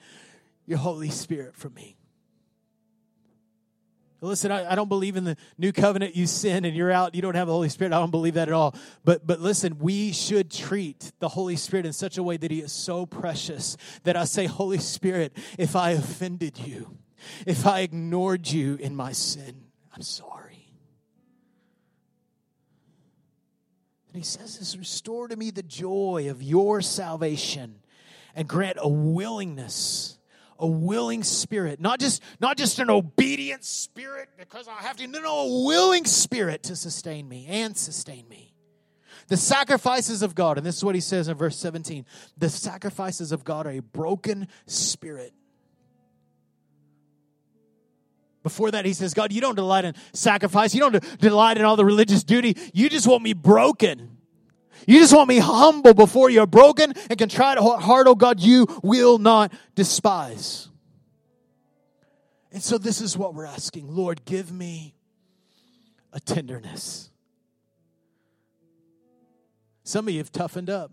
your 0.66 0.78
Holy 0.78 1.11
Spirit 1.11 1.57
from 1.57 1.74
me. 1.74 1.97
Listen, 4.20 4.51
I, 4.51 4.72
I, 4.72 4.74
don't 4.74 4.88
believe 4.88 5.16
in 5.16 5.24
the 5.24 5.36
new 5.59 5.70
covenant. 5.70 6.16
You 6.16 6.26
sin 6.26 6.64
and 6.64 6.74
you're 6.74 6.90
out. 6.90 7.14
You 7.14 7.20
don't 7.20 7.34
have 7.34 7.47
the 7.47 7.53
Holy 7.53 7.68
Spirit. 7.68 7.92
I 7.92 7.99
don't 7.99 8.11
believe 8.11 8.34
that 8.34 8.49
at 8.49 8.55
all. 8.55 8.74
But 9.05 9.26
but 9.26 9.40
listen, 9.40 9.78
we 9.78 10.12
should 10.12 10.51
treat 10.51 11.12
the 11.18 11.28
Holy 11.28 11.57
Spirit 11.57 11.84
in 11.84 11.92
such 11.92 12.16
a 12.16 12.22
way 12.22 12.38
that 12.38 12.51
He 12.51 12.61
is 12.61 12.72
so 12.72 13.05
precious 13.05 13.76
that 14.05 14.16
I 14.16 14.24
say, 14.24 14.47
Holy 14.47 14.78
Spirit, 14.78 15.36
if 15.59 15.76
I 15.76 15.90
offended 15.90 16.59
you, 16.59 16.97
if 17.47 17.66
I 17.66 17.80
ignored 17.80 18.49
you 18.49 18.76
in 18.76 18.97
my 18.97 19.12
sin, 19.12 19.64
I'm 19.95 20.03
sorry. 20.03 20.43
And 24.15 24.23
he 24.23 24.25
says 24.25 24.61
this 24.61 24.77
restore 24.77 25.27
to 25.27 25.35
me 25.35 25.51
the 25.51 25.65
joy 25.65 26.29
of 26.31 26.41
your 26.41 26.81
salvation 26.81 27.81
and 28.37 28.47
grant 28.47 28.77
a 28.81 28.89
willingness 28.89 30.19
a 30.57 30.69
willing 30.69 31.25
spirit 31.25 31.81
not 31.81 31.99
just 31.99 32.23
not 32.39 32.57
just 32.57 32.79
an 32.79 32.91
obedient 32.91 33.65
spirit 33.65 34.29
because 34.39 34.69
i 34.69 34.83
have 34.83 34.97
to 34.99 35.09
no 35.09 35.19
no 35.21 35.37
a 35.39 35.65
willing 35.65 36.05
spirit 36.05 36.62
to 36.62 36.77
sustain 36.77 37.29
me 37.29 37.45
and 37.49 37.77
sustain 37.77 38.29
me. 38.29 38.55
The 39.27 39.37
sacrifices 39.37 40.23
of 40.23 40.37
god 40.37 40.59
and 40.59 40.65
this 40.65 40.77
is 40.77 40.85
what 40.85 40.95
he 40.95 41.01
says 41.01 41.27
in 41.27 41.37
verse 41.37 41.57
17 41.57 42.07
the 42.39 42.49
sacrifices 42.49 43.33
of 43.33 43.43
god 43.43 43.67
are 43.67 43.73
a 43.73 43.81
broken 43.81 44.47
spirit 44.69 45.35
before 48.45 48.70
that, 48.70 48.84
he 48.84 48.92
says, 48.92 49.14
God, 49.14 49.32
you 49.32 49.40
don't 49.40 49.57
delight 49.57 49.86
in 49.86 49.95
sacrifice. 50.12 50.74
You 50.74 50.88
don't 50.88 51.18
delight 51.18 51.57
in 51.57 51.64
all 51.64 51.76
the 51.76 51.84
religious 51.84 52.22
duty. 52.22 52.57
You 52.72 52.88
just 52.88 53.09
want 53.09 53.22
me 53.24 53.32
broken. 53.32 54.18
You 54.86 55.01
just 55.01 55.14
want 55.14 55.28
me 55.28 55.38
humble 55.38 55.95
before 55.95 56.28
you're 56.28 56.47
broken 56.47 56.92
and 57.09 57.18
contrite 57.18 57.57
heart, 57.59 58.07
oh 58.07 58.14
God, 58.14 58.38
you 58.40 58.66
will 58.82 59.18
not 59.18 59.51
despise. 59.74 60.68
And 62.53 62.62
so 62.62 62.76
this 62.76 63.01
is 63.01 63.16
what 63.16 63.34
we're 63.34 63.47
asking. 63.47 63.88
Lord, 63.88 64.26
give 64.26 64.53
me 64.53 64.95
a 66.12 66.20
tenderness. 66.20 67.11
Some 69.84 70.07
of 70.07 70.12
you 70.12 70.20
have 70.20 70.30
toughened 70.30 70.68
up. 70.68 70.92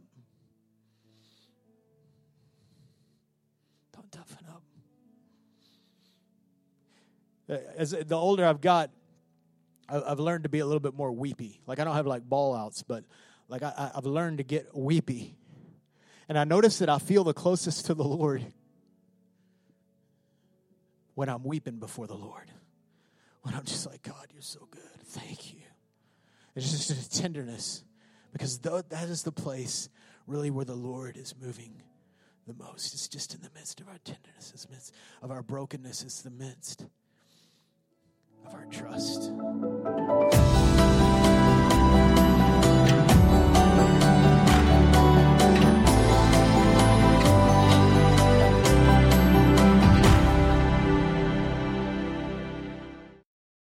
As 7.78 7.92
the 7.92 8.16
older 8.16 8.46
I've 8.46 8.62
got, 8.62 8.92
I've 9.90 10.20
learned 10.20 10.44
to 10.44 10.50
be 10.50 10.60
a 10.60 10.66
little 10.66 10.80
bit 10.80 10.94
more 10.94 11.12
weepy. 11.12 11.62
Like 11.68 11.80
I 11.80 11.84
don't 11.84 11.96
have 11.96 12.08
like 12.08 12.24
ball 12.24 12.56
outs, 12.56 12.84
but 12.84 13.04
like 13.50 13.62
I, 13.64 13.92
I've 13.94 14.06
learned 14.06 14.38
to 14.38 14.44
get 14.44 14.76
weepy. 14.76 15.36
And 16.30 16.38
I 16.40 16.46
notice 16.46 16.80
that 16.80 16.90
I 16.90 16.98
feel 16.98 17.24
the 17.26 17.34
closest 17.34 17.88
to 17.88 17.94
the 17.94 18.04
Lord 18.04 18.46
when 21.16 21.28
I'm 21.28 21.44
weeping 21.44 21.78
before 21.78 22.08
the 22.08 22.16
Lord. 22.16 22.50
When 23.42 23.54
I'm 23.54 23.66
just 23.66 23.86
like, 23.86 24.04
God, 24.04 24.28
you're 24.32 24.42
so 24.42 24.68
good. 24.72 24.82
Thank 25.08 25.54
you. 25.54 25.60
It's 26.56 26.72
just 26.72 26.92
a 26.92 27.22
tenderness 27.22 27.84
because 28.32 28.60
that 28.60 29.10
is 29.10 29.24
the 29.24 29.32
place 29.32 29.90
really 30.28 30.52
where 30.52 30.66
the 30.66 30.76
Lord 30.76 31.18
is 31.18 31.34
moving 31.42 31.82
the 32.48 32.54
most. 32.54 32.94
It's 32.94 33.08
just 33.08 33.34
in 33.34 33.42
the 33.42 33.50
midst 33.54 33.82
of 33.82 33.88
our 33.88 33.98
tenderness, 34.04 34.52
it's 34.54 34.70
midst 34.70 34.94
of 35.22 35.32
our 35.32 35.44
brokenness, 35.44 36.04
it's 36.04 36.22
the 36.22 36.30
midst 36.30 36.86
of 38.46 38.54
our 38.54 38.66
trust. 38.66 39.32